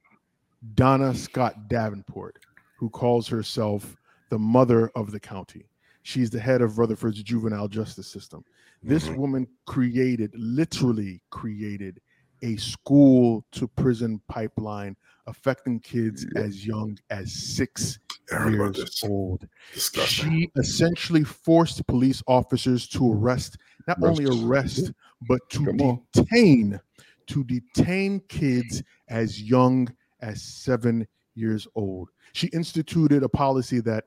Donna 0.74 1.14
Scott 1.14 1.68
Davenport, 1.68 2.38
who 2.78 2.88
calls 2.90 3.28
herself 3.28 3.96
the 4.30 4.38
mother 4.38 4.90
of 4.96 5.10
the 5.12 5.20
county. 5.20 5.66
She's 6.10 6.28
the 6.28 6.40
head 6.40 6.60
of 6.60 6.76
Rutherford's 6.76 7.22
juvenile 7.22 7.68
justice 7.68 8.08
system. 8.08 8.44
This 8.82 9.06
Mhm. 9.06 9.16
woman 9.16 9.46
created, 9.66 10.32
literally 10.34 11.22
created, 11.30 12.00
a 12.42 12.56
school 12.56 13.46
to 13.52 13.68
prison 13.68 14.20
pipeline 14.26 14.96
affecting 15.28 15.78
kids 15.78 16.26
Yeah. 16.34 16.40
as 16.42 16.66
young 16.66 16.98
as 17.10 17.32
six 17.32 18.00
I 18.32 18.34
heard 18.34 18.54
about 18.54 18.76
years 18.76 19.04
old. 19.04 19.46
Disgusting. 19.72 20.30
She 20.32 20.50
essentially 20.56 21.22
forced 21.22 21.86
police 21.86 22.24
officers 22.26 22.88
to 22.88 23.12
arrest, 23.12 23.58
not 23.86 24.02
only 24.02 24.24
Arrest. 24.24 24.42
arrest, 24.80 24.92
but 25.28 25.48
to 25.50 25.64
Come 25.66 25.80
on. 25.80 26.00
detain, 26.12 26.80
to 27.28 27.44
detain 27.44 28.18
kids 28.26 28.82
as 29.06 29.40
young 29.40 29.88
as 30.20 30.42
seven 30.42 31.06
years 31.36 31.68
old. 31.76 32.10
She 32.32 32.48
instituted 32.48 33.22
a 33.22 33.28
policy 33.28 33.78
that 33.82 34.06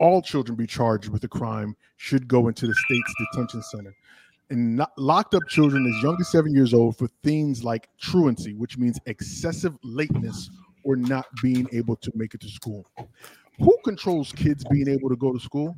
all 0.00 0.22
children 0.22 0.56
be 0.56 0.66
charged 0.66 1.08
with 1.08 1.22
a 1.24 1.28
crime 1.28 1.76
should 1.96 2.26
go 2.26 2.48
into 2.48 2.66
the 2.66 2.74
state's 2.74 3.14
detention 3.32 3.62
center. 3.62 3.94
And 4.48 4.76
not, 4.76 4.90
locked 4.98 5.34
up 5.34 5.46
children 5.48 5.86
as 5.86 6.02
young 6.02 6.16
as 6.20 6.28
seven 6.28 6.52
years 6.52 6.74
old 6.74 6.96
for 6.96 7.06
things 7.22 7.62
like 7.62 7.88
truancy, 8.00 8.54
which 8.54 8.78
means 8.78 8.98
excessive 9.06 9.76
lateness 9.84 10.50
or 10.82 10.96
not 10.96 11.26
being 11.40 11.68
able 11.72 11.94
to 11.96 12.10
make 12.14 12.34
it 12.34 12.40
to 12.40 12.48
school. 12.48 12.84
Who 13.60 13.76
controls 13.84 14.32
kids 14.32 14.64
being 14.70 14.88
able 14.88 15.08
to 15.10 15.16
go 15.16 15.32
to 15.32 15.38
school? 15.38 15.76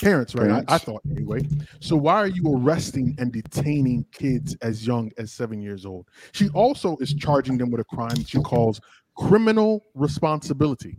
Parents, 0.00 0.34
right? 0.34 0.64
I, 0.68 0.74
I 0.74 0.78
thought 0.78 1.02
anyway. 1.08 1.42
So 1.78 1.94
why 1.94 2.14
are 2.14 2.26
you 2.26 2.42
arresting 2.56 3.14
and 3.18 3.30
detaining 3.30 4.04
kids 4.10 4.56
as 4.60 4.84
young 4.84 5.12
as 5.18 5.30
seven 5.30 5.60
years 5.62 5.86
old? 5.86 6.08
She 6.32 6.48
also 6.48 6.96
is 6.96 7.14
charging 7.14 7.58
them 7.58 7.70
with 7.70 7.80
a 7.80 7.84
crime 7.84 8.24
she 8.24 8.40
calls 8.40 8.80
criminal 9.14 9.84
responsibility. 9.94 10.96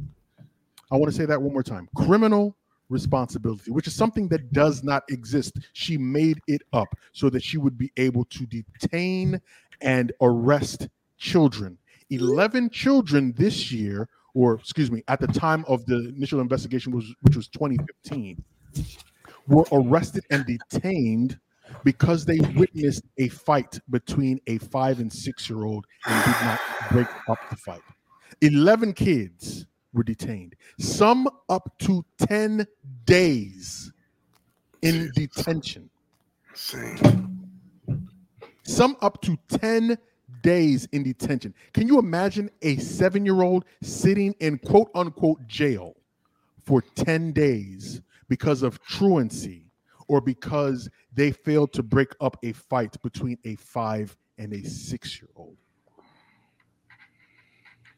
I 0.94 0.98
want 0.98 1.12
to 1.12 1.18
say 1.18 1.26
that 1.26 1.42
one 1.42 1.54
more 1.54 1.64
time. 1.64 1.90
Criminal 1.96 2.56
responsibility, 2.90 3.72
which 3.72 3.88
is 3.88 3.96
something 3.96 4.28
that 4.28 4.54
does 4.54 4.84
not 4.84 5.04
exist. 5.10 5.58
She 5.74 5.98
made 5.98 6.40
it 6.48 6.62
up 6.72 6.96
so 7.12 7.30
that 7.32 7.42
she 7.42 7.58
would 7.58 7.78
be 7.78 7.92
able 7.98 8.26
to 8.26 8.46
detain 8.46 9.42
and 9.82 10.12
arrest 10.22 10.88
children. 11.18 11.78
11 12.12 12.70
children 12.70 13.34
this 13.36 13.72
year 13.72 14.08
or 14.34 14.56
excuse 14.56 14.92
me, 14.92 15.04
at 15.08 15.20
the 15.20 15.28
time 15.28 15.64
of 15.68 15.86
the 15.86 16.10
initial 16.10 16.40
investigation, 16.40 16.92
which 16.94 17.36
was 17.36 17.48
2015, 17.50 18.44
were 19.48 19.66
arrested 19.72 20.24
and 20.32 20.46
detained 20.46 21.40
because 21.84 22.26
they 22.26 22.40
witnessed 22.56 23.04
a 23.18 23.30
fight 23.30 23.80
between 23.90 24.40
a 24.48 24.58
five 24.58 25.00
and 25.00 25.12
six 25.12 25.50
year 25.50 25.64
old 25.64 25.86
and 26.06 26.26
did 26.26 26.46
not 26.46 26.60
break 26.92 27.08
up 27.30 27.38
the 27.50 27.56
fight. 27.56 27.82
11 28.42 28.94
kids 28.94 29.68
were 29.94 30.04
detained, 30.04 30.56
some 30.80 31.30
up 31.50 31.78
to 31.80 32.04
10 32.28 32.66
days 33.06 33.92
in 34.82 35.12
detention, 35.16 35.90
some 38.64 38.98
up 39.02 39.22
to 39.22 39.38
10 39.50 39.98
days 40.42 40.88
in 40.92 41.04
detention. 41.04 41.54
Can 41.74 41.88
you 41.88 42.00
imagine 42.00 42.50
a 42.62 42.78
seven 42.78 43.26
year 43.26 43.42
old 43.42 43.66
sitting 43.82 44.36
in 44.40 44.58
quote 44.60 44.90
unquote 44.96 45.46
jail 45.48 45.96
for 46.66 46.82
10 46.82 47.32
days 47.32 48.02
because 48.30 48.64
of 48.64 48.82
truancy 48.84 49.66
or 50.08 50.22
because 50.22 50.90
they 51.14 51.32
failed 51.32 51.72
to 51.74 51.84
break 51.84 52.14
up 52.20 52.38
a 52.44 52.52
fight 52.52 53.02
between 53.04 53.38
a 53.46 53.56
five 53.56 54.16
and 54.38 54.54
a 54.54 54.64
six 54.64 55.22
year 55.22 55.30
old? 55.36 55.56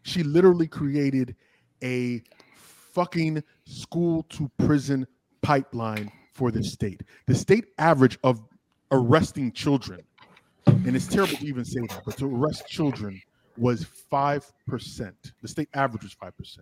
She 0.04 0.22
literally 0.22 0.68
created 0.68 1.36
a 1.84 2.22
fucking 2.56 3.44
school 3.66 4.24
to 4.30 4.50
prison 4.58 5.06
pipeline 5.42 6.12
for 6.34 6.52
the 6.52 6.64
state. 6.64 7.02
The 7.28 7.36
state 7.36 7.66
average 7.78 8.18
of 8.24 8.42
arresting 8.92 9.52
children, 9.52 10.02
and 10.68 10.96
it's 10.96 11.08
terrible 11.08 11.38
to 11.38 11.46
even 11.46 11.66
say 11.66 11.82
that, 11.90 12.02
but 12.06 12.18
to 12.18 12.26
arrest 12.26 12.68
children 12.68 13.22
was 13.58 13.86
5%. 14.12 15.14
The 15.42 15.48
state 15.48 15.70
average 15.74 16.04
was 16.04 16.16
5%. 16.16 16.60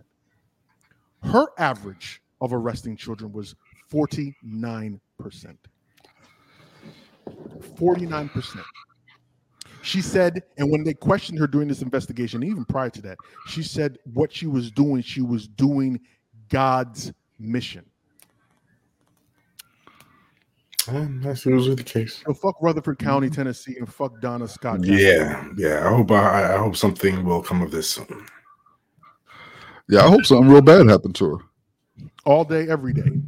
Her 1.24 1.46
average 1.58 2.20
of 2.40 2.52
arresting 2.52 2.96
children 2.96 3.32
was 3.32 3.54
49%. 3.92 4.98
49%. 7.28 8.64
She 9.84 10.00
said, 10.00 10.42
and 10.56 10.70
when 10.70 10.82
they 10.82 10.94
questioned 10.94 11.38
her 11.38 11.46
during 11.46 11.68
this 11.68 11.82
investigation, 11.82 12.42
even 12.42 12.64
prior 12.64 12.88
to 12.88 13.02
that, 13.02 13.18
she 13.48 13.62
said 13.62 13.98
what 14.14 14.32
she 14.32 14.46
was 14.46 14.70
doing, 14.70 15.02
she 15.02 15.20
was 15.20 15.46
doing 15.46 16.00
God's 16.48 17.12
mission. 17.38 17.84
Um, 20.88 21.20
that's 21.22 21.44
usually 21.44 21.74
the 21.74 21.82
case. 21.82 22.22
So 22.26 22.32
fuck 22.32 22.56
Rutherford 22.62 22.98
County, 22.98 23.28
Tennessee, 23.28 23.76
and 23.78 23.92
fuck 23.92 24.20
Donna 24.22 24.48
Scott. 24.48 24.80
Jackson. 24.80 24.98
Yeah, 24.98 25.48
yeah. 25.56 25.86
I 25.86 25.94
hope 25.94 26.10
I, 26.10 26.54
I 26.54 26.58
hope 26.58 26.76
something 26.76 27.22
will 27.22 27.42
come 27.42 27.60
of 27.60 27.70
this 27.70 27.90
soon. 27.90 28.26
Yeah, 29.90 30.06
I 30.06 30.08
hope 30.08 30.24
something 30.24 30.48
real 30.48 30.62
bad 30.62 30.88
happened 30.88 31.14
to 31.16 31.36
her. 31.36 31.44
All 32.24 32.44
day, 32.44 32.68
every 32.70 32.94
day. 32.94 33.20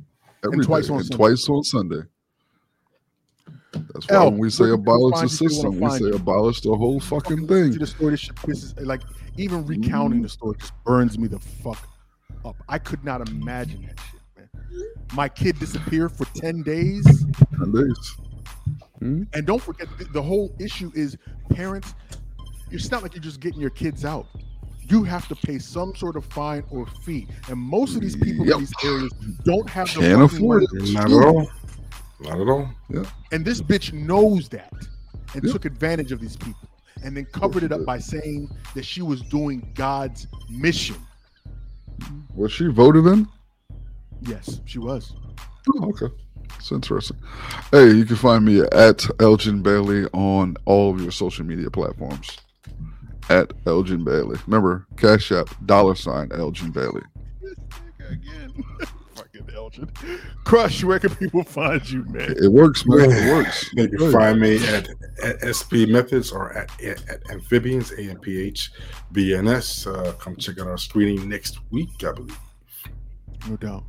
Every 0.43 0.65
twice 0.65 0.87
day, 0.87 0.95
on 0.95 1.01
and 1.01 1.07
Sunday. 1.07 1.17
twice 1.17 1.49
on 1.51 1.65
Sunday. 1.65 2.01
That's 3.97 4.09
why 4.11 4.17
L, 4.17 4.31
when 4.31 4.41
we 4.41 4.51
say 4.51 4.65
where 4.65 4.75
can 4.77 4.85
people 4.85 5.07
abolish 5.07 5.31
the 5.31 5.39
find 5.39 5.41
you 5.41 5.47
if 5.47 5.51
they 5.53 5.55
system, 5.57 5.81
we 5.81 5.91
say 5.91 6.05
you? 6.05 6.15
abolish 6.15 6.61
the 6.61 6.75
whole 6.77 7.01
fucking 7.01 7.39
See 7.41 7.47
thing. 7.47 7.71
the 7.73 7.87
story, 7.87 8.11
this 8.13 8.21
shit 8.21 8.37
pisses 8.37 8.87
like 8.87 9.03
even 9.37 9.67
recounting 9.67 10.23
the 10.23 10.29
story 10.29 10.57
just 10.59 10.73
burns 10.85 11.19
me 11.19 11.29
the 11.29 11.39
fuck 11.39 11.87
up. 12.45 12.57
I 12.69 12.79
could 12.79 13.05
not 13.05 13.29
imagine 13.29 13.83
that 13.83 13.99
shit, 14.01 14.21
man. 14.37 14.49
My 15.15 15.29
kid 15.29 15.59
disappeared 15.59 16.13
for 16.13 16.25
10 16.37 16.63
days. 16.63 17.05
Ten 17.59 17.73
days. 17.73 18.17
Hmm? 19.01 19.23
And 19.35 19.47
don't 19.47 19.63
forget, 19.63 19.89
the, 19.99 20.05
the 20.05 20.23
whole 20.23 20.55
issue 20.59 20.91
is 20.95 21.17
parents. 21.51 21.95
It's 22.71 22.91
not 22.91 23.03
like 23.03 23.15
you're 23.15 23.23
just 23.23 23.41
getting 23.41 23.61
your 23.61 23.71
kids 23.71 24.05
out. 24.05 24.27
You 24.89 25.03
have 25.05 25.27
to 25.29 25.35
pay 25.37 25.59
some 25.59 25.95
sort 25.97 26.17
of 26.17 26.25
fine 26.27 26.63
or 26.71 26.87
fee, 27.05 27.27
and 27.49 27.59
most 27.59 27.95
of 27.97 28.01
these 28.01 28.15
people 28.17 28.47
Yep. 28.47 28.55
in 28.55 28.61
these 28.61 28.73
areas 28.85 29.13
don't 29.45 29.69
have 29.69 29.93
the 29.93 30.01
Can't 30.01 30.21
fucking 30.31 30.37
afford 30.39 30.63
money 30.73 30.83
it. 30.83 30.87
to 30.87 30.93
Not 30.93 31.05
at 31.13 31.27
all. 31.27 31.51
Not 32.21 32.41
at 32.41 32.49
all. 32.49 32.69
Yeah. 32.89 33.05
And 33.33 33.45
this 33.45 33.61
bitch 33.61 33.93
knows 33.93 34.49
that 34.51 34.73
and 35.35 35.43
Yep. 35.45 35.53
took 35.53 35.65
advantage 35.65 36.13
of 36.13 36.21
these 36.21 36.37
people, 36.37 36.69
and 37.03 37.17
then 37.17 37.27
covered 37.27 37.63
it 37.63 37.73
up 37.73 37.85
by 37.85 37.99
saying 37.99 38.49
that 38.75 38.85
she 38.85 39.03
was 39.03 39.21
doing 39.23 39.71
God's 39.75 40.27
mission. 40.49 40.97
Was 42.35 42.53
she 42.53 42.67
voted 42.69 43.07
in? 43.07 43.29
Yes, 44.23 44.61
she 44.65 44.79
was. 44.79 45.15
Oh, 45.75 45.91
okay. 45.91 46.15
It's 46.59 46.73
interesting. 46.73 47.19
Hey, 47.71 47.91
you 47.93 48.05
can 48.05 48.17
find 48.17 48.45
me 48.45 48.61
at 48.61 49.05
Elgin 49.21 49.63
Bailey 49.63 50.07
on 50.13 50.57
all 50.65 50.91
of 50.95 51.01
your 51.03 51.11
social 51.11 51.45
media 51.45 51.71
platforms. 51.71 52.39
At 53.29 53.53
Elgin 53.67 54.05
Bailey. 54.05 54.39
Remember, 54.47 54.87
Cash 54.97 55.33
App, 55.33 55.49
dollar 55.67 55.97
sign 55.97 56.31
Elgin 56.33 56.71
Bailey. 56.71 57.03
Again, 58.09 58.53
fucking 59.37 59.55
Elgin. 59.55 59.91
Crush. 60.45 60.85
Where 60.85 60.99
can 60.99 61.15
people 61.17 61.43
find 61.43 61.89
you, 61.89 62.05
man? 62.05 62.35
It 62.43 62.51
works, 62.51 62.85
man. 62.87 63.11
It 63.11 63.33
works. 63.33 63.71
They 63.75 63.89
can 63.89 64.13
find 64.13 64.41
me 64.41 64.57
at, 64.69 64.89
at 65.23 65.55
SP 65.57 65.89
Methods 65.89 66.33
or 66.33 66.57
at, 66.57 66.71
at, 66.83 67.09
at 67.09 67.31
Amphibians, 67.31 67.91
AMPH, 67.93 68.71
BNS. 69.13 69.87
Uh, 69.87 70.13
come 70.13 70.37
check 70.37 70.59
out 70.61 70.69
our 70.69 70.79
screening 70.79 71.29
next 71.29 71.59
week, 71.71 72.05
I 72.05 72.13
believe. 72.13 72.39
No 73.49 73.57
doubt. 73.57 73.85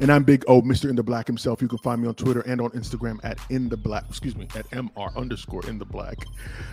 And 0.00 0.10
I'm 0.10 0.24
Big 0.24 0.44
O, 0.48 0.60
Mr. 0.60 0.90
In 0.90 0.96
the 0.96 1.02
Black 1.02 1.26
himself. 1.26 1.62
You 1.62 1.68
can 1.68 1.78
find 1.78 2.02
me 2.02 2.08
on 2.08 2.14
Twitter 2.14 2.40
and 2.42 2.60
on 2.60 2.70
Instagram 2.70 3.18
at 3.22 3.38
In 3.50 3.68
the 3.68 3.76
Black, 3.76 4.04
excuse 4.08 4.36
me, 4.36 4.48
at 4.56 4.68
MR 4.70 5.14
underscore 5.16 5.64
In 5.68 5.78
the 5.78 5.84
Black. 5.84 6.16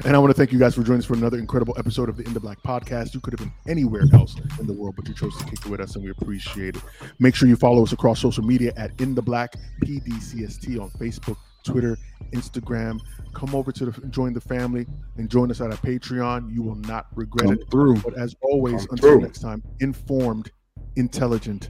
And 0.06 0.16
I 0.16 0.20
want 0.20 0.32
to 0.32 0.34
thank 0.38 0.52
you 0.52 0.58
guys 0.60 0.74
for 0.76 0.82
joining 0.84 1.00
us 1.00 1.06
for 1.06 1.14
another 1.14 1.38
incredible 1.38 1.76
episode 1.78 2.10
of 2.10 2.18
the 2.18 2.24
In 2.24 2.34
the 2.34 2.40
Black 2.40 2.58
podcast. 2.64 3.14
You 3.14 3.20
could 3.20 3.38
have 3.38 3.48
been 3.48 3.54
anywhere 3.68 4.04
else 4.14 4.36
in 4.60 4.66
the 4.66 4.74
world, 4.74 4.96
but 4.96 5.08
you 5.08 5.14
chose 5.14 5.38
to 5.38 5.44
kick 5.46 5.60
it 5.64 5.68
with 5.68 5.80
us, 5.80 5.96
and 5.96 6.04
we 6.04 6.10
appreciate 6.12 6.76
it. 6.76 6.82
Make 7.20 7.36
sure 7.36 7.48
you 7.48 7.56
follow 7.56 7.84
us 7.84 7.92
across 7.92 8.20
social 8.20 8.44
media 8.44 8.74
at 8.76 9.00
In 9.00 9.14
the 9.14 9.22
Black 9.22 9.54
PDCST 9.84 10.80
on 10.82 10.90
Facebook, 10.92 11.38
Twitter, 11.64 11.98
Instagram. 12.34 13.00
Come 13.34 13.54
over 13.54 13.72
to 13.72 13.86
the, 13.86 14.08
join 14.08 14.34
the 14.34 14.42
family 14.42 14.88
and 15.18 15.30
join 15.30 15.52
us 15.52 15.62
at 15.62 15.70
our 15.70 15.78
Patreon. 15.78 16.52
You 16.52 16.64
will 16.64 16.76
not 16.76 17.06
regret 17.16 17.46
Come 17.46 17.54
it. 17.54 17.70
through. 17.70 17.98
But 18.02 18.16
as 18.18 18.36
always, 18.42 18.86
Come 18.88 18.96
until 18.96 19.10
through. 19.12 19.22
next 19.22 19.40
time, 19.42 19.62
informed, 19.80 20.52
intelligent, 20.96 21.70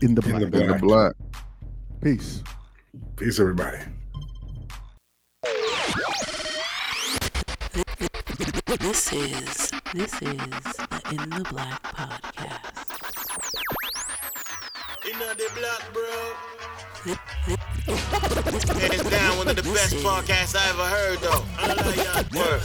in 0.00 0.14
the 0.14 0.22
In 0.22 0.30
black. 0.30 0.42
In 0.42 0.50
the 0.50 0.58
Black. 0.58 0.80
black. 0.80 1.12
Peace. 2.02 2.42
Peace, 3.16 3.40
everybody. 3.40 3.78
This 8.78 9.12
is 9.12 9.70
this 9.94 10.12
is 10.14 10.20
the 10.20 11.02
In 11.10 11.30
the 11.30 11.46
Black 11.50 11.82
podcast. 11.82 12.86
In 15.10 15.18
the 15.18 15.50
black, 15.54 15.92
bro. 15.92 16.34
Hands 18.78 19.10
down, 19.10 19.38
one 19.38 19.48
of 19.48 19.56
the 19.56 19.62
best 19.62 19.94
podcasts 19.96 20.54
I 20.56 20.68
ever 20.70 20.84
heard, 20.84 21.18
though. 21.20 21.44
I 21.58 21.72
love 21.72 21.96
y'all. 21.96 22.24
Word. 22.38 22.60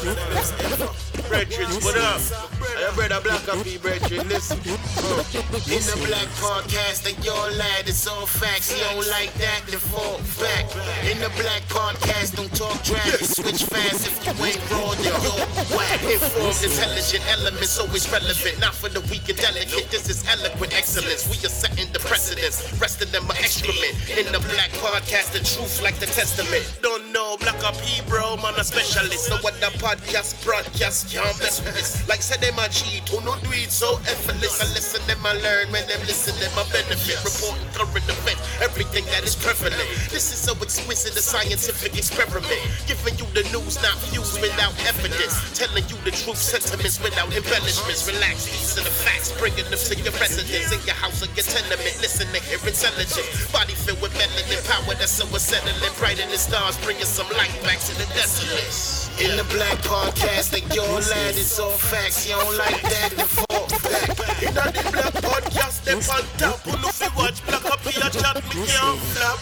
Brethren, 1.30 1.70
what 1.82 1.98
up? 1.98 2.22
I 2.62 2.92
brother 2.96 3.22
Black 3.22 3.48
up 3.50 3.66
here, 3.66 3.80
brethren. 3.80 4.28
Listen. 4.28 4.60
In 4.94 5.82
the 5.90 6.06
Black 6.06 6.28
Podcast, 6.38 7.10
and 7.10 7.26
your 7.26 7.52
lad, 7.58 7.88
it's 7.88 8.06
all 8.08 8.26
facts. 8.26 8.72
He 8.72 8.80
don't 8.80 9.08
like 9.10 9.34
that, 9.36 9.62
then 9.68 9.80
fall 9.80 10.20
back. 10.40 10.66
In 11.10 11.20
the 11.20 11.30
Black 11.42 11.64
Podcast, 11.64 12.36
don't 12.36 12.54
talk 12.56 12.84
trash. 12.84 13.20
Switch 13.22 13.64
fast 13.64 14.08
if 14.08 14.26
you 14.26 14.46
ain't 14.46 14.72
raw, 14.72 14.94
then 14.96 15.14
whack. 15.14 15.53
Informed, 15.64 16.60
intelligent 16.60 17.24
elements, 17.32 17.80
always 17.80 18.04
relevant. 18.12 18.60
Not 18.60 18.76
for 18.76 18.90
the 18.90 19.00
weak 19.08 19.30
and 19.30 19.40
delicate. 19.40 19.88
This 19.90 20.10
is 20.10 20.28
eloquent 20.28 20.76
excellence. 20.76 21.24
We 21.32 21.40
are 21.48 21.54
setting 21.54 21.88
the 21.94 22.00
precedence. 22.00 22.60
Resting 22.80 23.12
them 23.12 23.30
are 23.32 23.40
excrement. 23.40 23.96
In 24.12 24.28
the 24.36 24.44
Black 24.52 24.72
Podcast, 24.84 25.32
the 25.32 25.40
truth 25.40 25.82
like 25.82 25.96
the 26.04 26.08
testament. 26.08 26.68
Don't 26.82 27.12
know, 27.14 27.38
Black 27.40 27.64
up 27.64 27.80
Hebrew, 27.80 28.36
man, 28.44 28.60
a 28.60 28.64
specialist. 28.64 29.32
So 29.32 29.38
what 29.40 29.56
the 29.64 29.72
podcast, 29.80 30.44
broadcast, 30.44 31.14
can't 31.14 31.38
mess 31.40 31.64
with 31.64 31.76
this. 31.76 32.04
Like 32.10 32.22
said, 32.22 32.42
them 32.42 32.60
a 32.60 32.68
cheat, 32.68 33.08
who 33.08 33.24
no 33.24 33.40
do 33.40 33.56
it 33.56 33.72
so 33.72 33.96
effortless. 34.04 34.60
I 34.60 34.68
listen, 34.76 35.00
them 35.08 35.24
I 35.24 35.34
learn, 35.40 35.72
when 35.72 35.88
them 35.88 36.02
listen, 36.04 36.36
them 36.44 36.52
I 36.60 36.68
benefit. 36.76 37.24
Reporting 37.24 37.72
current 37.72 38.04
event, 38.04 38.40
everything 38.62 39.06
that 39.14 39.24
is 39.24 39.36
prevalent. 39.36 39.90
This 40.12 40.30
is 40.34 40.40
so 40.40 40.54
exquisite, 40.62 41.16
a 41.16 41.24
scientific 41.24 41.98
experiment. 41.98 42.62
Giving 42.86 43.18
you 43.18 43.28
the 43.34 43.44
news, 43.50 43.82
not 43.82 43.98
views 44.10 44.36
without 44.42 44.74
evidence. 44.86 45.34
Telling 45.58 45.86
you 45.90 45.98
the 46.04 46.12
truth, 46.12 46.38
sentiments 46.38 47.02
without 47.02 47.32
embellishments. 47.34 48.06
Relax, 48.08 48.46
these 48.46 48.78
are 48.78 48.84
the 48.84 48.94
facts, 48.94 49.32
bringing 49.40 49.66
them 49.70 49.80
to 49.80 49.94
your 49.96 50.14
residence. 50.20 50.70
In 50.72 50.82
your 50.86 50.98
house 50.98 51.24
or 51.24 51.30
your 51.34 51.46
tenement, 51.46 51.96
listen 52.04 52.28
to 52.30 52.40
hear 52.44 52.60
intelligent. 52.62 53.28
Body 53.52 53.74
filled 53.74 54.02
with 54.02 54.14
melanin 54.14 54.62
power 54.70 54.94
that's 54.96 55.16
so 55.16 55.26
unsettling. 55.32 55.76
Bright 55.98 56.20
in 56.20 56.30
the 56.30 56.38
stars, 56.38 56.78
bringing 56.84 57.06
some 57.06 57.30
light 57.38 57.54
back 57.64 57.80
to 57.80 57.94
the 57.98 58.06
desolate. 58.14 59.03
In 59.20 59.38
the 59.38 59.44
black 59.54 59.78
podcast, 59.86 60.54
like 60.54 60.74
your 60.74 60.88
lad 60.88 61.36
is 61.36 61.60
all 61.60 61.70
facts. 61.70 62.28
You 62.28 62.36
don't 62.36 62.58
like 62.58 62.82
that, 62.82 63.12
the 63.12 63.24
fall 63.24 63.68
back. 63.86 64.10
In 64.42 64.54
the 64.54 64.90
black 64.92 65.14
podcast, 65.22 65.86
step 65.86 66.02
on 66.10 66.26
top. 66.38 66.60
Who 66.66 66.72
look 66.82 66.92
fi 66.92 67.08
watch 67.16 67.46
black 67.46 67.66
up 67.66 67.80
here, 67.82 68.10
chat 68.10 68.36
me 68.36 68.66
can't 68.66 69.00
flop. 69.14 69.40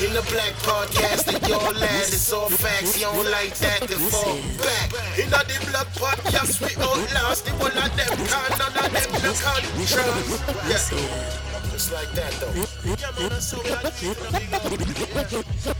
In 0.00 0.14
the 0.14 0.22
black 0.32 0.54
podcast, 0.64 1.26
like 1.28 1.46
your 1.46 1.60
lad 1.60 2.08
is 2.08 2.32
all 2.32 2.48
facts. 2.48 2.98
You 2.98 3.06
don't 3.12 3.30
like 3.30 3.54
that, 3.58 3.80
the 3.82 3.96
fall 4.08 4.40
back. 4.64 4.88
In 5.18 5.28
the 5.28 5.68
black 5.70 5.88
podcast, 6.00 6.60
we 6.64 6.72
outlast 6.82 7.44
the 7.44 7.52
one 7.60 7.76
of 7.76 7.90
them. 7.96 8.16
Can 8.26 8.58
none 8.58 8.72
of 8.72 8.92
them 8.92 9.12
no 9.22 9.32
contrast. 9.36 10.92
Yeah. 10.92 11.49
Just 11.80 11.92
like 11.94 12.12
that 12.12 12.32
though. 12.32 12.52
Yeah, 12.84 13.10
man, 13.18 13.30
that's 13.30 13.46
so. 13.46 13.56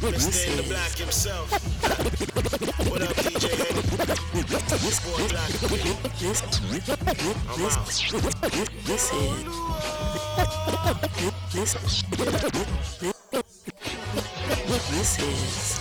Mr. 0.01 0.57
The 0.57 0.63
black 0.63 0.97
himself. 0.97 1.53
What 2.89 3.03
up, 3.03 3.15
DJ? 3.17 3.51
Boy 5.05 5.29
Black. 5.29 5.51
I'm 7.51 7.65
out. 7.69 7.85
This 8.87 9.13
is. 9.13 9.45
This. 11.53 11.71
This 14.91 15.13
is 15.19 15.80